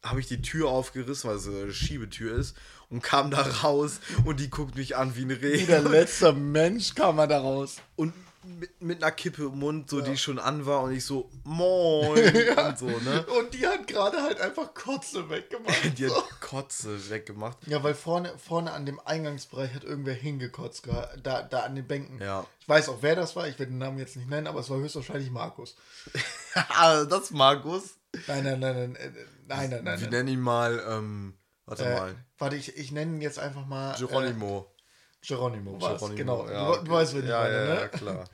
habe 0.04 0.20
ich 0.20 0.26
die 0.26 0.42
Tür 0.42 0.68
aufgerissen, 0.68 1.28
weil 1.28 1.36
es 1.36 1.44
so 1.44 1.50
eine 1.50 1.72
Schiebetür 1.72 2.36
ist 2.36 2.56
und 2.90 3.02
kam 3.02 3.30
da 3.30 3.42
raus 3.62 4.00
und 4.24 4.38
die 4.38 4.50
guckt 4.50 4.76
mich 4.76 4.96
an 4.96 5.16
wie 5.16 5.22
ein 5.22 5.30
Reh. 5.30 5.60
Wie 5.60 5.66
der 5.66 5.82
letzte 5.82 6.32
Mensch 6.32 6.94
kam 6.94 7.18
er 7.18 7.26
da 7.26 7.40
raus. 7.40 7.76
und 7.96 8.12
mit, 8.44 8.82
mit 8.82 9.02
einer 9.02 9.12
Kippe 9.12 9.44
im 9.44 9.58
Mund, 9.58 9.90
so 9.90 10.00
die 10.00 10.16
schon 10.16 10.38
an 10.38 10.66
war 10.66 10.82
und 10.82 10.92
ich 10.92 11.04
so 11.04 11.30
moin 11.44 12.18
und 12.56 12.78
so, 12.78 12.86
ne? 12.86 13.24
Und 13.38 13.54
die 13.54 13.66
hat 13.66 13.86
gerade 13.86 14.22
halt 14.22 14.40
einfach 14.40 14.74
Kotze 14.74 15.28
weggemacht. 15.30 15.74
Die 15.98 16.06
hat 16.06 16.40
Kotze 16.40 17.10
weggemacht. 17.10 17.58
Ja, 17.66 17.82
weil 17.82 17.94
vorne, 17.94 18.36
vorne 18.38 18.72
an 18.72 18.86
dem 18.86 19.00
Eingangsbereich 19.00 19.74
hat 19.74 19.84
irgendwer 19.84 20.14
hingekotzt, 20.14 20.86
da, 21.22 21.42
da 21.42 21.60
an 21.60 21.74
den 21.74 21.86
Bänken. 21.86 22.20
Ja. 22.20 22.46
Ich 22.60 22.68
weiß 22.68 22.88
auch, 22.88 22.98
wer 23.00 23.16
das 23.16 23.34
war, 23.36 23.48
ich 23.48 23.58
werde 23.58 23.72
den 23.72 23.78
Namen 23.78 23.98
jetzt 23.98 24.16
nicht 24.16 24.28
nennen, 24.28 24.46
aber 24.46 24.60
es 24.60 24.70
war 24.70 24.78
höchstwahrscheinlich 24.78 25.30
Markus. 25.30 25.76
Ah, 26.54 27.04
das 27.08 27.24
ist 27.24 27.30
Markus. 27.32 27.96
Nein, 28.26 28.44
nein, 28.44 28.60
nein, 28.60 28.76
nein, 28.76 28.96
äh, 28.96 29.10
nein, 29.46 29.70
nein, 29.70 29.84
nein. 29.84 30.00
Wir 30.00 30.08
nennen 30.10 30.28
ihn 30.28 30.40
mal, 30.40 30.82
ähm, 30.88 31.34
warte 31.66 31.84
Äh, 31.84 31.94
mal, 31.94 32.14
warte, 32.38 32.56
ich, 32.56 32.76
ich 32.76 32.92
nenne 32.92 33.16
ihn 33.16 33.20
jetzt 33.20 33.38
einfach 33.38 33.66
mal. 33.66 33.94
Geronimo. 33.98 34.70
Äh, 34.70 35.26
Geronimo, 35.26 35.80
was? 35.80 35.98
Geronimo, 36.00 36.16
Genau. 36.16 36.48
ja, 36.50 36.66
du, 36.66 36.72
du 36.74 36.80
okay. 36.80 36.90
weißt, 36.90 37.14
wen 37.14 37.22
ich 37.24 37.28
ja, 37.30 37.40
meine, 37.40 37.54
ja, 37.54 37.64
ne? 37.64 37.80
ja, 37.80 37.88
klar. 37.88 38.24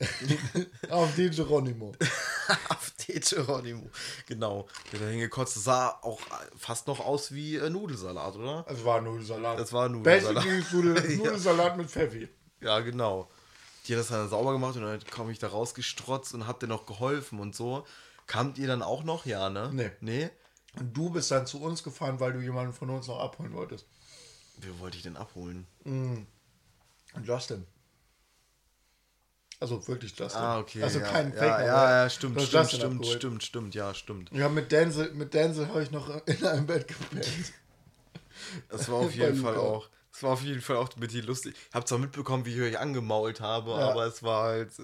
Auf 0.90 1.14
den 1.16 1.30
Geronimo. 1.32 1.92
Auf 2.68 2.92
den 3.08 3.20
Geronimo. 3.20 3.90
Genau. 4.26 4.68
Der 4.92 5.00
da 5.00 5.06
hingekotzt 5.06 5.62
sah 5.64 5.88
auch 6.02 6.20
fast 6.56 6.86
noch 6.86 7.00
aus 7.00 7.32
wie 7.32 7.56
äh, 7.56 7.68
Nudelsalat, 7.68 8.36
oder? 8.36 8.64
Es 8.68 8.84
war 8.84 9.00
Nudelsalat. 9.00 9.58
Das 9.58 9.72
war 9.72 9.88
Nudelsalat. 9.88 10.44
Basically 10.44 10.64
Nudel, 10.72 11.10
Ja. 11.10 11.16
Nudelsalat 11.16 11.76
mit 11.76 11.90
Pfeffi. 11.90 12.28
Ja, 12.60 12.78
genau. 12.80 13.28
Die 13.86 13.94
hat 13.94 14.00
das 14.00 14.08
dann 14.08 14.28
sauber 14.28 14.52
gemacht 14.52 14.76
und 14.76 14.82
dann 14.82 15.00
komme 15.10 15.32
ich 15.32 15.38
da 15.38 15.48
rausgestrotzt 15.48 16.34
und 16.34 16.46
hab 16.46 16.60
dir 16.60 16.68
noch 16.68 16.86
geholfen 16.86 17.40
und 17.40 17.56
so. 17.56 17.84
Kamt 18.28 18.58
ihr 18.58 18.68
dann 18.68 18.82
auch 18.82 19.02
noch? 19.02 19.26
Ja, 19.26 19.50
ne? 19.50 19.70
Nee. 19.72 19.90
Nee? 20.00 20.30
Und 20.78 20.96
du 20.96 21.10
bist 21.10 21.30
dann 21.32 21.46
zu 21.46 21.60
uns 21.60 21.82
gefahren, 21.82 22.20
weil 22.20 22.32
du 22.32 22.40
jemanden 22.40 22.72
von 22.72 22.88
uns 22.90 23.08
noch 23.08 23.18
abholen 23.18 23.52
wolltest. 23.54 23.86
Wer 24.58 24.78
wollte 24.78 24.96
ich 24.96 25.02
denn 25.02 25.16
abholen? 25.16 25.66
Und 25.84 26.26
Justin. 27.24 27.66
Also 29.60 29.86
wirklich 29.88 30.16
Justin. 30.16 30.40
Ah, 30.40 30.58
okay. 30.60 30.82
Also 30.82 31.00
ja, 31.00 31.06
kein 31.06 31.32
ja, 31.32 31.36
Fake, 31.36 31.48
ja, 31.48 31.90
ja, 31.90 32.04
du 32.04 32.10
stimmt, 32.10 32.40
stimmt, 32.40 32.52
Justin 32.52 32.78
stimmt, 32.78 32.94
abgeholt. 32.94 33.16
stimmt, 33.16 33.42
stimmt, 33.42 33.74
ja, 33.74 33.94
stimmt. 33.94 34.30
Ja, 34.32 34.48
mit 34.48 34.70
Denzel, 34.70 35.12
mit 35.14 35.34
Denzel 35.34 35.68
habe 35.68 35.82
ich 35.82 35.90
noch 35.90 36.08
in 36.26 36.46
einem 36.46 36.66
Bett 36.66 36.86
gepennt. 36.86 37.26
Das 38.68 38.88
war 38.88 38.98
auf 38.98 39.14
jeden 39.14 39.36
Fall 39.36 39.56
auch. 39.56 39.88
Das 40.18 40.24
war 40.24 40.32
auf 40.32 40.42
jeden 40.42 40.60
Fall 40.60 40.76
auch 40.76 40.88
mit 40.96 41.12
die 41.12 41.20
lustig. 41.20 41.54
Ich 41.68 41.74
habe 41.74 41.84
zwar 41.86 41.98
mitbekommen, 41.98 42.44
wie 42.44 42.52
ich 42.52 42.60
euch 42.60 42.78
angemault 42.80 43.40
habe, 43.40 43.70
Ja. 43.70 43.90
aber 43.90 44.06
es 44.06 44.20
war 44.24 44.48
halt, 44.48 44.76
äh, 44.80 44.82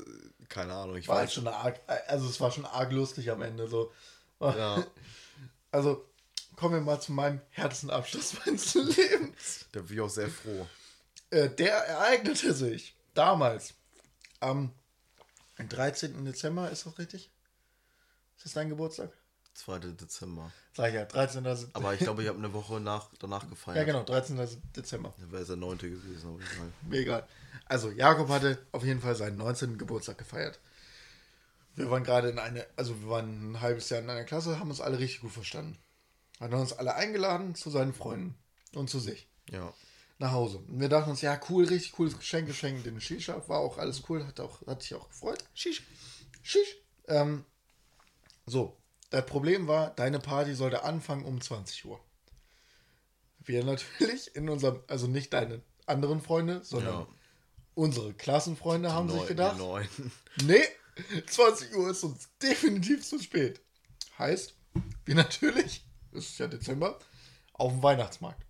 keine 0.49 0.73
Ahnung, 0.75 0.95
ich 0.97 1.09
War 1.09 1.17
halt 1.17 1.27
weiß 1.27 1.35
schon 1.35 1.49
arg, 1.49 1.81
also 2.07 2.29
es 2.29 2.41
war 2.41 2.53
schon 2.53 2.65
arg 2.65 2.93
lustig 2.93 3.31
am 3.33 3.43
Ende 3.43 3.67
so. 3.67 3.93
Ja, 4.41 4.85
Also 5.73 6.09
kommen 6.55 6.75
wir 6.75 6.81
mal 6.83 7.01
zu 7.01 7.11
meinem 7.13 7.41
härtesten 7.51 7.91
Abschluss 7.91 8.37
meines 8.47 8.75
Lebens. 8.75 9.67
da 9.73 9.81
bin 9.81 9.97
ich 9.97 10.01
auch 10.01 10.09
sehr 10.09 10.29
froh. 10.29 10.69
Äh, 11.31 11.49
der 11.51 11.75
ereignete 11.79 12.55
sich 12.55 12.95
damals 13.15 13.75
am 14.39 14.73
13. 15.59 16.25
Dezember, 16.25 16.71
ist 16.71 16.87
das 16.87 16.97
richtig? 16.97 17.33
Ist 18.37 18.45
das 18.47 18.53
dein 18.53 18.69
Geburtstag? 18.69 19.11
2. 19.55 19.79
Dezember. 19.79 20.53
Sag 20.75 20.89
ich 20.89 20.95
ja, 20.95 21.05
13. 21.05 21.45
Dezember. 21.45 21.71
Aber 21.77 21.95
ich 21.95 22.01
glaube, 22.01 22.23
ich 22.23 22.29
habe 22.29 22.39
eine 22.39 22.53
Woche 22.53 22.81
nach, 22.81 23.11
danach 23.19 23.49
gefeiert. 23.49 23.79
Ja, 23.79 23.85
genau, 23.85 24.03
13. 24.03 24.39
Dezember. 24.77 25.15
Da 25.19 25.31
wäre 25.31 25.43
es 25.43 25.49
der 25.49 25.57
9. 25.57 25.79
gewesen, 25.79 26.31
jeden 26.33 26.43
Fall. 26.43 26.73
Mir 26.89 27.01
egal. 27.01 27.29
Also, 27.67 27.91
Jakob 27.91 28.29
hatte 28.29 28.59
auf 28.73 28.85
jeden 28.85 29.01
Fall 29.01 29.15
seinen 29.15 29.37
19. 29.39 29.79
Geburtstag 29.79 30.19
gefeiert. 30.19 30.61
Wir 31.77 31.91
waren 31.91 32.05
gerade 32.05 32.29
in 32.31 32.39
eine, 32.39 32.67
also 32.77 33.01
wir 33.01 33.09
waren 33.09 33.53
ein 33.53 33.61
halbes 33.61 33.89
Jahr 33.91 34.01
in 34.01 34.11
einer 34.11 34.25
Klasse, 34.25 34.61
haben 34.61 34.71
uns 34.71 34.81
alle 34.81 34.99
richtig 34.99 35.23
gut 35.23 35.33
verstanden. 35.33 35.77
Hat 36.41 36.53
uns 36.53 36.73
alle 36.73 36.95
eingeladen 36.95 37.55
zu 37.55 37.71
seinen 37.71 37.93
Freunden 37.93 38.37
und 38.75 38.91
zu 38.91 39.01
sich 39.01 39.29
Ja. 39.51 39.73
nach 40.19 40.33
Hause. 40.33 40.59
Und 40.59 40.79
wir 40.81 40.89
dachten 40.89 41.11
uns, 41.11 41.21
ja, 41.23 41.41
cool, 41.49 41.65
richtig 41.65 41.93
cooles 41.93 42.17
Geschenk, 42.17 42.47
Geschenk, 42.47 42.85
den 42.85 43.01
Shisha, 43.01 43.43
war 43.49 43.59
auch 43.59 43.79
alles 43.79 44.03
cool, 44.09 44.25
hat, 44.27 44.39
auch, 44.41 44.65
hat 44.67 44.83
sich 44.83 44.95
auch 44.95 45.09
gefreut. 45.09 45.43
Shish. 45.55 45.83
Shish. 46.43 46.77
Ähm, 47.09 47.45
so, 48.47 48.77
das 49.15 49.27
Problem 49.27 49.69
war, 49.69 49.91
deine 49.91 50.19
Party 50.19 50.55
sollte 50.55 50.83
anfangen 50.83 51.25
um 51.25 51.41
20 51.41 51.85
Uhr. 51.85 52.01
Wir 53.39 53.65
natürlich 53.65 54.35
in 54.35 54.49
unserem, 54.49 54.81
also 54.89 55.07
nicht 55.07 55.33
deine 55.33 55.61
anderen 55.87 56.21
Freunde, 56.21 56.63
sondern 56.65 57.01
Ja. 57.01 57.07
unsere 57.75 58.13
Klassenfreunde 58.15 58.93
haben 58.93 59.09
sich 59.09 59.19
Neun- 59.21 59.29
gedacht, 59.29 59.57
Die 59.57 59.63
9. 59.63 59.89
nee, 60.47 60.65
20 61.27 61.77
Uhr 61.77 61.91
ist 61.91 62.03
uns 62.05 62.29
definitiv 62.43 63.05
zu 63.07 63.19
spät. 63.21 63.61
Heißt, 64.19 64.55
wir 65.05 65.15
natürlich, 65.15 65.85
es 66.13 66.31
ist 66.31 66.39
ja 66.39 66.47
Dezember, 66.49 66.99
auf 67.53 67.71
dem 67.73 67.83
Weihnachtsmarkt. 67.83 68.43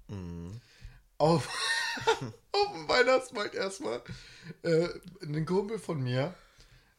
Auf, 1.19 1.49
auf 2.53 2.73
dem 2.73 2.89
Weihnachtsmarkt 2.89 3.55
erstmal 3.55 4.03
äh, 4.63 4.89
einen 5.23 5.45
Kumpel 5.45 5.79
von 5.79 6.01
mir 6.03 6.35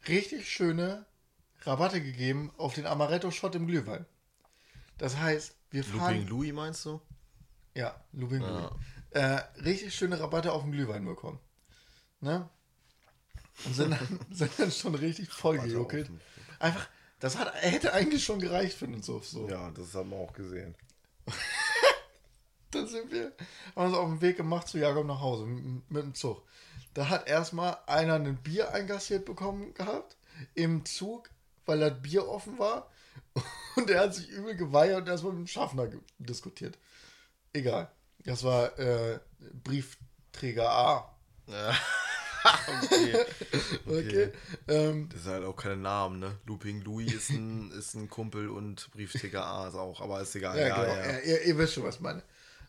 richtig 0.07 0.47
schöne 0.51 1.05
Rabatte 1.65 2.01
gegeben 2.01 2.51
auf 2.57 2.73
den 2.73 2.85
Amaretto-Shot 2.85 3.55
im 3.55 3.67
Glühwein. 3.67 4.05
Das 4.97 5.17
heißt, 5.17 5.55
wir 5.71 5.83
fahren... 5.83 6.15
Looping 6.15 6.27
Louis 6.27 6.53
meinst 6.53 6.85
du? 6.85 7.01
Ja, 7.73 7.95
Lubin 8.13 8.41
Ja. 8.41 8.59
Louis. 8.59 8.71
Äh, 9.11 9.41
richtig 9.63 9.95
schöne 9.95 10.19
Rabatte 10.19 10.51
auf 10.51 10.63
den 10.63 10.71
Glühwein 10.71 11.05
bekommen. 11.05 11.39
Ne? 12.21 12.49
Und 13.65 13.73
sind 13.73 13.91
dann, 13.91 14.19
sind 14.31 14.51
dann 14.57 14.71
schon 14.71 14.95
richtig 14.95 15.31
voll 15.31 15.57
gejuckelt. 15.59 16.09
auf. 16.09 16.61
Einfach, 16.61 16.87
das 17.19 17.37
hat, 17.37 17.53
hätte 17.55 17.93
eigentlich 17.93 18.23
schon 18.23 18.39
gereicht 18.39 18.77
für 18.77 18.87
uns 18.87 19.05
so. 19.05 19.19
so. 19.19 19.47
Ja, 19.49 19.71
das 19.71 19.93
haben 19.93 20.09
wir 20.09 20.17
auch 20.17 20.33
gesehen. 20.33 20.75
Dann 22.71 22.87
sind 22.87 23.09
wir, 23.09 23.31
haben 23.75 23.87
uns 23.87 23.95
auf 23.95 24.09
den 24.09 24.21
Weg 24.21 24.35
gemacht 24.35 24.67
zu 24.67 24.77
Jakob 24.77 25.05
nach 25.05 25.21
Hause 25.21 25.45
mit 25.45 26.03
dem 26.03 26.13
Zug. 26.13 26.43
Da 26.93 27.07
hat 27.07 27.27
erstmal 27.27 27.77
einer 27.87 28.15
ein 28.15 28.35
Bier 28.37 28.73
einkassiert 28.73 29.23
bekommen 29.25 29.73
gehabt 29.73 30.17
im 30.55 30.85
Zug, 30.85 31.29
weil 31.65 31.79
das 31.79 32.01
Bier 32.01 32.27
offen 32.27 32.57
war. 32.59 32.91
Und 33.75 33.89
er 33.89 34.01
hat 34.01 34.15
sich 34.15 34.29
übel 34.29 34.55
geweigert 34.55 35.01
und 35.01 35.07
erstmal 35.09 35.33
mit 35.33 35.41
dem 35.41 35.47
Schaffner 35.47 35.89
diskutiert. 36.17 36.77
Egal. 37.51 37.91
Das 38.23 38.43
war 38.43 38.77
äh, 38.79 39.19
Träger 40.31 40.69
A. 40.69 41.17
Ja. 41.47 41.75
okay. 42.83 43.25
Okay. 43.85 44.31
Ähm, 44.67 45.09
Das 45.09 45.21
ist 45.21 45.27
halt 45.27 45.43
auch 45.43 45.55
keine 45.55 45.77
Namen, 45.77 46.19
ne? 46.19 46.37
Looping 46.45 46.81
Louis 46.81 47.13
ist 47.13 47.29
ein, 47.31 47.71
ist 47.77 47.95
ein 47.95 48.09
Kumpel 48.09 48.49
und 48.49 48.89
Briefträger 48.91 49.45
A 49.45 49.67
ist 49.67 49.75
auch, 49.75 50.01
aber 50.01 50.21
ist 50.21 50.35
egal. 50.35 50.57
ja, 50.57 50.67
Ja, 50.67 50.75
genau. 50.75 50.95
Ja, 50.95 51.19
Ihr, 51.19 51.41
ihr 51.43 51.57
wisst 51.57 51.73
schon, 51.73 51.83
was 51.83 51.95
ich 51.95 52.01
meine. 52.01 52.23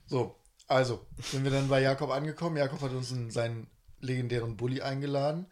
So, 0.06 0.36
also, 0.66 1.06
sind 1.20 1.44
wir 1.44 1.50
dann 1.50 1.68
bei 1.68 1.80
Jakob 1.80 2.10
angekommen. 2.10 2.56
Jakob 2.56 2.80
hat 2.80 2.92
uns 2.92 3.10
in 3.12 3.30
seinen 3.30 3.68
legendären 4.00 4.56
Bulli 4.56 4.82
eingeladen. 4.82 5.46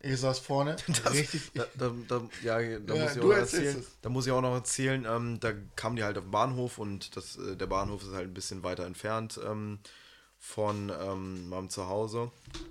Ich 0.00 0.20
saß 0.20 0.38
vorne. 0.40 0.76
richtig. 1.10 1.50
Da, 1.54 1.66
da, 1.74 1.90
da, 2.06 2.22
ja, 2.42 2.78
da 2.78 2.94
Ja, 2.94 3.02
muss 3.04 3.16
ich 3.16 3.22
auch 3.22 3.30
erzählen. 3.32 3.78
es. 3.78 3.86
Da 4.02 4.08
muss 4.08 4.26
ich 4.26 4.32
auch 4.32 4.40
noch 4.42 4.54
erzählen. 4.54 5.04
Ähm, 5.08 5.40
da 5.40 5.52
kamen 5.74 5.96
die 5.96 6.04
halt 6.04 6.16
auf 6.18 6.24
den 6.24 6.30
Bahnhof 6.30 6.78
und 6.78 7.16
das, 7.16 7.36
äh, 7.38 7.56
der 7.56 7.66
Bahnhof 7.66 8.02
ist 8.02 8.12
halt 8.12 8.28
ein 8.28 8.34
bisschen 8.34 8.62
weiter 8.62 8.84
entfernt 8.84 9.40
ähm, 9.44 9.78
von 10.38 10.90
ähm, 10.90 11.48
meinem 11.48 11.70
Zuhause. 11.70 12.30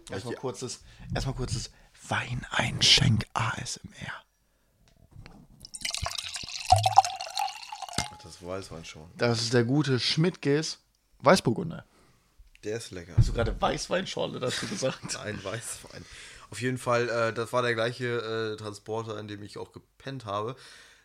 Erstmal 0.09 0.36
kurzes, 0.36 0.82
erstmal 1.13 1.36
kurzes 1.36 1.71
Weineinschenk 2.07 3.26
ASMR. 3.34 4.23
Das 8.23 8.43
weiß 8.45 8.71
man 8.71 8.86
schon. 8.86 9.09
Das 9.17 9.41
ist 9.41 9.53
der 9.53 9.63
gute 9.63 9.99
Schmidt-Ges 9.99 10.80
Weißburgunder. 11.19 11.86
Der 12.63 12.78
ist 12.78 12.91
lecker. 12.91 13.13
Hast 13.17 13.30
du 13.30 13.34
gerade 13.34 13.59
Weißweinschorle 13.59 14.39
dazu 14.39 14.67
gesagt? 14.67 15.15
Ein 15.17 15.43
Weißwein. 15.43 16.03
Auf 16.56 16.62
jeden 16.62 16.78
Fall, 16.78 17.10
äh, 17.10 17.34
das 17.34 17.51
war 17.51 17.62
der 17.64 17.74
gleiche 17.76 18.53
äh, 18.53 18.56
Transporter, 18.56 19.20
in 19.20 19.28
dem 19.28 19.43
ich 19.43 19.58
auch 19.58 19.74
gepennt 19.74 20.24
habe. 20.24 20.56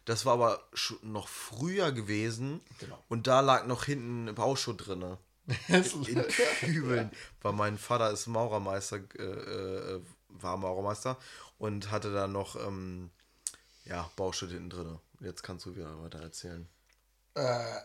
Das 0.04 0.24
war 0.24 0.34
aber 0.34 0.62
sch- 0.74 1.04
noch 1.04 1.26
früher 1.26 1.90
gewesen. 1.90 2.60
Genau. 2.78 3.02
Und 3.08 3.26
da 3.26 3.40
lag 3.40 3.66
noch 3.66 3.84
hinten 3.84 4.32
Bauschutt 4.32 4.86
drin. 4.86 5.16
In 5.66 6.24
Kübeln. 6.60 7.10
Weil 7.42 7.52
mein 7.52 7.78
Vater 7.78 8.12
ist 8.12 8.28
Maurermeister, 8.28 9.00
äh, 9.18 9.22
äh, 9.22 10.00
war 10.28 10.56
Maurermeister 10.56 11.18
und 11.58 11.90
hatte 11.90 12.12
da 12.12 12.28
noch 12.28 12.54
ähm, 12.54 13.10
ja, 13.86 14.08
Bauschutt 14.14 14.50
hinten 14.50 14.70
drin. 14.70 14.98
Jetzt 15.18 15.42
kannst 15.42 15.66
du 15.66 15.74
wieder 15.74 16.00
weiter 16.00 16.20
erzählen. 16.20 16.68
äh, 17.34 17.40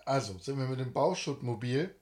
also, 0.05 0.37
sind 0.37 0.59
wir 0.59 0.67
mit 0.67 0.79
dem 0.79 0.93
Bauschuttmobil 0.93 1.95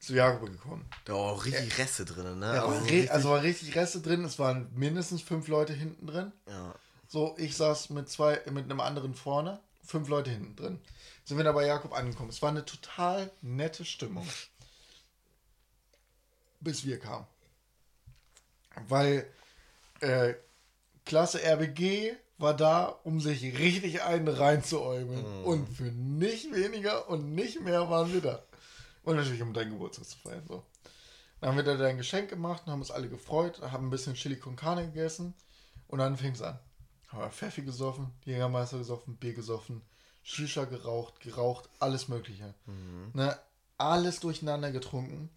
zu 0.00 0.14
Jakob 0.14 0.50
gekommen. 0.50 0.84
Da 1.04 1.12
war 1.14 1.20
auch 1.32 1.44
richtig 1.44 1.78
Reste 1.78 2.04
drin, 2.04 2.38
ne? 2.38 2.54
Ja, 2.54 2.62
Aber 2.64 2.72
war 2.74 2.80
so 2.80 2.84
re- 2.86 2.90
richtig- 2.92 3.12
also 3.12 3.30
war 3.30 3.42
richtig 3.42 3.74
Reste 3.76 4.00
drin. 4.00 4.24
Es 4.24 4.38
waren 4.38 4.68
mindestens 4.74 5.22
fünf 5.22 5.48
Leute 5.48 5.72
hinten 5.72 6.06
drin. 6.06 6.32
ja. 6.48 6.74
So, 7.10 7.34
ich 7.38 7.56
saß 7.56 7.88
mit 7.90 8.10
zwei, 8.10 8.38
mit 8.50 8.64
einem 8.64 8.80
anderen 8.80 9.14
vorne, 9.14 9.60
fünf 9.82 10.08
Leute 10.08 10.28
hinten 10.30 10.56
drin. 10.56 10.78
Sind 11.24 11.38
wir 11.38 11.44
da 11.44 11.52
bei 11.52 11.64
Jakob 11.66 11.94
angekommen. 11.94 12.28
Es 12.28 12.42
war 12.42 12.50
eine 12.50 12.66
total 12.66 13.30
nette 13.40 13.86
Stimmung. 13.86 14.28
Bis 16.60 16.84
wir 16.84 16.98
kamen. 16.98 17.26
Weil 18.88 19.26
äh, 20.00 20.34
Klasse 21.06 21.42
RBG 21.42 22.14
war 22.36 22.54
da, 22.54 22.84
um 23.04 23.20
sich 23.20 23.42
richtig 23.58 24.02
einen 24.02 24.28
reinzuäumeln. 24.28 25.44
Und 25.44 25.66
für 25.68 25.84
nicht 25.84 26.52
weniger 26.52 27.08
und 27.08 27.34
nicht 27.34 27.60
mehr 27.62 27.88
waren 27.88 28.12
wir 28.12 28.20
da. 28.20 28.42
Und 29.08 29.16
natürlich, 29.16 29.40
um 29.40 29.54
deinen 29.54 29.70
Geburtstag 29.70 30.04
zu 30.04 30.18
feiern. 30.18 30.44
So. 30.46 30.62
Dann 31.40 31.50
haben 31.50 31.56
wir 31.56 31.64
da 31.64 31.76
dein 31.76 31.96
Geschenk 31.96 32.28
gemacht 32.28 32.64
und 32.66 32.72
haben 32.72 32.80
uns 32.80 32.90
alle 32.90 33.08
gefreut, 33.08 33.62
haben 33.62 33.86
ein 33.86 33.90
bisschen 33.90 34.12
Chili 34.12 34.36
con 34.36 34.54
Carne 34.54 34.84
gegessen 34.84 35.32
und 35.86 36.00
dann 36.00 36.18
fing 36.18 36.32
es 36.32 36.42
an. 36.42 36.58
Haben 37.08 37.20
wir 37.20 37.30
Pfeffi 37.30 37.62
gesoffen, 37.62 38.12
Jägermeister 38.26 38.76
gesoffen, 38.76 39.16
Bier 39.16 39.32
gesoffen, 39.32 39.80
Shisha 40.22 40.66
geraucht, 40.66 41.20
geraucht, 41.20 41.70
alles 41.78 42.08
Mögliche. 42.08 42.54
Ne, 43.14 43.38
alles 43.78 44.20
durcheinander 44.20 44.72
getrunken 44.72 45.30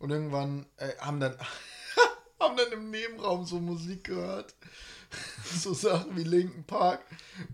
und 0.00 0.10
irgendwann 0.10 0.66
äh, 0.78 0.96
haben 0.98 1.20
dann 1.20 1.36
haben 2.40 2.56
dann 2.56 2.72
im 2.72 2.90
Nebenraum 2.90 3.44
so 3.46 3.60
Musik 3.60 4.04
gehört. 4.04 4.56
so 5.44 5.72
Sachen 5.72 6.16
wie 6.16 6.24
Linken 6.24 6.64
Park. 6.64 7.00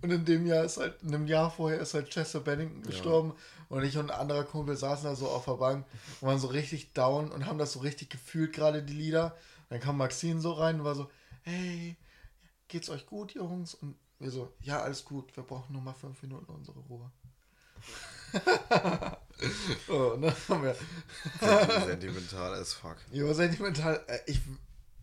Und 0.03 0.11
in 0.11 0.25
dem 0.25 0.47
Jahr 0.47 0.65
ist 0.65 0.79
halt, 0.79 1.03
in 1.03 1.15
einem 1.15 1.27
Jahr 1.27 1.51
vorher 1.51 1.81
ist 1.81 1.95
halt 1.95 2.11
Chester 2.11 2.41
Bennington 2.41 2.83
gestorben. 2.83 3.35
Und 3.75 3.83
ich 3.83 3.99
und 3.99 4.09
ein 4.09 4.17
anderer 4.21 4.45
Kumpel 4.45 4.77
saßen 4.77 5.05
da 5.05 5.17
so 5.17 5.27
auf 5.29 5.47
der 5.47 5.55
Bank 5.55 5.85
und 6.21 6.29
waren 6.29 6.39
so 6.39 6.47
richtig 6.47 6.93
down 6.93 7.33
und 7.33 7.47
haben 7.47 7.59
das 7.59 7.73
so 7.73 7.81
richtig 7.81 8.09
gefühlt, 8.09 8.53
gerade 8.53 8.85
die 8.85 8.93
Lieder. 8.93 9.37
Dann 9.69 9.81
kam 9.81 9.97
Maxine 9.97 10.41
so 10.41 10.53
rein 10.53 10.79
und 10.79 10.85
war 10.85 10.95
so, 10.95 11.11
hey, 11.43 11.97
geht's 12.69 12.89
euch 12.89 13.05
gut, 13.05 13.35
Jungs? 13.35 13.75
Und 13.75 13.97
wir 14.21 14.31
so, 14.31 14.53
ja, 14.61 14.81
alles 14.81 15.05
gut, 15.05 15.37
wir 15.37 15.43
brauchen 15.43 15.73
nur 15.73 15.83
mal 15.83 15.93
fünf 15.93 16.23
Minuten 16.23 16.53
unsere 16.53 16.79
Ruhe. 16.89 17.11
oh, 19.89 20.19
haben 20.49 20.63
wir, 20.63 20.77
Sentimental 21.85 22.55
as 22.55 22.75
fuck. 22.75 22.99
ja, 23.11 23.35
sentimental, 23.35 24.05
äh, 24.07 24.21
ich, 24.27 24.41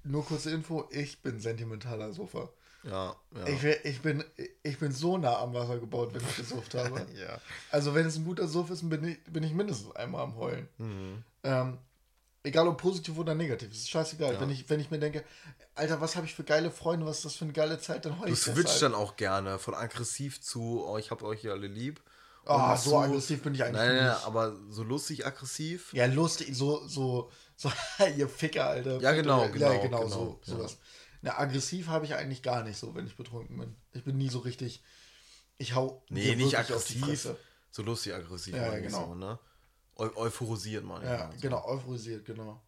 nur 0.05 0.23
kurze 0.23 0.49
Info, 0.51 0.87
ich 0.91 1.21
bin 1.21 1.41
sentimentaler 1.41 2.13
Sofa. 2.13 2.47
Ja, 2.83 3.15
ja. 3.35 3.47
Ich, 3.47 3.63
ich, 3.63 4.01
bin, 4.01 4.23
ich 4.63 4.79
bin 4.79 4.91
so 4.91 5.17
nah 5.17 5.39
am 5.39 5.53
Wasser 5.53 5.77
gebaut, 5.77 6.13
wenn 6.13 6.21
ich 6.21 6.35
gesuft 6.35 6.73
habe. 6.73 7.05
ja. 7.15 7.39
Also 7.69 7.93
wenn 7.93 8.07
es 8.07 8.15
ein 8.17 8.25
guter 8.25 8.47
Suff 8.47 8.69
ist, 8.71 8.87
bin 8.89 9.03
ich, 9.03 9.23
bin 9.25 9.43
ich 9.43 9.53
mindestens 9.53 9.95
einmal 9.95 10.23
am 10.23 10.35
Heulen. 10.35 10.67
Mhm. 10.79 11.23
Ähm, 11.43 11.77
egal 12.43 12.67
ob 12.67 12.77
positiv 12.81 13.17
oder 13.17 13.35
negativ, 13.35 13.71
ist 13.71 13.89
scheißegal. 13.89 14.33
Ja. 14.33 14.41
Wenn, 14.41 14.49
ich, 14.49 14.67
wenn 14.69 14.79
ich 14.79 14.89
mir 14.89 14.99
denke, 14.99 15.23
Alter, 15.75 16.01
was 16.01 16.15
habe 16.15 16.25
ich 16.25 16.33
für 16.33 16.43
geile 16.43 16.71
Freunde, 16.71 17.05
was 17.05 17.17
ist 17.17 17.25
das 17.25 17.35
für 17.35 17.45
eine 17.45 17.53
geile 17.53 17.79
Zeit, 17.79 18.05
dann 18.05 18.19
heul 18.19 18.27
Du 18.27 18.33
ich 18.33 18.39
switcht 18.39 18.63
deshalb. 18.63 18.93
dann 18.93 18.95
auch 18.95 19.15
gerne 19.15 19.59
von 19.59 19.75
aggressiv 19.75 20.41
zu, 20.41 20.83
oh, 20.85 20.97
ich 20.97 21.11
hab 21.11 21.21
euch 21.21 21.41
hier 21.41 21.51
alle 21.51 21.67
lieb. 21.67 22.01
Ah, 22.45 22.71
Und 22.71 22.79
so 22.79 22.97
aggressiv 22.97 23.43
bin 23.43 23.53
ich 23.53 23.63
eigentlich 23.63 23.77
Nein, 23.77 23.95
nein, 23.95 24.09
nicht. 24.09 24.25
aber 24.25 24.55
so 24.69 24.81
lustig 24.81 25.27
aggressiv. 25.27 25.93
Ja, 25.93 26.07
lustig, 26.07 26.49
so, 26.55 26.87
so, 26.87 27.29
so, 27.55 27.71
ihr 28.17 28.27
Ficker, 28.27 28.65
Alter. 28.65 28.99
Ja, 28.99 29.11
genau, 29.11 29.41
ja, 29.43 29.47
genau, 29.49 29.79
genau, 29.79 29.99
genau, 29.99 30.39
so, 30.41 30.57
ja. 30.57 30.67
Na, 31.21 31.37
aggressiv 31.37 31.87
habe 31.87 32.05
ich 32.05 32.15
eigentlich 32.15 32.41
gar 32.41 32.63
nicht 32.63 32.77
so, 32.77 32.95
wenn 32.95 33.05
ich 33.05 33.15
betrunken 33.15 33.57
bin. 33.57 33.75
Ich 33.93 34.03
bin 34.03 34.17
nie 34.17 34.29
so 34.29 34.39
richtig, 34.39 34.83
ich 35.57 35.75
hau 35.75 36.03
Nee, 36.09 36.35
nicht 36.35 36.57
aggressiv. 36.57 37.35
So 37.69 37.83
lustig 37.83 38.13
aggressiv, 38.13 38.55
Ja, 38.55 38.61
meine 38.61 38.73
ja, 38.73 38.77
ich 38.79 38.85
genau. 38.87 39.07
so, 39.07 39.15
ne? 39.15 39.39
Eu 39.95 40.09
euphorisiert 40.15 40.83
man. 40.83 41.03
Ja, 41.03 41.29
genau, 41.39 41.63
euphorisiert, 41.65 42.25
genau. 42.25 42.61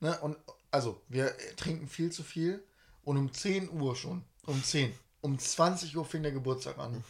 Ne? 0.00 0.18
Und 0.20 0.36
also, 0.70 1.02
wir 1.08 1.36
trinken 1.56 1.86
viel 1.86 2.10
zu 2.10 2.22
viel 2.22 2.64
und 3.04 3.18
um 3.18 3.32
10 3.32 3.70
Uhr 3.70 3.94
schon, 3.94 4.24
um 4.46 4.62
10, 4.62 4.92
um 5.20 5.38
20 5.38 5.96
Uhr 5.96 6.04
fing 6.04 6.22
der 6.22 6.32
Geburtstag 6.32 6.78
an. 6.78 7.04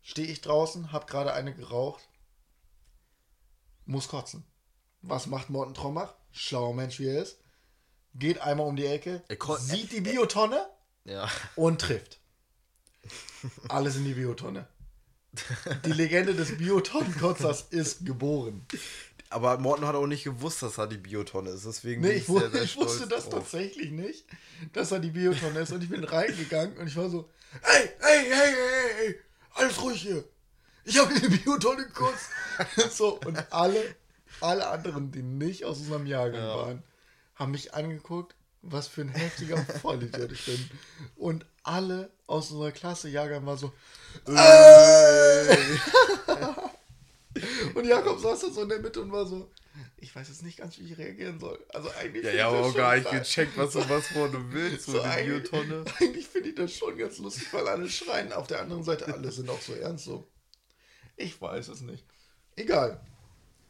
Stehe 0.00 0.28
ich 0.28 0.40
draußen, 0.40 0.92
hab 0.92 1.06
gerade 1.06 1.32
eine 1.32 1.52
geraucht, 1.52 2.08
muss 3.84 4.08
kotzen. 4.08 4.44
Was 5.02 5.26
macht 5.26 5.50
Morten 5.50 5.74
Trommach? 5.74 6.14
Schlauer 6.30 6.74
Mensch, 6.74 7.00
wie 7.00 7.08
er 7.08 7.22
ist. 7.22 7.38
Geht 8.14 8.40
einmal 8.40 8.66
um 8.66 8.76
die 8.76 8.86
Ecke, 8.86 9.22
sieht 9.58 9.92
die 9.92 10.00
Biotonne 10.00 10.66
Ja. 11.04 11.28
und 11.56 11.80
trifft. 11.80 12.18
Alles 13.68 13.96
in 13.96 14.04
die 14.04 14.14
Biotonne. 14.14 14.66
Die 15.84 15.92
Legende 15.92 16.34
des 16.34 16.56
Biotonnenkotzers 16.58 17.66
ist 17.70 18.04
geboren. 18.04 18.66
Aber 19.32 19.58
Morten 19.58 19.86
hat 19.86 19.94
auch 19.94 20.08
nicht 20.08 20.24
gewusst, 20.24 20.60
dass 20.62 20.76
er 20.76 20.88
die 20.88 20.96
Biotonne 20.96 21.50
ist. 21.50 21.64
Deswegen 21.64 22.00
Nee, 22.02 22.08
bin 22.08 22.16
ich, 22.18 22.26
sehr, 22.26 22.34
wusste, 22.34 22.50
sehr 22.50 22.62
ich 22.64 22.76
wusste 22.76 23.06
das 23.06 23.24
drauf. 23.28 23.34
tatsächlich 23.44 23.92
nicht, 23.92 24.24
dass 24.72 24.90
er 24.90 24.98
die 24.98 25.10
Biotonne 25.10 25.60
ist. 25.60 25.70
Und 25.70 25.84
ich 25.84 25.88
bin 25.88 26.02
reingegangen 26.02 26.76
und 26.78 26.88
ich 26.88 26.96
war 26.96 27.08
so, 27.08 27.30
hey, 27.62 27.90
hey, 28.00 28.24
hey, 28.28 28.52
hey, 28.52 28.90
hey, 29.06 29.14
alles 29.54 29.80
ruhig 29.80 30.02
hier. 30.02 30.24
Ich 30.84 30.98
habe 30.98 31.14
die 31.14 31.28
Biotonne 31.28 31.86
gekotzt. 31.86 32.26
so, 32.90 33.20
und 33.20 33.40
alle, 33.52 33.94
alle 34.40 34.66
anderen, 34.66 35.12
die 35.12 35.22
nicht 35.22 35.64
aus 35.64 35.78
unserem 35.78 36.06
Jahrgang 36.06 36.42
Ja. 36.42 36.56
waren, 36.56 36.82
haben 37.40 37.50
mich 37.52 37.74
angeguckt, 37.74 38.36
was 38.62 38.86
für 38.86 39.00
ein 39.00 39.08
heftiger 39.08 39.56
Vollidiot 39.82 40.30
ich 40.30 40.44
bin. 40.44 40.70
Und 41.16 41.46
alle 41.62 42.10
aus 42.26 42.50
unserer 42.50 42.70
Klasse 42.70 43.08
Jahrgang 43.08 43.46
war 43.46 43.56
so, 43.56 43.72
und 47.74 47.84
Jakob 47.86 48.20
saß 48.20 48.40
da 48.40 48.50
so 48.50 48.62
in 48.62 48.68
der 48.68 48.80
Mitte 48.80 49.00
und 49.00 49.10
war 49.12 49.24
so, 49.26 49.50
ich 49.96 50.14
weiß 50.14 50.28
jetzt 50.28 50.42
nicht 50.42 50.58
ganz, 50.58 50.78
wie 50.78 50.92
ich 50.92 50.98
reagieren 50.98 51.38
soll. 51.40 51.58
Also 51.70 51.90
eigentlich 51.98 52.24
Ja, 52.24 52.32
ja, 52.32 52.48
aber 52.48 52.66
auch 52.66 52.74
gar 52.74 52.96
nicht 52.96 53.10
gecheckt, 53.10 53.56
was 53.56 53.72
du 53.72 53.88
was 53.88 54.08
von 54.08 54.30
du 54.30 54.52
willst. 54.52 54.84
So, 54.86 54.92
So 54.92 54.98
die 54.98 55.04
eigentlich, 55.04 55.50
Biotonne. 55.50 55.84
eigentlich 55.98 56.26
finde 56.26 56.48
ich 56.50 56.54
das 56.56 56.74
schon 56.74 56.98
ganz 56.98 57.18
lustig, 57.18 57.52
weil 57.52 57.66
alle 57.68 57.88
schreien. 57.88 58.32
Auf 58.32 58.46
der 58.48 58.60
anderen 58.60 58.82
Seite, 58.84 59.12
alle 59.12 59.30
sind 59.32 59.48
auch 59.48 59.60
so 59.60 59.74
ernst 59.74 60.04
so. 60.04 60.28
Ich 61.16 61.40
weiß 61.40 61.68
es 61.68 61.80
nicht. 61.80 62.04
Egal. 62.56 63.00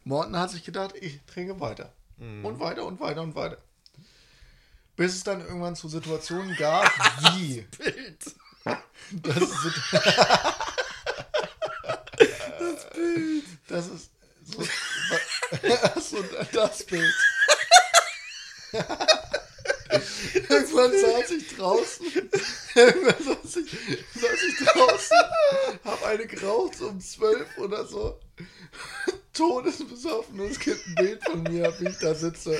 Morten 0.03 0.37
hat 0.37 0.51
sich 0.51 0.63
gedacht, 0.65 0.95
ich 0.99 1.21
trinke 1.25 1.59
weiter. 1.59 1.93
Mhm. 2.21 2.45
Und 2.45 2.59
weiter 2.59 2.85
und 2.85 2.99
weiter 2.99 3.23
und 3.23 3.33
weiter. 3.33 3.57
Bis 4.95 5.15
es 5.15 5.23
dann 5.23 5.41
irgendwann 5.41 5.75
zu 5.75 5.89
Situationen 5.89 6.55
gab, 6.55 6.85
wie. 7.35 7.65
Bild. 7.77 8.35
Das 9.11 9.37
ist, 9.37 9.81
das 12.59 12.89
Bild. 12.93 13.43
Das 13.67 13.87
ist 13.87 14.11
so. 14.45 14.61
Achso, 15.83 16.23
das 16.53 16.85
Bild. 16.85 17.15
Irgendwann 20.49 20.91
saß 20.91 21.31
ich 21.31 21.55
draußen. 21.55 22.05
Irgendwann 22.75 23.23
saß 23.23 23.55
ich, 23.55 23.71
saß 24.13 24.43
ich 24.47 24.65
draußen, 24.67 25.17
hab 25.83 26.05
eine 26.05 26.27
geraucht 26.27 26.79
um 26.81 27.01
zwölf 27.01 27.57
oder 27.57 27.85
so. 27.85 28.19
Todesbesoffen 29.33 30.39
und 30.39 30.51
es 30.51 30.59
gibt 30.59 30.85
ein 30.87 30.95
Bild 30.95 31.23
von 31.23 31.43
mir, 31.43 31.73
wie 31.79 31.87
ich 31.87 31.97
da 31.99 32.13
sitze. 32.13 32.59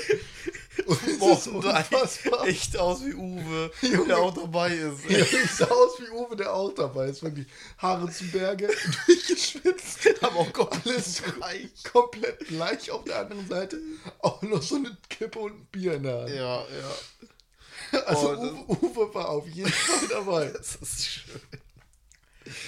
Und 0.86 1.00
es 1.04 1.14
ist 1.40 1.48
unfassbar. 1.48 2.48
echt 2.48 2.78
aus 2.78 3.06
wie 3.06 3.14
Uwe, 3.14 3.72
Junge. 3.82 4.06
der 4.08 4.18
auch 4.20 4.34
dabei 4.34 4.74
ist. 4.74 5.10
Ja, 5.10 5.20
ich 5.20 5.52
sah 5.52 5.66
aus 5.66 6.00
wie 6.00 6.10
Uwe, 6.10 6.36
der 6.36 6.54
auch 6.54 6.74
dabei 6.74 7.08
ist. 7.08 7.22
Wirklich 7.24 7.48
Haare 7.78 8.10
zu 8.10 8.26
Berge, 8.32 8.70
durchgeschwitzt. 9.06 10.24
Aber 10.24 10.38
auch 10.38 10.54
komplett 10.54 10.96
Alles 10.96 11.22
gleich. 11.24 11.84
komplett 11.92 12.40
gleich 12.48 12.90
auf 12.92 13.04
der 13.04 13.20
anderen 13.20 13.48
Seite. 13.48 13.78
Auch 14.20 14.42
noch 14.42 14.62
so 14.62 14.76
eine 14.76 14.96
Kippe 15.10 15.40
und 15.40 15.52
ein 15.54 15.66
Bier 15.72 15.96
in 15.96 16.04
der 16.04 16.22
Hand. 16.22 16.30
Ja, 16.30 16.62
ja. 16.62 18.02
Also 18.06 18.30
Oh, 18.68 18.74
Uwe, 18.74 18.86
Uwe 18.86 19.14
war 19.14 19.30
auf 19.30 19.48
jeden 19.48 19.70
Fall 19.72 20.08
dabei. 20.10 20.46
Das 20.58 20.76
ist 20.78 21.06
schön. 21.06 21.42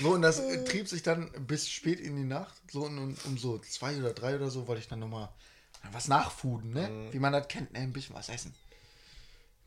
So, 0.02 0.14
und 0.14 0.22
das 0.22 0.40
äh, 0.40 0.64
trieb 0.64 0.88
sich 0.88 1.04
dann 1.04 1.32
bis 1.48 1.70
spät 1.70 2.00
in 2.00 2.16
die 2.16 2.24
Nacht. 2.24 2.54
So, 2.72 2.86
und 2.86 2.98
um, 2.98 3.16
um 3.26 3.38
so 3.38 3.60
zwei 3.60 3.98
oder 3.98 4.14
drei 4.14 4.36
oder 4.36 4.50
so 4.50 4.68
wollte 4.68 4.82
ich 4.82 4.88
dann 4.88 5.00
nochmal 5.00 5.30
was 5.92 6.08
nachfuden, 6.08 6.72
ne? 6.72 7.10
Wie 7.12 7.20
man 7.20 7.34
das 7.34 7.48
kennt, 7.48 7.74
ne? 7.74 7.80
Ein 7.80 7.94
bisschen 7.94 8.16
was 8.16 8.30
essen. 8.30 8.54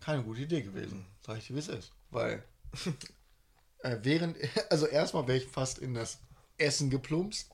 Keine 0.01 0.23
gute 0.23 0.43
Idee 0.43 0.63
gewesen, 0.63 1.05
sag 1.25 1.39
ich 1.39 1.47
dir, 1.47 1.55
wie 1.55 1.61
es 1.61 1.69
ist. 1.69 1.93
Weil, 2.11 2.43
äh, 3.81 3.99
während, 4.03 4.37
also 4.71 4.87
erstmal 4.87 5.27
wäre 5.27 5.39
ich 5.39 5.47
fast 5.47 5.79
in 5.79 5.95
das 5.95 6.19
Essen 6.59 6.91
geplumpst, 6.91 7.51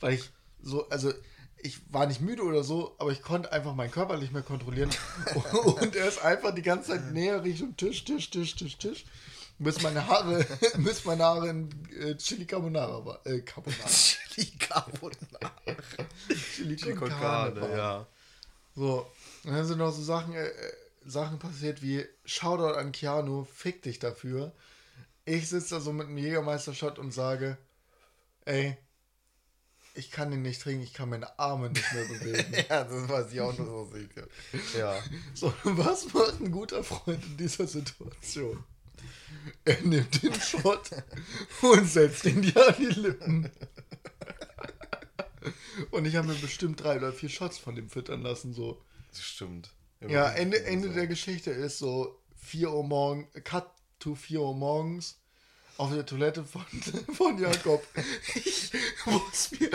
weil 0.00 0.14
ich 0.14 0.30
so, 0.62 0.88
also 0.88 1.12
ich 1.58 1.80
war 1.92 2.06
nicht 2.06 2.20
müde 2.20 2.42
oder 2.42 2.62
so, 2.62 2.94
aber 2.98 3.12
ich 3.12 3.22
konnte 3.22 3.50
einfach 3.52 3.74
meinen 3.74 3.90
Körper 3.90 4.18
nicht 4.18 4.32
mehr 4.32 4.42
kontrollieren. 4.42 4.90
und 5.64 5.96
er 5.96 6.08
ist 6.08 6.22
einfach 6.22 6.54
die 6.54 6.62
ganze 6.62 6.90
Zeit 6.90 7.12
näher 7.12 7.42
Richtung 7.42 7.76
Tisch, 7.76 8.04
Tisch, 8.04 8.30
Tisch, 8.30 8.54
Tisch, 8.54 8.76
Tisch. 8.76 9.04
Bis 9.58 9.82
meine 9.82 10.06
Haare, 10.06 10.44
bis 10.78 11.04
meine 11.04 11.24
Haare 11.24 11.48
in 11.48 11.70
äh, 11.98 12.16
Chili 12.16 12.46
Carbonara 12.46 13.04
war. 13.04 13.26
Äh, 13.26 13.40
Carbonara. 13.40 13.86
Chili 13.86 14.50
Carbonara. 14.58 15.52
Chili 16.54 16.76
Chili 16.76 16.94
con 16.94 17.08
Carne 17.08 17.60
Carne, 17.60 17.76
ja. 17.76 18.06
So, 18.74 19.10
und 19.44 19.52
dann 19.52 19.64
sind 19.64 19.78
noch 19.78 19.92
so 19.92 20.02
Sachen, 20.02 20.34
äh, 20.34 20.46
äh, 20.48 20.72
Sachen 21.06 21.38
passiert 21.38 21.82
wie 21.82 22.04
Shoutout 22.26 22.76
an 22.76 22.92
Keanu, 22.92 23.44
fick 23.44 23.82
dich 23.82 23.98
dafür. 23.98 24.52
Ich 25.24 25.48
sitze 25.48 25.76
da 25.76 25.80
so 25.80 25.92
mit 25.92 26.08
einem 26.08 26.18
Jägermeister-Shot 26.18 26.98
und 26.98 27.12
sage, 27.12 27.56
ey, 28.44 28.76
ich 29.94 30.10
kann 30.10 30.30
den 30.30 30.42
nicht 30.42 30.60
trinken, 30.60 30.82
ich 30.82 30.92
kann 30.92 31.08
meine 31.08 31.38
Arme 31.38 31.70
nicht 31.70 31.92
mehr 31.92 32.04
bewegen. 32.04 32.54
Ja, 32.68 32.84
das 32.84 33.08
weiß 33.08 33.32
ich 33.32 33.40
auch 33.40 33.56
nur 33.56 33.66
so 33.66 33.84
sicher. 33.92 34.26
Ja. 34.78 34.94
So, 35.34 35.52
was 35.64 36.12
macht 36.12 36.40
ein 36.40 36.52
guter 36.52 36.84
Freund 36.84 37.24
in 37.24 37.36
dieser 37.38 37.66
Situation? 37.66 38.62
Er 39.64 39.80
nimmt 39.82 40.22
den 40.22 40.34
Shot 40.34 40.90
und 41.62 41.88
setzt 41.88 42.24
ihn 42.24 42.42
dir 42.42 42.68
an 42.68 42.74
die 42.78 42.86
Lippen. 42.86 43.50
Und 45.90 46.04
ich 46.04 46.16
habe 46.16 46.28
mir 46.28 46.34
bestimmt 46.34 46.82
drei 46.82 46.96
oder 46.96 47.12
vier 47.12 47.28
Shots 47.28 47.58
von 47.58 47.74
dem 47.74 47.88
füttern 47.88 48.22
lassen, 48.22 48.52
so. 48.52 48.80
Das 49.10 49.22
stimmt. 49.22 49.70
Ja, 50.06 50.30
Ende, 50.30 50.64
Ende 50.64 50.90
der 50.90 51.06
Geschichte 51.06 51.50
ist 51.50 51.78
so 51.78 52.20
4 52.36 52.70
Uhr 52.70 52.84
morgens, 52.84 53.26
cut 53.44 53.66
to 53.98 54.14
4 54.14 54.40
Uhr 54.40 54.54
morgens 54.54 55.18
auf 55.78 55.92
der 55.92 56.06
Toilette 56.06 56.44
von, 56.44 56.64
von 57.14 57.38
Jakob. 57.38 57.84
Ich 58.34 58.72
muss 59.04 59.50
mir 59.52 59.70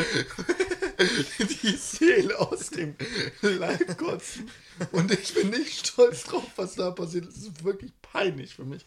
die 1.64 1.76
Seele 1.78 2.40
aus 2.40 2.70
dem 2.70 2.96
Leib 3.42 3.98
kotzen. 3.98 4.50
Und 4.92 5.12
ich 5.12 5.34
bin 5.34 5.50
nicht 5.50 5.88
stolz 5.88 6.24
drauf, 6.24 6.44
was 6.56 6.76
da 6.76 6.92
passiert 6.92 7.26
ist. 7.26 7.38
Es 7.38 7.44
ist 7.44 7.64
wirklich 7.64 7.92
peinlich 8.02 8.56
für 8.56 8.66
mich. 8.66 8.86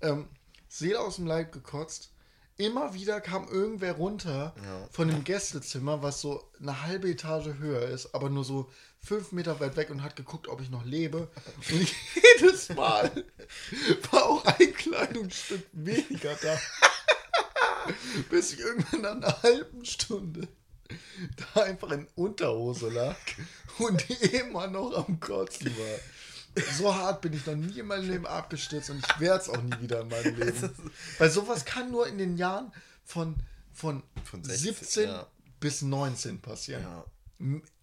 Ähm, 0.00 0.28
Seele 0.68 1.00
aus 1.00 1.16
dem 1.16 1.26
Leib 1.26 1.52
gekotzt. 1.52 2.10
Immer 2.58 2.94
wieder 2.94 3.20
kam 3.20 3.46
irgendwer 3.48 3.92
runter 3.94 4.54
Ja. 4.64 4.88
von 4.90 5.08
dem 5.08 5.24
Gästezimmer, 5.24 6.02
was 6.02 6.22
so 6.22 6.50
eine 6.58 6.82
halbe 6.82 7.10
Etage 7.10 7.48
höher 7.58 7.82
ist, 7.82 8.14
aber 8.14 8.30
nur 8.30 8.44
so 8.44 8.70
fünf 8.98 9.32
Meter 9.32 9.60
weit 9.60 9.76
weg 9.76 9.90
und 9.90 10.02
hat 10.02 10.16
geguckt, 10.16 10.48
ob 10.48 10.62
ich 10.62 10.70
noch 10.70 10.84
lebe. 10.86 11.30
Und 11.70 11.88
jedes 12.40 12.70
Mal 12.70 13.24
war 14.10 14.24
auch 14.24 14.44
ein 14.46 14.72
Kleidungsstück 14.72 15.66
weniger 15.72 16.34
da. 16.40 16.58
Bis 18.30 18.54
ich 18.54 18.60
irgendwann 18.60 19.02
nach 19.02 19.12
einer 19.16 19.42
halben 19.42 19.84
Stunde 19.84 20.48
da 21.54 21.62
einfach 21.62 21.90
in 21.90 22.06
Unterhose 22.14 22.88
lag 22.88 23.16
und 23.78 24.08
immer 24.32 24.66
noch 24.66 25.06
am 25.06 25.20
Kotzen 25.20 25.76
war. 25.76 26.64
So 26.78 26.94
hart 26.94 27.20
bin 27.20 27.34
ich 27.34 27.44
noch 27.44 27.54
nie 27.54 27.80
in 27.80 27.86
meinem 27.86 28.08
Leben 28.08 28.26
abgestürzt 28.26 28.88
und 28.90 29.04
ich 29.04 29.20
werde 29.20 29.42
es 29.42 29.48
auch 29.48 29.62
nie 29.62 29.78
wieder 29.80 30.00
in 30.00 30.08
meinem 30.08 30.36
Leben. 30.36 30.70
Weil 31.18 31.30
sowas 31.30 31.64
kann 31.64 31.90
nur 31.90 32.06
in 32.06 32.16
den 32.16 32.38
Jahren 32.38 32.72
von, 33.04 33.36
von, 33.72 34.02
Von 34.24 34.42
16, 34.42 34.74
17 34.74 35.08
ja. 35.08 35.26
bis 35.60 35.82
19 35.82 36.40
passieren. 36.40 36.82
Ja. 36.82 37.04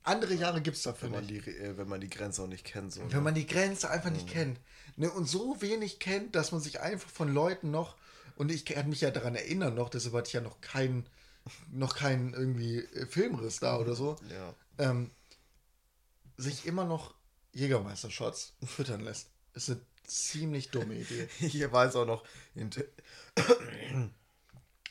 Andere 0.03 0.33
Jahre 0.33 0.61
gibt 0.61 0.77
es 0.77 0.83
dafür 0.83 1.11
Wenn 1.11 1.19
man, 1.19 1.25
nicht. 1.25 1.45
die, 1.45 1.51
äh, 1.51 1.77
wenn 1.77 1.87
man 1.87 2.01
die 2.01 2.09
Grenze 2.09 2.41
auch 2.41 2.47
nicht 2.47 2.65
kennt. 2.65 2.93
So, 2.93 3.01
Wenn 3.01 3.09
ne? 3.09 3.21
man 3.21 3.35
die 3.35 3.47
Grenze 3.47 3.89
einfach 3.89 4.09
nicht 4.09 4.27
kennt. 4.27 4.59
Ne, 4.95 5.09
und 5.09 5.27
so 5.27 5.61
wenig 5.61 5.99
kennt, 5.99 6.35
dass 6.35 6.51
man 6.51 6.61
sich 6.61 6.81
einfach 6.81 7.09
von 7.09 7.33
Leuten 7.33 7.71
noch, 7.71 7.95
und 8.35 8.51
ich 8.51 8.65
kann 8.65 8.89
mich 8.89 9.01
ja 9.01 9.11
daran 9.11 9.35
erinnern 9.35 9.75
noch, 9.75 9.89
deshalb 9.89 10.13
hatte 10.13 10.27
ich 10.27 10.33
ja 10.33 10.41
noch 10.41 10.61
keinen, 10.61 11.05
noch 11.71 11.95
keinen 11.95 12.33
irgendwie 12.33 12.79
äh, 12.79 13.05
Filmriss 13.05 13.59
da 13.59 13.77
oder 13.77 13.95
so, 13.95 14.15
Ja. 14.29 14.53
ähm, 14.77 15.11
sich 16.37 16.65
immer 16.65 16.85
noch 16.85 17.13
Jägermeister-Shots 17.53 18.53
füttern 18.65 19.01
lässt. 19.01 19.29
Ist 19.53 19.69
eine 19.69 19.81
ziemlich 20.05 20.69
dumme 20.71 20.95
Idee. 20.95 21.27
Ich 21.39 21.71
weiß 21.71 21.95
auch 21.95 22.05
noch, 22.05 22.23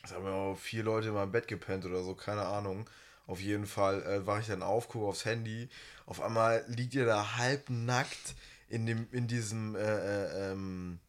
es 0.03 0.11
haben 0.11 0.25
ja 0.25 0.31
auch 0.31 0.57
vier 0.57 0.83
Leute 0.83 1.09
in 1.09 1.13
meinem 1.13 1.31
Bett 1.31 1.47
gepennt 1.47 1.85
oder 1.85 2.03
so, 2.03 2.15
keine 2.15 2.45
Ahnung. 2.45 2.89
Auf 3.25 3.39
jeden 3.39 3.65
Fall 3.65 4.03
äh, 4.03 4.25
war 4.25 4.39
ich 4.39 4.47
dann 4.47 4.63
auf, 4.63 4.89
gucke 4.89 5.05
aufs 5.05 5.23
Handy. 5.25 5.69
Auf 6.05 6.21
einmal 6.21 6.65
liegt 6.67 6.93
ihr 6.93 7.05
da 7.05 7.37
halbnackt 7.37 8.35
in, 8.67 8.85
dem, 8.85 9.07
in 9.11 9.27
diesem 9.27 9.75
äh, 9.75 9.79
äh, 9.79 10.51
ähm, 10.51 10.99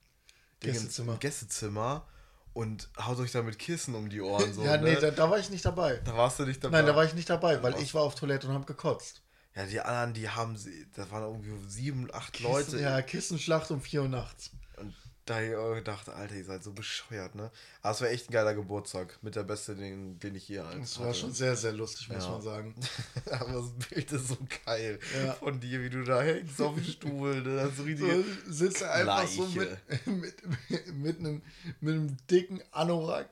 Gästezimmer. 0.60 1.16
Gästezimmer 1.16 2.06
und 2.54 2.88
haut 2.98 3.18
euch 3.18 3.32
da 3.32 3.42
mit 3.42 3.58
Kissen 3.58 3.94
um 3.94 4.08
die 4.08 4.20
Ohren. 4.20 4.52
So, 4.54 4.62
ja, 4.64 4.78
nee, 4.78 4.94
ne? 4.94 5.00
da, 5.00 5.10
da 5.10 5.30
war 5.30 5.38
ich 5.38 5.50
nicht 5.50 5.64
dabei. 5.64 6.00
da 6.04 6.16
warst 6.16 6.38
du 6.38 6.46
nicht 6.46 6.62
dabei. 6.64 6.78
Nein, 6.78 6.86
da 6.86 6.96
war 6.96 7.04
ich 7.04 7.14
nicht 7.14 7.28
dabei, 7.28 7.62
weil 7.62 7.78
ich 7.80 7.92
war 7.94 8.02
auf 8.02 8.14
Toilette 8.14 8.46
und 8.46 8.54
habe 8.54 8.64
gekotzt. 8.64 9.20
Ja, 9.54 9.66
die 9.66 9.80
anderen, 9.80 10.14
die 10.14 10.28
haben 10.28 10.56
sie, 10.56 10.86
das 10.94 11.10
waren 11.10 11.22
irgendwie 11.22 11.68
sieben, 11.68 12.08
acht 12.12 12.40
Leute. 12.40 12.64
Kissen, 12.64 12.80
ja, 12.80 13.02
Kissenschlacht 13.02 13.70
um 13.70 13.80
4 13.80 14.02
Uhr 14.02 14.08
nachts. 14.08 14.50
Und 14.76 14.94
da 15.26 15.36
hab 15.36 15.42
ich 15.42 15.54
auch 15.56 15.74
gedacht, 15.74 16.08
Alter, 16.10 16.34
ihr 16.34 16.44
seid 16.44 16.62
so 16.62 16.72
bescheuert, 16.72 17.34
ne? 17.34 17.50
Aber 17.80 17.92
es 17.94 18.00
war 18.02 18.08
echt 18.08 18.28
ein 18.28 18.32
geiler 18.32 18.54
Geburtstag. 18.54 19.18
Mit 19.22 19.36
der 19.36 19.42
beste, 19.42 19.74
den, 19.74 20.18
den 20.18 20.34
ich 20.34 20.44
hier 20.44 20.64
Das 20.78 20.98
war 21.00 21.14
schon 21.14 21.32
sehr, 21.32 21.56
sehr 21.56 21.72
lustig, 21.72 22.08
muss 22.10 22.24
Ja. 22.24 22.30
man 22.30 22.42
sagen. 22.42 22.74
Aber 23.30 23.52
das 23.52 23.88
Bild 23.88 24.12
ist 24.12 24.28
so 24.28 24.36
geil. 24.66 24.98
Ja. 25.24 25.32
Von 25.34 25.60
dir, 25.60 25.82
wie 25.82 25.88
du 25.88 26.04
da 26.04 26.20
hängst 26.22 26.60
auf 26.60 26.74
dem 26.74 26.84
Stuhl. 26.84 27.42
Ne? 27.42 27.56
Das 27.56 27.76
so. 27.76 27.84
So, 27.84 28.24
sitzt 28.52 28.82
er 28.82 28.92
einfach 28.92 29.26
so 29.26 29.46
mit, 29.46 29.78
mit, 30.06 30.94
mit, 30.94 31.18
einem, 31.18 31.42
mit 31.80 31.94
einem 31.94 32.16
dicken 32.30 32.60
Anorak 32.72 33.30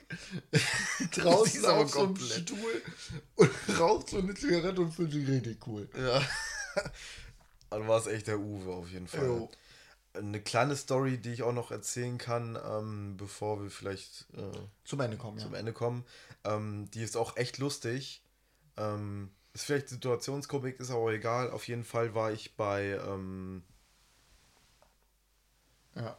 draußen 1.14 1.64
auf 1.66 1.90
so 1.90 2.04
einem. 2.04 2.16
Stuhl 2.16 2.82
und 3.36 3.50
raucht 3.78 4.08
so 4.10 4.18
eine 4.18 4.34
Zigarette 4.34 4.80
und 4.80 4.92
fühlt 4.92 5.12
sich 5.12 5.28
richtig 5.28 5.66
cool. 5.66 5.88
Ja. 5.96 6.22
Also 7.70 7.86
war 7.86 7.98
es 8.00 8.06
echt 8.06 8.26
der 8.26 8.38
Uwe 8.38 8.72
auf 8.72 8.88
jeden 8.90 9.06
Fall. 9.06 9.26
Jo. 9.26 9.50
Eine 10.14 10.40
kleine 10.40 10.76
Story, 10.76 11.18
die 11.18 11.32
ich 11.32 11.42
auch 11.42 11.52
noch 11.52 11.70
erzählen 11.70 12.18
kann, 12.18 12.58
ähm, 12.62 13.16
bevor 13.16 13.62
wir 13.62 13.70
vielleicht 13.70 14.26
äh, 14.36 14.58
Zum 14.84 15.00
Ende 15.00 15.16
kommen, 15.16 15.38
ja. 15.38 15.44
zum 15.44 15.54
Ende 15.54 15.72
kommen. 15.72 16.04
Ähm, 16.44 16.90
die 16.90 17.02
ist 17.02 17.16
auch 17.16 17.36
echt 17.36 17.58
lustig. 17.58 18.22
Ähm, 18.76 19.30
ist 19.54 19.64
vielleicht 19.64 19.88
Situationskomik, 19.88 20.80
ist 20.80 20.90
aber 20.90 21.12
egal. 21.12 21.50
Auf 21.50 21.68
jeden 21.68 21.84
Fall 21.84 22.14
war 22.14 22.32
ich 22.32 22.56
bei 22.56 22.98
ähm, 23.06 23.62
ja. 25.94 26.16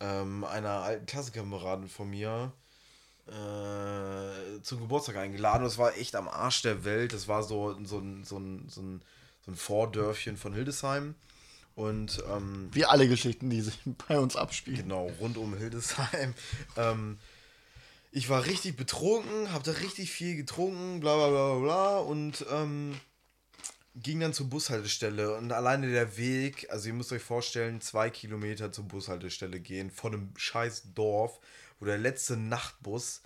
ähm, 0.00 0.44
einer 0.44 0.82
alten 0.82 1.06
Klassenkameradin 1.06 1.88
von 1.88 2.10
mir 2.10 2.52
äh, 3.26 4.60
zum 4.62 4.80
Geburtstag 4.80 5.16
eingeladen. 5.16 5.64
Das 5.64 5.78
war 5.78 5.96
echt 5.96 6.14
am 6.16 6.28
Arsch 6.28 6.62
der 6.62 6.84
Welt. 6.84 7.12
Das 7.12 7.26
war 7.28 7.42
so, 7.42 7.72
so, 7.84 7.98
ein, 7.98 8.24
so, 8.24 8.38
ein, 8.38 8.68
so, 8.68 8.82
ein, 8.82 9.02
so 9.44 9.50
ein 9.50 9.56
Vordörfchen 9.56 10.36
von 10.36 10.52
Hildesheim. 10.52 11.14
Und 11.74 12.22
ähm, 12.30 12.68
Wie 12.72 12.84
alle 12.84 13.08
Geschichten, 13.08 13.50
die 13.50 13.60
sich 13.60 13.78
bei 14.08 14.18
uns 14.18 14.36
abspielen. 14.36 14.82
Genau, 14.82 15.10
rund 15.20 15.36
um 15.36 15.56
Hildesheim. 15.56 16.34
ähm, 16.76 17.18
ich 18.12 18.28
war 18.28 18.46
richtig 18.46 18.76
betrunken, 18.76 19.52
hab 19.52 19.64
da 19.64 19.72
richtig 19.72 20.12
viel 20.12 20.36
getrunken, 20.36 21.00
bla 21.00 21.16
bla 21.16 21.28
bla 21.28 21.58
bla 21.58 21.98
und 21.98 22.46
ähm, 22.48 22.94
ging 23.96 24.20
dann 24.20 24.32
zur 24.32 24.48
Bushaltestelle. 24.48 25.36
Und 25.36 25.50
alleine 25.50 25.90
der 25.90 26.16
Weg, 26.16 26.68
also 26.70 26.88
ihr 26.88 26.94
müsst 26.94 27.12
euch 27.12 27.22
vorstellen, 27.22 27.80
zwei 27.80 28.10
Kilometer 28.10 28.70
zur 28.70 28.84
Bushaltestelle 28.84 29.58
gehen, 29.58 29.90
von 29.90 30.14
einem 30.14 30.32
scheiß 30.36 30.94
Dorf, 30.94 31.40
wo 31.80 31.86
der 31.86 31.98
letzte 31.98 32.36
Nachtbus 32.36 33.22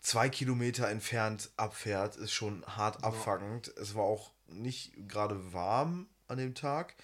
zwei 0.00 0.28
Kilometer 0.28 0.88
entfernt 0.88 1.50
abfährt, 1.56 2.16
ist 2.16 2.32
schon 2.32 2.64
hart 2.66 3.02
abfuckend. 3.02 3.68
Es 3.76 3.96
war 3.96 4.04
auch 4.04 4.30
nicht 4.46 4.92
gerade 5.08 5.52
warm 5.52 6.06
an 6.28 6.38
dem 6.38 6.54
Tag. 6.54 6.94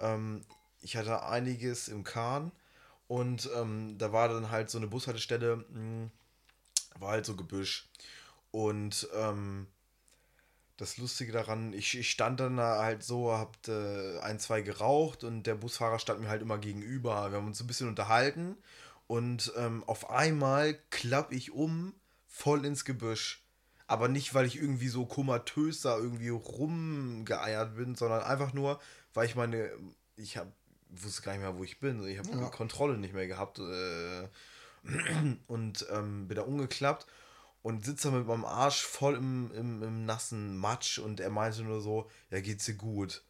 Ähm, 0.00 0.44
ich 0.80 0.96
hatte 0.96 1.24
einiges 1.24 1.88
im 1.88 2.04
Kahn 2.04 2.52
und 3.08 3.48
ähm, 3.56 3.96
da 3.98 4.12
war 4.12 4.28
dann 4.28 4.50
halt 4.50 4.70
so 4.70 4.78
eine 4.78 4.86
Bushaltestelle, 4.86 5.56
mh, 5.56 6.10
war 6.98 7.12
halt 7.12 7.26
so 7.26 7.36
Gebüsch. 7.36 7.88
Und 8.50 9.08
ähm, 9.14 9.66
das 10.76 10.96
Lustige 10.96 11.32
daran, 11.32 11.72
ich, 11.72 11.98
ich 11.98 12.10
stand 12.10 12.38
dann 12.40 12.56
da 12.56 12.82
halt 12.82 13.02
so, 13.02 13.32
hab 13.32 13.56
äh, 13.66 14.18
ein, 14.20 14.38
zwei 14.38 14.62
geraucht 14.62 15.24
und 15.24 15.42
der 15.42 15.56
Busfahrer 15.56 15.98
stand 15.98 16.20
mir 16.20 16.28
halt 16.28 16.42
immer 16.42 16.58
gegenüber. 16.58 17.30
Wir 17.30 17.38
haben 17.38 17.48
uns 17.48 17.60
ein 17.60 17.66
bisschen 17.66 17.88
unterhalten 17.88 18.56
und 19.08 19.52
ähm, 19.56 19.82
auf 19.84 20.08
einmal 20.10 20.78
klapp 20.90 21.32
ich 21.32 21.50
um, 21.50 21.94
voll 22.28 22.64
ins 22.64 22.84
Gebüsch. 22.84 23.42
Aber 23.88 24.08
nicht, 24.08 24.34
weil 24.34 24.46
ich 24.46 24.56
irgendwie 24.56 24.88
so 24.88 25.06
komatös 25.06 25.80
da 25.80 25.96
irgendwie 25.96 26.28
rumgeeiert 26.28 27.74
bin, 27.74 27.94
sondern 27.94 28.22
einfach 28.22 28.52
nur, 28.52 28.78
weil 29.18 29.26
ich 29.26 29.34
meine, 29.34 29.68
ich 30.14 30.36
hab, 30.36 30.46
wusste 30.90 31.22
gar 31.22 31.32
nicht 31.32 31.40
mehr, 31.40 31.58
wo 31.58 31.64
ich 31.64 31.80
bin. 31.80 32.06
Ich 32.06 32.18
habe 32.18 32.28
ja. 32.30 32.48
Kontrolle 32.50 32.96
nicht 32.98 33.14
mehr 33.14 33.26
gehabt 33.26 33.58
äh, 33.58 34.28
und 35.48 35.84
ähm, 35.90 36.28
bin 36.28 36.36
da 36.36 36.42
umgeklappt 36.42 37.04
und 37.62 37.84
sitze 37.84 38.12
da 38.12 38.16
mit 38.16 38.28
meinem 38.28 38.44
Arsch 38.44 38.82
voll 38.82 39.16
im, 39.16 39.50
im, 39.56 39.82
im 39.82 40.06
nassen 40.06 40.56
Matsch 40.56 41.00
und 41.00 41.18
er 41.18 41.30
meinte 41.30 41.64
nur 41.64 41.80
so, 41.80 42.08
ja, 42.30 42.40
geht's 42.40 42.66
dir 42.66 42.74
gut? 42.74 43.24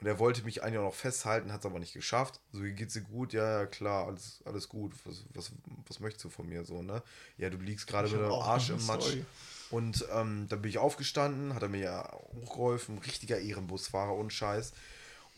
Und 0.00 0.06
er 0.06 0.18
wollte 0.18 0.42
mich 0.42 0.62
eigentlich 0.62 0.78
auch 0.78 0.84
noch 0.84 0.94
festhalten, 0.94 1.52
hat 1.52 1.60
es 1.60 1.66
aber 1.66 1.80
nicht 1.80 1.92
geschafft. 1.92 2.40
So, 2.52 2.64
wie 2.64 2.72
geht's 2.72 2.94
dir 2.94 3.02
gut? 3.02 3.34
Ja, 3.34 3.60
ja, 3.60 3.66
klar, 3.66 4.06
alles, 4.06 4.40
alles 4.46 4.70
gut. 4.70 4.94
Was, 5.04 5.26
was, 5.34 5.52
was 5.86 6.00
möchtest 6.00 6.24
du 6.24 6.30
von 6.30 6.48
mir 6.48 6.64
so, 6.64 6.80
ne? 6.80 7.02
Ja, 7.36 7.50
du 7.50 7.58
liegst 7.58 7.86
gerade 7.86 8.08
mit 8.08 8.18
deinem 8.18 8.32
Arsch 8.32 8.70
im 8.70 8.82
Matsch. 8.86 9.02
Story. 9.02 9.26
Und 9.68 10.06
ähm, 10.12 10.46
dann 10.48 10.62
bin 10.62 10.70
ich 10.70 10.78
aufgestanden, 10.78 11.54
hat 11.54 11.62
er 11.62 11.68
mir 11.68 11.80
ja 11.80 12.12
hochgeholfen, 12.40 12.96
richtiger 13.00 13.38
Ehrenbusfahrer 13.38 14.14
und 14.14 14.32
Scheiß. 14.32 14.72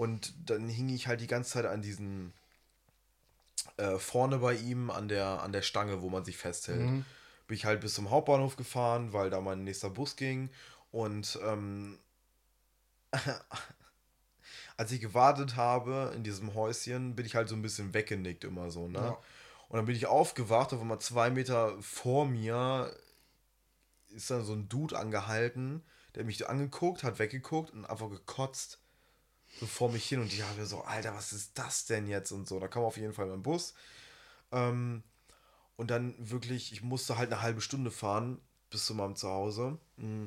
Und 0.03 0.35
dann 0.51 0.69
hing 0.69 0.89
ich 0.89 1.07
halt 1.07 1.21
die 1.21 1.27
ganze 1.27 1.53
Zeit 1.53 1.67
an 1.67 1.83
diesen 1.83 2.33
äh, 3.77 3.99
vorne 3.99 4.39
bei 4.39 4.55
ihm 4.55 4.91
an 4.91 5.09
der, 5.09 5.43
an 5.43 5.53
der 5.53 5.63
Stange, 5.63 6.03
wo 6.03 6.09
man 6.09 6.25
sich 6.25 6.37
festhält. 6.37 6.81
Mhm 6.81 7.05
bin 7.53 7.59
ich 7.59 7.67
halt 7.67 7.83
bis 7.83 7.93
zum 7.93 8.11
Hauptbahnhof 8.11 8.57
gefahren, 8.57 9.13
weil 9.13 9.29
da 9.29 9.43
mein 9.43 9.63
nächster 9.65 9.91
Bus 9.91 10.17
ging. 10.17 10.49
Und 10.91 11.39
ähm, 11.45 11.99
als 14.79 14.91
ich 14.91 15.03
gewartet 15.03 15.57
habe 15.57 16.13
in 16.17 16.23
diesem 16.25 16.55
Häuschen, 16.55 17.15
bin 17.15 17.27
ich 17.27 17.35
halt 17.35 17.51
so 17.51 17.55
ein 17.55 17.61
bisschen 17.61 17.93
weggenickt 17.93 18.45
immer 18.45 18.71
so, 18.71 18.89
ne? 18.89 18.99
Ja. 18.99 19.19
Und 19.69 19.77
dann 19.77 19.85
bin 19.85 19.97
ich 19.97 20.07
aufgewacht, 20.07 20.73
auf 20.73 20.81
einmal 20.81 21.01
zwei 21.01 21.29
Meter 21.29 21.77
vor 21.83 22.27
mir 22.27 22.95
ist 24.09 24.31
dann 24.31 24.45
so 24.45 24.55
ein 24.55 24.71
Dude 24.71 24.99
angehalten, 24.99 25.83
der 26.15 26.25
mich 26.25 26.49
angeguckt, 26.49 27.03
hat 27.03 27.19
weggeguckt 27.19 27.71
und 27.73 27.85
einfach 27.85 28.09
gekotzt. 28.09 28.82
So 29.61 29.67
vor 29.67 29.91
mich 29.91 30.07
hin 30.07 30.21
und 30.21 30.33
ich 30.33 30.43
habe 30.43 30.67
so, 30.67 30.83
Alter, 30.83 31.15
was 31.15 31.33
ist 31.33 31.59
das 31.59 31.87
denn 31.87 32.07
jetzt 32.07 32.33
und 32.33 32.49
so. 32.49 32.59
Da 32.59 32.69
kam 32.69 32.83
auf 32.83 32.97
jeden 32.97 33.13
Fall 33.13 33.27
mein 33.27 33.43
Bus. 33.43 33.75
Ähm, 34.51 35.03
und 35.77 35.91
dann 35.91 36.15
wirklich, 36.19 36.73
ich 36.73 36.83
musste 36.83 37.17
halt 37.17 37.33
eine 37.33 37.43
halbe 37.43 37.61
Stunde 37.61 37.91
fahren 37.91 38.41
bis 38.71 38.87
zu 38.87 38.95
meinem 38.95 39.17
Zuhause. 39.17 39.79
Mm. 39.97 40.27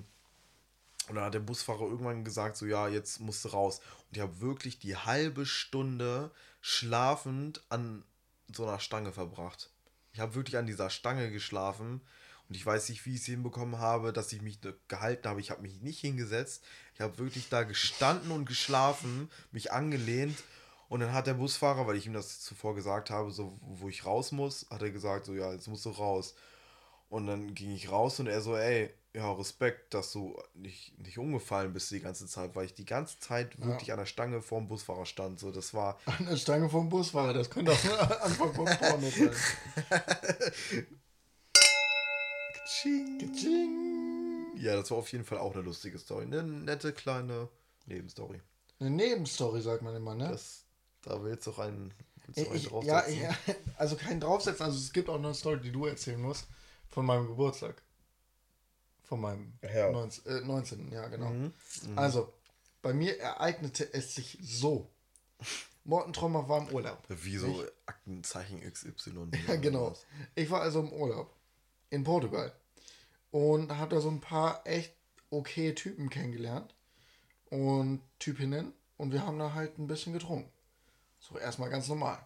Und 1.07 1.15
dann 1.15 1.26
hat 1.26 1.34
der 1.36 1.39
Busfahrer 1.39 1.82
irgendwann 1.82 2.23
gesagt, 2.23 2.57
so 2.57 2.65
ja, 2.65 2.88
jetzt 2.88 3.19
musst 3.19 3.45
du 3.45 3.49
raus. 3.49 3.80
Und 4.09 4.17
ich 4.17 4.21
habe 4.21 4.41
wirklich 4.41 4.80
die 4.80 4.95
halbe 4.95 5.45
Stunde 5.45 6.32
schlafend 6.61 7.61
an 7.69 8.03
so 8.51 8.65
einer 8.65 8.80
Stange 8.80 9.11
verbracht. 9.11 9.69
Ich 10.13 10.19
habe 10.19 10.34
wirklich 10.34 10.57
an 10.57 10.65
dieser 10.65 10.89
Stange 10.89 11.32
geschlafen. 11.32 12.01
Und 12.47 12.55
ich 12.55 12.65
weiß 12.65 12.89
nicht, 12.89 13.05
wie 13.05 13.15
ich 13.15 13.21
es 13.21 13.25
hinbekommen 13.25 13.79
habe, 13.79 14.13
dass 14.13 14.31
ich 14.31 14.41
mich 14.41 14.59
gehalten 14.87 15.27
habe. 15.27 15.39
Ich 15.39 15.51
habe 15.51 15.61
mich 15.61 15.81
nicht 15.81 15.99
hingesetzt. 15.99 16.63
Ich 16.93 17.01
habe 17.01 17.17
wirklich 17.17 17.49
da 17.49 17.63
gestanden 17.63 18.31
und 18.31 18.45
geschlafen, 18.45 19.29
mich 19.51 19.71
angelehnt 19.71 20.37
und 20.87 20.99
dann 20.99 21.13
hat 21.13 21.27
der 21.27 21.33
Busfahrer, 21.33 21.87
weil 21.87 21.95
ich 21.95 22.05
ihm 22.05 22.13
das 22.13 22.41
zuvor 22.41 22.75
gesagt 22.75 23.09
habe, 23.09 23.31
so 23.31 23.57
wo 23.61 23.89
ich 23.89 24.05
raus 24.05 24.31
muss, 24.31 24.67
hat 24.69 24.81
er 24.81 24.91
gesagt, 24.91 25.25
so 25.25 25.33
ja, 25.33 25.51
jetzt 25.51 25.67
musst 25.67 25.85
du 25.85 25.89
raus. 25.89 26.35
Und 27.09 27.27
dann 27.27 27.53
ging 27.53 27.71
ich 27.71 27.91
raus 27.91 28.19
und 28.19 28.27
er 28.27 28.41
so, 28.41 28.55
ey, 28.55 28.91
ja, 29.13 29.31
Respekt, 29.31 29.93
dass 29.93 30.11
du 30.11 30.37
nicht, 30.53 30.97
nicht 30.99 31.17
umgefallen 31.17 31.71
bist 31.71 31.89
die 31.91 32.01
ganze 32.01 32.27
Zeit, 32.27 32.55
weil 32.55 32.65
ich 32.65 32.73
die 32.73 32.85
ganze 32.85 33.19
Zeit 33.19 33.59
wirklich 33.61 33.87
ja. 33.87 33.93
an 33.93 33.99
der 33.99 34.05
Stange 34.05 34.41
vorm 34.41 34.67
Busfahrer 34.67 35.05
stand. 35.05 35.39
So, 35.39 35.51
das 35.51 35.73
war. 35.73 35.97
An 36.05 36.25
der 36.25 36.35
Stange 36.35 36.69
vorm 36.69 36.89
Busfahrer, 36.89 37.33
das 37.33 37.49
könnte 37.49 37.71
auch 37.71 37.83
Anfang 38.21 38.53
vom 38.53 38.65
Porno 38.65 39.09
sein. 39.09 39.31
Kaching. 42.66 43.20
Kaching. 43.20 44.57
Ja, 44.57 44.76
das 44.76 44.89
war 44.89 44.97
auf 44.97 45.11
jeden 45.11 45.24
Fall 45.24 45.38
auch 45.38 45.53
eine 45.53 45.61
lustige 45.61 45.99
Story. 45.99 46.24
Eine 46.24 46.41
nette 46.41 46.93
kleine 46.93 47.47
Nebenstory. 47.86 48.41
Eine 48.80 48.89
Nebenstory, 48.89 49.61
sagt 49.61 49.84
man 49.84 49.95
immer, 49.95 50.16
ne? 50.16 50.30
Das, 50.30 50.63
da 51.03 51.24
willst 51.24 51.45
du 51.45 51.51
auch 51.51 51.59
einen, 51.59 51.93
willst 52.26 52.49
einen 52.49 52.57
ich, 52.57 52.68
draufsetzen. 52.68 53.22
Ja, 53.22 53.30
ja, 53.30 53.55
also 53.78 53.95
keinen 53.95 54.20
draufsetzen. 54.20 54.66
Also 54.66 54.80
es 54.80 54.91
gibt 54.91 55.09
auch 55.09 55.20
noch 55.20 55.26
eine 55.26 55.36
Story, 55.36 55.59
die 55.61 55.72
du 55.72 55.86
erzählen 55.86 56.20
musst. 56.20 56.47
Von 56.89 57.05
meinem 57.05 57.28
Geburtstag. 57.28 57.82
Von 59.03 59.22
meinem 59.22 59.53
ja. 59.61 59.91
19, 59.91 60.26
äh, 60.26 60.41
19. 60.41 60.91
Ja, 60.91 61.07
genau. 61.07 61.30
Mhm. 61.30 61.53
Mhm. 61.88 61.97
Also, 61.99 62.34
bei 62.82 62.93
mir 62.93 63.20
ereignete 63.20 63.93
es 63.93 64.16
sich 64.16 64.39
so. 64.41 64.89
Morten 65.84 66.13
Trommer 66.13 66.49
war 66.49 66.68
im 66.68 66.74
Urlaub. 66.74 67.03
Wie 67.09 67.38
so 67.38 67.63
ich, 67.63 67.72
Aktenzeichen 67.86 68.61
XY. 68.61 69.30
ja, 69.47 69.55
genau. 69.57 69.95
Ich 70.34 70.49
war 70.49 70.61
also 70.61 70.80
im 70.80 70.91
Urlaub 70.91 71.34
in 71.95 72.03
Portugal 72.03 72.53
und 73.31 73.75
habe 73.77 73.95
da 73.95 74.01
so 74.01 74.09
ein 74.09 74.21
paar 74.21 74.65
echt 74.65 74.93
okay 75.29 75.73
Typen 75.73 76.09
kennengelernt 76.09 76.75
und 77.49 78.01
Typinnen 78.19 78.73
und 78.97 79.11
wir 79.11 79.25
haben 79.25 79.39
da 79.39 79.53
halt 79.53 79.77
ein 79.77 79.87
bisschen 79.87 80.13
getrunken. 80.13 80.51
So 81.19 81.37
erstmal 81.37 81.69
ganz 81.69 81.87
normal. 81.87 82.19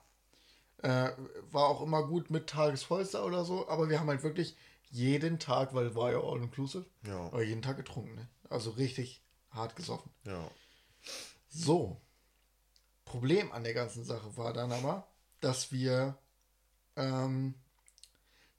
Äh, 0.82 1.12
war 1.52 1.68
auch 1.68 1.82
immer 1.82 2.06
gut 2.08 2.30
mit 2.30 2.48
Tagesvollster 2.48 3.26
oder 3.26 3.44
so, 3.44 3.68
aber 3.68 3.90
wir 3.90 4.00
haben 4.00 4.10
halt 4.10 4.24
wirklich 4.24 4.56
jeden 4.92 5.40
Tag, 5.40 5.74
weil 5.74 5.96
war 5.96 6.12
ja 6.12 6.20
all 6.20 6.42
inclusive, 6.42 6.86
ja. 7.06 7.20
aber 7.28 7.44
jeden 7.44 7.62
Tag 7.62 7.78
getrunken. 7.78 8.16
Ne? 8.16 8.28
Also 8.50 8.72
richtig 8.72 9.22
hart 9.52 9.76
gesoffen. 9.76 10.12
Ja. 10.24 10.50
So. 11.50 12.02
Problem 13.06 13.52
an 13.52 13.64
der 13.64 13.74
ganzen 13.74 14.04
Sache 14.04 14.38
war 14.38 14.54
dann 14.54 14.72
aber, 14.72 15.08
dass 15.42 15.72
wir, 15.72 16.18
ähm, 16.96 17.56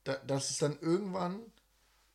da, 0.04 0.16
dass 0.26 0.50
es 0.50 0.58
dann 0.58 0.78
irgendwann 0.80 1.40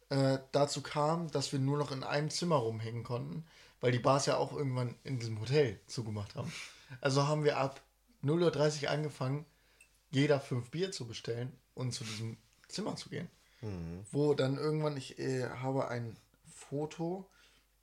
äh, 0.09 0.39
dazu 0.51 0.81
kam, 0.81 1.31
dass 1.31 1.51
wir 1.51 1.59
nur 1.59 1.77
noch 1.77 1.91
in 1.91 2.03
einem 2.03 2.29
Zimmer 2.29 2.57
rumhängen 2.57 3.03
konnten, 3.03 3.45
weil 3.81 3.91
die 3.91 3.99
Bars 3.99 4.25
ja 4.25 4.37
auch 4.37 4.53
irgendwann 4.53 4.95
in 5.03 5.19
diesem 5.19 5.39
Hotel 5.39 5.79
zugemacht 5.87 6.35
haben. 6.35 6.51
Also 7.01 7.27
haben 7.27 7.43
wir 7.43 7.57
ab 7.57 7.81
0.30 8.23 8.83
Uhr 8.83 8.89
angefangen, 8.89 9.45
jeder 10.11 10.39
fünf 10.39 10.69
Bier 10.71 10.91
zu 10.91 11.07
bestellen 11.07 11.51
und 11.73 11.93
zu 11.93 12.03
diesem 12.03 12.37
Zimmer 12.67 12.95
zu 12.95 13.09
gehen. 13.09 13.29
Mhm. 13.61 14.05
Wo 14.11 14.33
dann 14.33 14.57
irgendwann, 14.57 14.97
ich 14.97 15.19
äh, 15.19 15.49
habe 15.49 15.87
ein 15.87 16.15
Foto, 16.53 17.29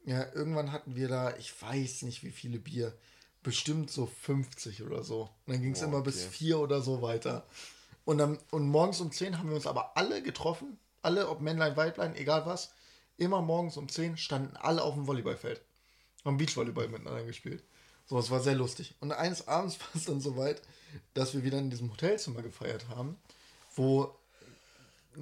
ja, 0.04 0.32
irgendwann 0.32 0.72
hatten 0.72 0.96
wir 0.96 1.08
da, 1.08 1.36
ich 1.36 1.60
weiß 1.60 2.02
nicht 2.02 2.24
wie 2.24 2.30
viele 2.30 2.58
Bier, 2.58 2.96
bestimmt 3.42 3.90
so 3.90 4.06
50 4.06 4.82
oder 4.82 5.02
so. 5.02 5.22
Und 5.46 5.54
dann 5.54 5.62
ging 5.62 5.72
es 5.72 5.82
oh, 5.82 5.86
immer 5.86 5.98
okay. 5.98 6.06
bis 6.06 6.24
vier 6.24 6.58
oder 6.58 6.80
so 6.80 7.02
weiter. 7.02 7.46
Und, 8.04 8.18
dann, 8.18 8.38
und 8.50 8.68
morgens 8.68 9.00
um 9.00 9.12
10 9.12 9.38
haben 9.38 9.48
wir 9.48 9.56
uns 9.56 9.66
aber 9.66 9.96
alle 9.96 10.22
getroffen, 10.22 10.78
alle, 11.02 11.28
ob 11.28 11.40
Männlein, 11.40 11.76
Weiblein, 11.76 12.16
egal 12.16 12.46
was, 12.46 12.72
immer 13.16 13.42
morgens 13.42 13.76
um 13.76 13.88
10 13.88 14.16
standen 14.16 14.56
alle 14.56 14.82
auf 14.82 14.94
dem 14.94 15.06
Volleyballfeld. 15.06 15.60
Haben 16.24 16.36
Beachvolleyball 16.36 16.88
miteinander 16.88 17.24
gespielt. 17.24 17.62
So, 18.06 18.18
es 18.18 18.30
war 18.30 18.40
sehr 18.40 18.54
lustig. 18.54 18.94
Und 19.00 19.12
eines 19.12 19.48
Abends 19.48 19.78
war 19.80 19.88
es 19.94 20.04
dann 20.04 20.20
soweit, 20.20 20.62
dass 21.14 21.34
wir 21.34 21.44
wieder 21.44 21.58
in 21.58 21.70
diesem 21.70 21.90
Hotelzimmer 21.90 22.42
gefeiert 22.42 22.88
haben, 22.88 23.16
wo 23.74 24.14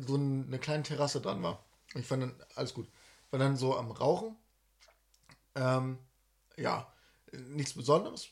so 0.06 0.14
eine 0.14 0.58
kleine 0.58 0.82
Terrasse 0.82 1.20
dran 1.20 1.42
war. 1.42 1.62
Ich 1.94 2.06
fand 2.06 2.22
dann 2.22 2.34
alles 2.54 2.74
gut. 2.74 2.88
War 3.30 3.38
dann 3.38 3.56
so 3.56 3.76
am 3.76 3.90
Rauchen. 3.90 4.36
Ähm, 5.54 5.98
ja, 6.56 6.92
nichts 7.32 7.74
Besonderes. 7.74 8.28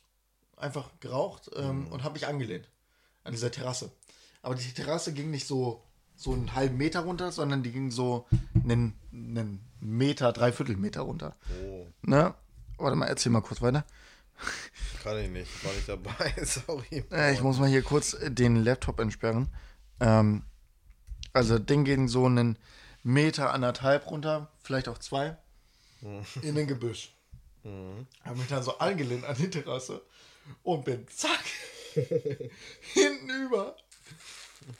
Einfach 0.56 0.90
geraucht 1.00 1.50
ähm, 1.56 1.84
mhm. 1.84 1.86
und 1.88 2.02
habe 2.02 2.14
mich 2.14 2.26
angelehnt 2.26 2.68
an 3.24 3.32
dieser 3.32 3.50
Terrasse. 3.50 3.92
Aber 4.42 4.54
die 4.54 4.72
Terrasse 4.72 5.12
ging 5.12 5.30
nicht 5.30 5.46
so, 5.46 5.82
so 6.16 6.32
einen 6.32 6.54
halben 6.54 6.76
Meter 6.76 7.00
runter, 7.00 7.32
sondern 7.32 7.62
die 7.62 7.72
ging 7.72 7.90
so 7.90 8.26
einen, 8.54 8.94
einen 9.12 9.60
Meter, 9.80 10.32
dreiviertel 10.32 10.76
Meter 10.76 11.02
runter. 11.02 11.36
Oh. 11.62 11.86
Ne? 12.02 12.34
Warte 12.78 12.96
mal, 12.96 13.06
erzähl 13.06 13.32
mal 13.32 13.40
kurz 13.40 13.60
weiter. 13.60 13.84
Kann 15.02 15.18
ich 15.18 15.30
nicht, 15.30 15.64
war 15.64 15.72
nicht 15.72 15.88
dabei, 15.88 16.34
sorry. 16.44 17.04
Äh, 17.10 17.34
ich 17.34 17.42
muss 17.42 17.58
mal 17.58 17.68
hier 17.68 17.82
kurz 17.82 18.16
den 18.22 18.56
Laptop 18.56 19.00
entsperren. 19.00 19.48
Ähm, 20.00 20.44
also, 21.32 21.58
Ding 21.58 21.84
ging 21.84 22.08
so 22.08 22.26
einen 22.26 22.58
Meter, 23.02 23.52
anderthalb 23.52 24.10
runter, 24.10 24.50
vielleicht 24.62 24.88
auch 24.88 24.98
zwei, 24.98 25.36
mhm. 26.00 26.24
in 26.42 26.54
den 26.54 26.66
Gebüsch. 26.66 27.14
Mhm. 27.64 28.06
Habe 28.24 28.38
mich 28.38 28.48
dann 28.48 28.62
so 28.62 28.78
angelehnt 28.78 29.24
an 29.24 29.36
die 29.36 29.50
Terrasse 29.50 30.02
und 30.62 30.84
bin 30.84 31.06
zack, 31.08 31.44
hinten 31.94 33.30
über. 33.46 33.76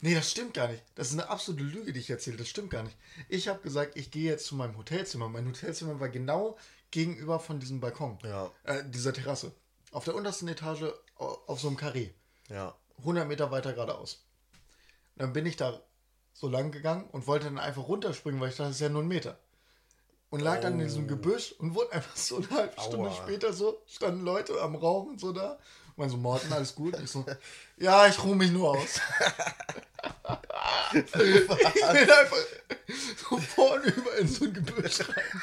Nee, 0.01 0.13
das 0.13 0.29
stimmt 0.31 0.53
gar 0.53 0.67
nicht. 0.67 0.83
Das 0.95 1.07
ist 1.07 1.13
eine 1.13 1.29
absolute 1.29 1.63
Lüge, 1.63 1.93
die 1.93 1.99
ich 1.99 2.09
erzähle. 2.09 2.37
Das 2.37 2.47
stimmt 2.49 2.69
gar 2.69 2.83
nicht. 2.83 2.95
Ich 3.27 3.47
habe 3.47 3.59
gesagt, 3.61 3.97
ich 3.97 4.11
gehe 4.11 4.29
jetzt 4.29 4.45
zu 4.45 4.55
meinem 4.55 4.77
Hotelzimmer. 4.77 5.29
Mein 5.29 5.47
Hotelzimmer 5.47 5.99
war 5.99 6.09
genau 6.09 6.57
gegenüber 6.91 7.39
von 7.39 7.59
diesem 7.59 7.79
Balkon. 7.79 8.19
Ja. 8.23 8.51
Äh, 8.63 8.83
dieser 8.89 9.13
Terrasse. 9.13 9.51
Auf 9.91 10.05
der 10.05 10.15
untersten 10.15 10.47
Etage 10.47 10.83
auf 11.15 11.59
so 11.59 11.67
einem 11.67 11.77
Karree. 11.77 12.11
Ja. 12.49 12.75
100 12.99 13.27
Meter 13.27 13.51
weiter 13.51 13.73
geradeaus. 13.73 14.25
Dann 15.15 15.33
bin 15.33 15.45
ich 15.45 15.55
da 15.57 15.81
so 16.33 16.47
lang 16.47 16.71
gegangen 16.71 17.05
und 17.11 17.27
wollte 17.27 17.45
dann 17.45 17.57
einfach 17.57 17.87
runterspringen, 17.87 18.39
weil 18.39 18.49
ich 18.49 18.55
dachte, 18.55 18.69
das 18.69 18.77
ist 18.77 18.81
ja 18.81 18.89
nur 18.89 19.01
ein 19.01 19.07
Meter. 19.07 19.39
und 20.29 20.41
lag 20.41 20.61
dann 20.61 20.73
in 20.73 20.85
diesem 20.85 21.07
Gebüsch 21.07 21.53
und 21.53 21.73
wurde 21.75 21.91
einfach 21.93 22.15
so 22.15 22.37
eine 22.37 22.49
halbe 22.51 22.79
Stunde 22.81 23.09
Aua. 23.09 23.15
später 23.15 23.51
so, 23.53 23.81
standen 23.87 24.23
Leute 24.23 24.61
am 24.61 24.75
Rauchen 24.75 25.17
so 25.17 25.31
da. 25.33 25.59
Meinen 25.99 26.11
so, 26.11 26.17
Morten, 26.17 26.53
alles 26.53 26.73
gut? 26.73 26.97
Ich 27.03 27.11
so, 27.11 27.25
ja, 27.75 28.07
ich 28.07 28.23
ruhe 28.23 28.33
mich 28.33 28.51
nur 28.51 28.69
aus. 28.69 29.01
ich 30.93 31.11
bin 31.11 31.51
einfach 31.51 32.37
so 33.29 33.37
vorne 33.37 33.87
über 33.87 34.15
in 34.17 34.25
so 34.29 34.45
ein 34.45 34.53
Gebüsch 34.53 35.01
rein. 35.01 35.41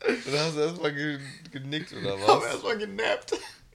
Dann 0.00 0.38
hast 0.38 0.56
du 0.56 0.60
erstmal 0.60 0.94
ge 0.94 1.20
genickt 1.50 1.92
oder 1.92 2.16
Ich 2.16 2.26
habe 2.26 2.42
was? 2.42 2.52
erstmal 2.54 2.78
genappt. 2.78 3.34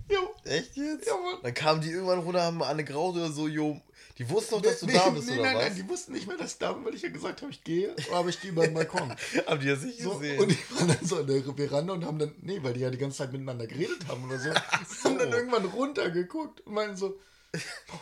Jo. 0.09 0.33
Echt 0.45 0.77
jetzt? 0.77 1.07
Ja, 1.07 1.13
Mann. 1.15 1.39
Dann 1.43 1.53
kamen 1.53 1.81
die 1.81 1.91
irgendwann 1.91 2.19
runter, 2.19 2.43
haben 2.43 2.63
Anne 2.63 2.83
Graut 2.83 3.15
oder 3.15 3.31
so, 3.31 3.47
jo. 3.47 3.81
Die 4.17 4.27
wussten 4.29 4.55
doch, 4.55 4.61
dass 4.61 4.79
du 4.79 4.87
da 4.87 5.09
bist, 5.09 5.29
oder 5.29 5.41
nein, 5.41 5.55
was? 5.55 5.63
nein, 5.63 5.75
die 5.75 5.89
wussten 5.89 6.13
nicht 6.13 6.27
mehr, 6.27 6.37
dass 6.37 6.53
ich 6.53 6.57
da 6.57 6.73
bin, 6.73 6.83
weil 6.85 6.95
ich 6.95 7.03
ja 7.03 7.09
gesagt 7.09 7.41
habe, 7.41 7.51
ich 7.51 7.63
gehe, 7.63 7.95
aber 8.11 8.29
ich 8.29 8.41
gehe 8.41 8.49
über 8.49 8.65
den 8.65 8.73
Balkon. 8.73 9.13
Haben 9.45 9.59
die 9.59 9.67
das 9.67 9.81
nicht 9.81 9.99
So, 9.99 10.15
gesehen? 10.17 10.39
und 10.39 10.49
die 10.49 10.57
waren 10.71 10.87
dann 10.87 11.05
so 11.05 11.17
an 11.17 11.27
der 11.27 11.43
Veranda 11.43 11.93
und 11.93 12.03
haben 12.03 12.17
dann, 12.17 12.33
nee, 12.41 12.59
weil 12.63 12.73
die 12.73 12.79
ja 12.79 12.89
die 12.89 12.97
ganze 12.97 13.17
Zeit 13.17 13.31
miteinander 13.31 13.67
geredet 13.67 14.07
haben 14.07 14.23
oder 14.25 14.39
so, 14.39 14.49
haben 15.03 15.19
dann 15.19 15.31
irgendwann 15.31 15.65
runtergeguckt 15.65 16.61
und 16.61 16.73
meinen 16.73 16.97
so, 16.97 17.19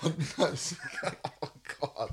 okay. 0.02 0.12
oh 1.42 1.48
Gott. 1.80 2.10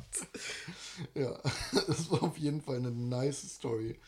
Ja, 1.15 1.39
das 1.87 2.11
war 2.11 2.25
auf 2.25 2.37
jeden 2.39 2.61
Fall 2.61 2.77
eine 2.77 2.91
nice 2.91 3.55
Story. 3.55 3.99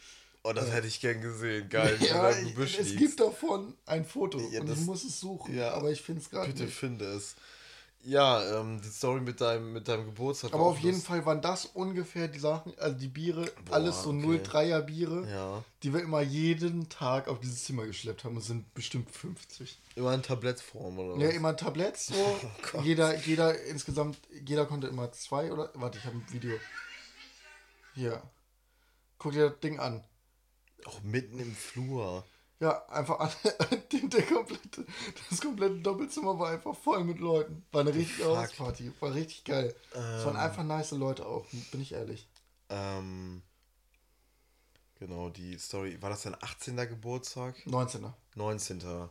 Oh, 0.47 0.53
das 0.53 0.71
hätte 0.71 0.87
ich 0.87 1.01
gern 1.01 1.21
gesehen. 1.23 1.69
Geil, 1.71 1.97
Ja, 2.01 2.31
ich, 2.31 2.57
es 2.59 2.77
liegst. 2.79 2.97
gibt 2.99 3.21
davon 3.21 3.75
ein 3.87 4.05
Foto 4.05 4.39
Ja, 4.51 4.61
und 4.61 4.69
das- 4.69 4.79
ich 4.81 4.85
muss 4.85 5.03
es 5.03 5.19
suchen, 5.19 5.57
ja, 5.57 5.73
aber 5.73 5.91
ich 5.91 6.03
finde 6.03 6.21
es 6.21 6.29
gerade 6.31 6.49
Bitte 6.49 6.65
nicht. 6.65 6.77
finde 6.77 7.07
es. 7.07 7.35
Ja, 8.07 8.61
ähm, 8.61 8.83
die 8.83 8.89
Story 8.91 9.23
mit 9.23 9.41
deinem, 9.41 9.73
mit 9.73 9.89
deinem 9.89 10.05
Geburtstag. 10.05 10.53
Aber 10.53 10.65
auf 10.67 10.79
jeden 10.81 10.97
lust- 10.97 11.07
Fall 11.07 11.25
waren 11.25 11.41
das 11.41 11.65
ungefähr 11.65 12.29
die 12.29 12.39
Sachen, 12.39 12.79
also 12.79 12.95
die 12.99 13.09
Biere, 13.09 13.47
Boah, 13.65 13.77
alles 13.77 14.03
so 14.03 14.11
okay. 14.11 14.41
03er 14.45 14.83
Biere, 14.83 15.27
Ja. 15.27 15.65
die 15.83 15.95
wir 15.95 16.03
immer 16.03 16.21
jeden 16.21 16.91
Tag 16.91 17.29
auf 17.29 17.41
dieses 17.41 17.65
Zimmer 17.65 17.87
geschleppt 17.87 18.25
haben. 18.25 18.37
Es 18.37 18.45
sind 18.49 18.75
bestimmt 18.75 19.11
50. 19.11 19.79
Immer 19.95 20.13
in 20.13 20.23
Tablettform, 20.23 20.99
oder 20.99 21.19
Ja, 21.23 21.29
was? 21.29 21.35
immer 21.35 21.57
Tabletts 21.57 22.09
so. 22.09 22.15
Oh 22.75 22.83
jeder, 22.83 23.17
jeder 23.21 23.59
insgesamt, 23.65 24.19
jeder 24.45 24.67
konnte 24.67 24.89
immer 24.89 25.11
zwei 25.13 25.51
oder. 25.51 25.71
Warte, 25.73 25.97
ich 25.97 26.05
habe 26.05 26.17
ein 26.17 26.27
Video. 26.31 26.59
Hier. 27.95 28.21
Guck 29.17 29.33
dir 29.33 29.49
das 29.49 29.61
Ding 29.61 29.79
an. 29.81 30.05
Auch 30.87 31.03
mitten 31.03 31.39
im 31.39 31.55
Flur. 31.55 32.25
Ja, 32.61 32.87
einfach 32.87 33.19
alle, 33.19 33.33
die, 33.93 34.09
der 34.09 34.23
komplette, 34.23 34.87
das 35.29 35.41
komplette 35.41 35.81
Doppelzimmer 35.81 36.39
war 36.39 36.51
einfach 36.51 36.77
voll 36.77 37.05
mit 37.05 37.19
Leuten. 37.19 37.65
War 37.73 37.81
eine 37.83 37.95
richtige. 37.95 38.25
Hausparty. 38.27 38.93
War 39.01 39.13
richtig 39.15 39.45
geil. 39.45 39.75
Es 39.91 40.25
waren 40.25 40.37
Ähm. 40.37 40.41
einfach 40.41 40.63
nice 40.63 40.93
Leute 40.93 41.27
auch, 41.27 41.47
bin 41.73 41.81
ich 41.83 41.93
ehrlich. 41.93 42.29
Ähm, 42.71 43.43
genau, 44.99 45.29
die 45.31 45.59
Story. 45.59 46.01
War 46.01 46.11
das 46.11 46.23
dein 46.23 46.37
18. 46.41 46.77
Geburtstag? 46.77 47.57
19er. 47.67 48.13
19. 48.37 49.11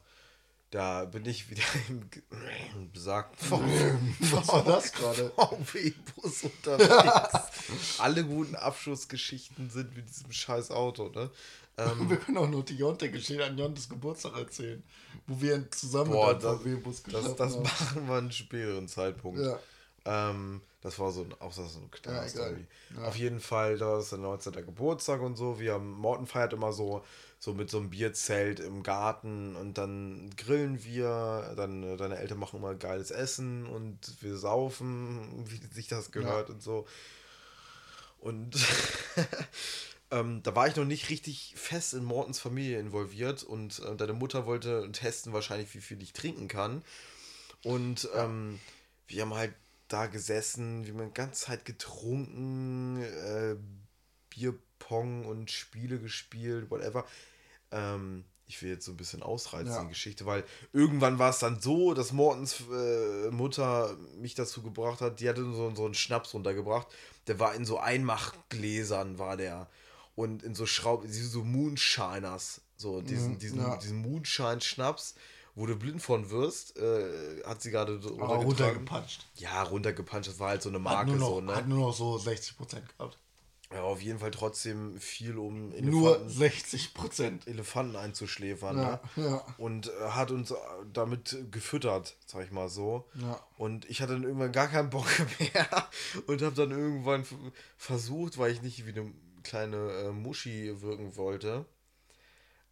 Da 0.71 1.05
bin 1.05 1.23
ich 1.27 1.51
wieder 1.51 1.61
im 1.89 2.91
besagten 2.91 3.51
Was 4.31 4.47
war 4.47 4.63
das 4.63 4.91
gerade? 4.91 5.31
VW-Bus 5.37 6.43
unterwegs. 6.45 7.99
Alle 7.99 8.25
guten 8.25 8.55
Abschlussgeschichten 8.55 9.69
sind 9.69 9.95
mit 9.95 10.09
diesem 10.09 10.31
scheiß 10.31 10.71
Auto, 10.71 11.09
ne? 11.09 11.29
Ähm, 11.77 12.09
Wir 12.09 12.17
können 12.17 12.37
auch 12.37 12.49
nur 12.49 12.63
die 12.63 12.75
Jonte-Geschichte 12.75 13.43
an 13.43 13.57
Jontes 13.57 13.89
Geburtstag 13.89 14.37
erzählen, 14.37 14.83
wo 15.27 15.41
wir 15.41 15.69
zusammen 15.71 16.11
boah, 16.11 16.33
mit 16.33 16.43
einem 16.45 16.53
das, 16.53 16.61
VW-Bus 16.61 17.03
das, 17.03 17.35
das 17.35 17.53
haben. 17.53 17.63
machen 17.63 18.07
wir 18.07 18.15
einen 18.15 18.31
späteren 18.31 18.87
Zeitpunkt. 18.87 19.39
Ja. 19.39 19.59
Ähm, 20.05 20.61
das 20.81 20.99
war 20.99 21.11
so 21.11 21.21
ein, 21.21 21.33
auch 21.39 21.53
so 21.53 21.61
eine 21.61 21.87
kleine 21.87 22.27
Ja. 22.27 23.01
Ja. 23.01 23.07
Auf 23.07 23.15
jeden 23.15 23.39
Fall, 23.39 23.77
da 23.77 23.99
ist 23.99 24.11
der 24.11 24.19
19. 24.19 24.51
Geburtstag 24.53 25.21
und 25.21 25.37
so. 25.37 25.59
Wir 25.59 25.73
haben, 25.73 25.93
Morten 25.93 26.27
feiert 26.27 26.51
immer 26.51 26.73
so, 26.73 27.03
so 27.39 27.53
mit 27.53 27.69
so 27.69 27.77
einem 27.77 27.89
Bierzelt 27.89 28.59
im 28.59 28.83
Garten 28.83 29.55
und 29.55 29.77
dann 29.77 30.29
grillen 30.35 30.83
wir, 30.83 31.53
dann 31.55 31.83
äh, 31.83 31.97
deine 31.97 32.17
Eltern 32.17 32.37
machen 32.37 32.59
immer 32.59 32.75
geiles 32.75 33.11
Essen 33.11 33.65
und 33.65 33.97
wir 34.21 34.35
saufen, 34.37 35.45
wie 35.47 35.73
sich 35.73 35.87
das 35.87 36.11
gehört 36.11 36.49
und 36.49 36.61
so. 36.61 36.85
Und 38.19 38.55
ähm, 40.11 40.41
da 40.43 40.55
war 40.55 40.67
ich 40.67 40.75
noch 40.75 40.85
nicht 40.85 41.09
richtig 41.09 41.53
fest 41.57 41.93
in 41.93 42.03
Mortens 42.03 42.39
Familie 42.39 42.79
involviert 42.79 43.43
und 43.43 43.79
äh, 43.79 43.95
deine 43.95 44.13
Mutter 44.13 44.45
wollte 44.45 44.89
testen 44.91 45.33
wahrscheinlich, 45.33 45.73
wie 45.73 45.81
viel 45.81 46.01
ich 46.01 46.13
trinken 46.13 46.47
kann. 46.47 46.83
Und 47.63 48.09
ähm, 48.15 48.59
wir 49.07 49.21
haben 49.21 49.33
halt 49.33 49.53
da 49.87 50.07
gesessen, 50.07 50.85
wir 50.85 50.93
haben 50.93 51.07
die 51.07 51.13
ganze 51.13 51.45
Zeit 51.45 51.65
getrunken, 51.65 53.01
äh, 53.01 53.55
Bierpong 54.29 55.25
und 55.25 55.51
Spiele 55.51 55.99
gespielt, 55.99 56.69
whatever. 56.69 57.05
Ähm, 57.71 58.25
ich 58.45 58.61
will 58.61 58.69
jetzt 58.71 58.85
so 58.85 58.91
ein 58.91 58.97
bisschen 58.97 59.23
ausreizen, 59.23 59.71
Ja. 59.73 59.81
die 59.83 59.89
Geschichte, 59.89 60.25
weil 60.25 60.43
irgendwann 60.73 61.17
war 61.17 61.29
es 61.29 61.39
dann 61.39 61.61
so, 61.61 61.93
dass 61.93 62.11
Mortens 62.11 62.61
äh, 62.71 63.31
Mutter 63.31 63.97
mich 64.19 64.35
dazu 64.35 64.61
gebracht 64.61 65.01
hat, 65.01 65.19
die 65.21 65.29
hatte 65.29 65.43
so, 65.43 65.73
so 65.73 65.85
einen 65.85 65.93
Schnaps 65.93 66.33
runtergebracht, 66.33 66.87
der 67.27 67.39
war 67.39 67.55
in 67.55 67.65
so 67.65 67.79
Einmachgläsern, 67.79 69.17
war 69.17 69.37
der. 69.37 69.69
Und 70.15 70.43
in 70.43 70.53
so 70.55 70.65
Schraub, 70.65 71.05
so 71.07 71.43
Moonshiners, 71.43 72.61
so 72.77 73.01
diesen, 73.01 73.33
Mhm, 73.33 73.39
diesen, 73.39 73.59
ja. 73.59 73.77
diesen 73.77 73.97
Moonshine-Schnaps, 74.01 75.15
wo 75.55 75.65
du 75.65 75.75
blind 75.75 76.01
von 76.01 76.29
wirst, 76.29 76.77
äh, 76.77 77.41
hat 77.45 77.61
sie 77.61 77.71
gerade 77.71 77.99
so 78.01 78.09
runtergetragen. 78.09 78.45
runtergepanscht. 78.45 79.25
Ja, 79.35 79.63
runtergepanscht, 79.63 80.29
das 80.29 80.39
war 80.39 80.49
halt 80.49 80.61
so 80.61 80.69
eine 80.69 80.77
Hat 80.79 80.83
Marke 80.83 81.11
nur, 81.11 81.19
noch, 81.19 81.29
so, 81.29 81.41
ne? 81.41 81.55
hat 81.55 81.67
nur 81.67 81.79
noch 81.87 81.93
so 81.95 82.15
60% 82.17 82.81
gehabt. 82.97 83.17
Ja, 83.71 83.81
auf 83.81 84.03
jeden 84.03 84.19
Fall 84.19 84.29
trotzdem 84.29 84.99
viel, 84.99 85.35
um 85.35 85.69
Nur 85.69 86.19
Elefanten, 86.21 86.29
60%. 86.29 87.47
Elefanten 87.47 87.95
einzuschläfern, 87.95 88.77
Ja, 88.77 89.01
ne? 89.15 89.23
ja. 89.25 89.45
Und 89.57 89.87
äh, 89.87 90.09
hat 90.09 90.29
uns 90.29 90.51
äh, 90.51 90.55
damit 90.91 91.37
gefüttert, 91.49 92.15
sag 92.27 92.45
ich 92.45 92.51
mal 92.51 92.69
so. 92.69 93.07
Ja. 93.15 93.39
Und 93.57 93.89
ich 93.89 94.01
hatte 94.03 94.13
dann 94.13 94.23
irgendwann 94.23 94.51
gar 94.51 94.67
keinen 94.67 94.91
Bock 94.91 95.07
mehr 95.39 95.87
und 96.27 96.43
habe 96.43 96.55
dann 96.55 96.69
irgendwann 96.69 97.25
versucht, 97.77 98.37
weil 98.37 98.51
ich 98.51 98.61
nicht 98.61 98.85
wie 98.85 98.91
eine 98.91 99.11
kleine 99.43 99.91
äh, 99.91 100.11
Muschi 100.11 100.81
wirken 100.81 101.15
wollte, 101.15 101.65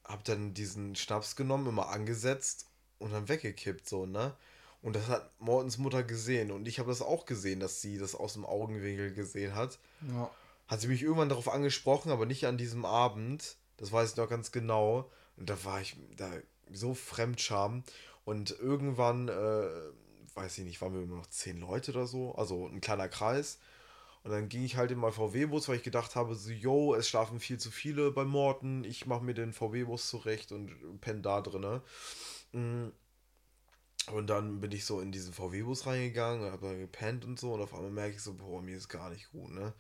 habe 0.04 0.24
dann 0.24 0.54
diesen 0.54 0.96
Schnaps 0.96 1.36
genommen, 1.36 1.68
immer 1.68 1.90
angesetzt 1.90 2.68
und 3.00 3.12
dann 3.12 3.30
weggekippt, 3.30 3.88
so, 3.88 4.06
ne? 4.06 4.36
Und 4.82 4.96
das 4.96 5.08
hat 5.08 5.30
Mortens 5.40 5.78
Mutter 5.78 6.04
gesehen 6.04 6.50
und 6.52 6.68
ich 6.68 6.80
habe 6.80 6.90
das 6.90 7.04
auch 7.04 7.26
gesehen, 7.26 7.60
dass 7.60 7.82
sie 7.82 8.00
das 8.00 8.16
aus 8.16 8.34
dem 8.34 8.46
Augenwinkel 8.46 9.14
gesehen 9.14 9.56
hat. 9.56 9.80
ja. 10.12 10.30
Hat 10.68 10.80
sie 10.80 10.88
mich 10.88 11.02
irgendwann 11.02 11.28
darauf 11.28 11.50
angesprochen, 11.50 12.14
aber 12.14 12.26
nicht 12.26 12.46
an 12.48 12.58
diesem 12.58 12.86
Abend. 12.86 13.58
Das 13.76 13.92
weiß 13.92 14.12
ich 14.12 14.16
noch 14.16 14.30
ganz 14.30 14.54
genau. 14.54 15.12
Und 15.36 15.50
da 15.50 15.66
war 15.66 15.82
ich 15.82 15.98
da 16.16 16.32
so 16.72 16.94
Fremdscham. 16.94 17.84
Und 18.24 18.52
irgendwann, 18.52 19.28
äh, 19.28 19.68
weiß 20.34 20.60
ich 20.60 20.64
nicht, 20.64 20.82
waren 20.82 20.94
wir 20.94 21.02
immer 21.02 21.18
noch 21.18 21.28
zehn 21.28 21.60
Leute 21.60 21.92
oder 21.92 22.08
so. 22.08 22.36
Also 22.36 22.68
ein 22.68 22.80
kleiner 22.80 23.10
Kreis. 23.10 23.60
Und 24.24 24.32
dann 24.32 24.50
ging 24.50 24.64
ich 24.64 24.76
halt 24.78 24.92
in 24.92 25.00
meinen 25.00 25.14
VW-Bus, 25.14 25.68
weil 25.68 25.78
ich 25.78 25.84
gedacht 25.84 26.16
habe, 26.16 26.36
so, 26.36 26.52
yo, 26.52 26.94
es 26.94 27.10
schlafen 27.10 27.40
viel 27.40 27.60
zu 27.60 27.72
viele 27.72 28.12
bei 28.12 28.24
Morten. 28.24 28.84
Ich 28.84 29.08
mache 29.08 29.24
mir 29.24 29.34
den 29.34 29.52
VW-Bus 29.52 30.08
zurecht 30.08 30.52
und 30.52 31.02
penne 31.02 31.22
da 31.22 31.42
drinne. 31.42 31.82
Mm. 32.52 32.90
Und 34.12 34.28
dann 34.28 34.60
bin 34.60 34.72
ich 34.72 34.86
so 34.86 35.00
in 35.00 35.12
diesen 35.12 35.34
VW-Bus 35.34 35.86
reingegangen, 35.86 36.52
habe 36.52 36.68
da 36.68 36.74
gepennt 36.74 37.26
und 37.26 37.40
so. 37.40 37.54
Und 37.54 37.62
auf 37.62 37.74
einmal 37.74 37.92
merke 37.92 38.16
ich 38.16 38.22
so, 38.22 38.34
boah, 38.34 38.62
mir 38.62 38.78
ist 38.78 38.90
gar 38.90 39.10
nicht 39.10 39.32
gut, 39.32 39.52
ne? 39.52 39.74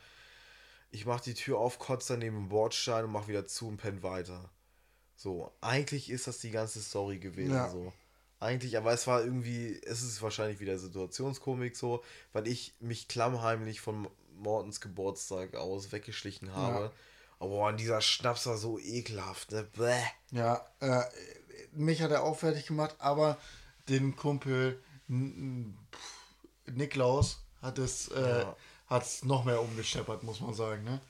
Ich 0.89 1.05
mache 1.05 1.23
die 1.23 1.33
Tür 1.33 1.59
auf, 1.59 1.79
kotze 1.79 2.13
daneben 2.13 2.37
im 2.37 2.49
Bordstein 2.49 3.05
und 3.05 3.11
mache 3.11 3.27
wieder 3.27 3.45
zu 3.47 3.67
und 3.67 3.77
penne 3.77 4.03
weiter. 4.03 4.49
So, 5.15 5.51
eigentlich 5.61 6.09
ist 6.09 6.27
das 6.27 6.39
die 6.39 6.51
ganze 6.51 6.81
Story 6.81 7.19
gewesen, 7.19 7.53
Ja. 7.53 7.69
so. 7.69 7.93
Eigentlich, 8.39 8.75
aber 8.75 8.91
es 8.91 9.05
war 9.05 9.23
irgendwie, 9.23 9.79
es 9.83 10.01
ist 10.01 10.23
wahrscheinlich 10.23 10.59
wieder 10.59 10.79
Situationskomik 10.79 11.75
so, 11.75 12.03
weil 12.33 12.47
ich 12.47 12.73
mich 12.79 13.07
klammheimlich 13.07 13.81
von 13.81 14.09
Mortens 14.37 14.81
Geburtstag 14.81 15.55
aus 15.55 15.91
weggeschlichen 15.91 16.53
habe. 16.53 16.91
Aber 17.39 17.49
boah, 17.49 17.73
dieser 17.73 18.01
Schnaps 18.01 18.45
war 18.45 18.57
so 18.57 18.77
ekelhaft, 18.79 19.51
ne? 19.51 19.67
Bäh. 19.75 20.01
Ja, 20.31 20.65
äh, 20.79 21.03
mich 21.71 22.01
hat 22.01 22.11
er 22.11 22.23
auch 22.23 22.37
fertig 22.37 22.65
gemacht, 22.67 22.95
aber 22.99 23.37
den 23.89 24.15
Kumpel 24.15 24.81
pff, 25.09 26.71
Niklaus 26.73 27.43
hat 27.61 27.77
es 27.79 28.07
äh, 28.09 28.41
Ja. 28.41 28.55
hat's 28.87 29.23
noch 29.23 29.43
mehr 29.45 29.61
umgescheppert, 29.61 30.23
muss 30.23 30.39
man 30.39 30.53
sagen. 30.53 30.83
Ne? 30.83 31.01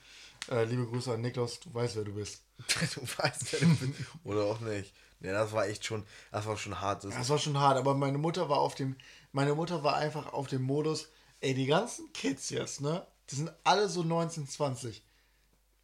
Äh, 0.50 0.64
liebe 0.64 0.86
Grüße 0.86 1.12
an 1.12 1.20
Niklaus, 1.20 1.60
du 1.60 1.72
weißt, 1.72 1.96
wer 1.96 2.04
du 2.04 2.14
bist. 2.14 2.42
Du 2.94 3.02
weißt, 3.02 3.52
wer 3.52 3.60
du 3.60 3.76
bist. 3.76 4.00
Oder 4.24 4.44
auch 4.44 4.60
nicht. 4.60 4.92
Ne, 5.20 5.32
das 5.32 5.52
war 5.52 5.66
echt 5.66 5.84
schon, 5.84 6.04
das 6.32 6.46
war 6.46 6.56
schon 6.56 6.80
hart. 6.80 7.04
Das 7.04 7.14
Das 7.14 7.28
war 7.28 7.38
schon 7.38 7.58
hart, 7.58 7.76
aber 7.78 7.94
meine 7.94 8.18
Mutter 8.18 8.48
war 8.48 8.58
auf 8.58 8.74
dem, 8.74 8.96
meine 9.32 9.54
Mutter 9.54 9.84
war 9.84 9.96
einfach 9.96 10.32
auf 10.32 10.48
dem 10.48 10.62
Modus, 10.62 11.08
ey, 11.40 11.54
die 11.54 11.66
ganzen 11.66 12.12
Kids 12.12 12.50
jetzt, 12.50 12.80
ne? 12.80 13.06
Die 13.32 13.36
sind 13.36 13.50
alle 13.64 13.88
so 13.88 14.02
19, 14.02 14.46
20. 14.46 15.02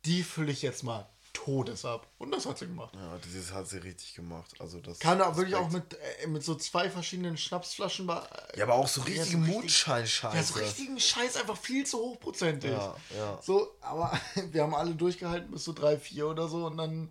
Die 0.05 0.23
fülle 0.23 0.53
ich 0.53 0.63
jetzt 0.63 0.83
mal 0.85 1.09
Todes 1.33 1.85
ab. 1.85 2.07
Und 2.19 2.31
das 2.31 2.47
hat 2.47 2.59
sie 2.59 2.67
gemacht. 2.67 2.95
Ja, 2.95 3.19
dieses 3.25 3.53
hat 3.53 3.69
sie 3.69 3.79
richtig 3.79 4.15
gemacht. 4.15 4.55
Also 4.61 4.81
das 4.81 4.99
Kann 4.99 5.19
da 5.19 5.37
wirklich 5.37 5.55
auch 5.57 5.71
mit, 5.71 5.95
äh, 6.23 6.27
mit 6.27 6.43
so 6.45 6.55
zwei 6.57 6.91
verschiedenen 6.91 7.37
Schnapsflaschen. 7.37 8.07
bei- 8.07 8.27
Ja, 8.57 8.65
aber 8.65 8.75
auch 8.75 8.89
so 8.89 9.01
Ja, 9.03 9.07
richtige 9.07 9.31
so 9.31 9.37
richtig- 9.39 9.55
Mondschein-Scheiße. 9.55 10.37
Ja, 10.37 10.43
so 10.43 10.55
richtigen 10.59 11.01
Scheiß 11.01 11.37
einfach 11.37 11.57
viel 11.57 11.87
zu 11.87 11.99
hochprozentig. 11.99 12.71
Ja, 12.71 12.97
ja. 13.17 13.41
So, 13.43 13.77
aber 13.81 14.13
wir 14.53 14.63
haben 14.63 14.75
alle 14.75 14.95
durchgehalten 14.95 15.51
bis 15.51 15.65
so 15.65 15.73
drei, 15.73 15.97
vier 15.99 16.29
oder 16.29 16.49
so 16.49 16.67
und 16.67 16.77
dann, 16.77 17.11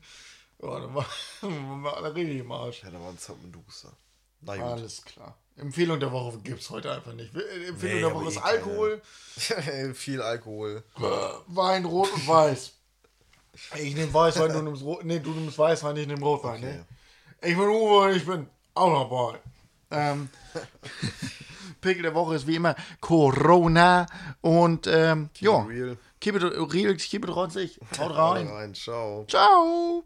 ja, 0.62 0.80
dann 0.80 0.94
war- 0.94 1.06
waren 1.42 1.82
wir 1.82 1.96
alle 1.98 2.14
richtig 2.16 2.40
im 2.40 2.52
Arsch. 2.52 2.84
Ja, 2.84 2.92
da 2.92 3.00
war 3.00 3.10
ein 3.10 3.18
Zappenduster. 3.20 3.92
Na 4.42 4.56
gut. 4.56 4.64
Alles 4.64 5.04
klar. 5.04 5.38
Empfehlung 5.58 6.00
der 6.00 6.12
Woche 6.12 6.38
gibt 6.40 6.62
es 6.62 6.70
heute 6.70 6.92
einfach 6.92 7.14
nicht. 7.14 7.34
Empfehlung 7.36 7.96
Nee, 7.96 8.00
der 8.02 8.14
Woche 8.14 8.28
ist. 8.30 8.38
Alkohol, 8.38 9.02
Viel 9.94 10.22
Alkohol. 10.22 10.84
äh, 10.98 11.02
Wein, 11.48 11.86
Rot 11.86 12.12
und 12.14 12.28
Weiß. 12.28 12.74
Ich 13.76 13.96
nehme 13.96 14.14
Weißwein, 14.14 14.54
du 14.54 14.62
nimmst 14.62 14.84
Rot. 14.84 15.04
Nee, 15.04 15.18
du 15.20 15.32
nimmst 15.32 15.58
Weißwein, 15.58 15.98
ich 15.98 16.06
nehme 16.06 16.22
Rotwein. 16.22 16.58
Okay. 16.64 16.74
Ne? 16.74 16.86
Ich 17.42 17.58
bin 17.58 17.68
Uwe 17.68 18.06
und 18.10 18.16
ich 18.16 18.24
bin 18.24 18.48
auch 18.76 19.10
dabei. 19.10 19.40
Ähm, 19.90 20.30
Pickel 21.82 22.04
der 22.04 22.14
Woche 22.14 22.36
ist 22.36 22.46
wie 22.46 22.56
immer 22.56 22.76
Corona 23.02 24.06
und 24.42 24.86
ähm, 24.86 25.30
ja, 25.40 25.66
keep 26.22 26.36
it 26.36 26.44
real, 26.44 26.96
keep 26.98 27.24
it 27.24 27.36
rotzig. 27.36 27.80
Haut 27.98 28.10
Haut 28.10 28.16
rein. 28.18 28.48
rein. 28.48 28.76
Ciao. 28.76 29.26
Ciao. 29.28 30.04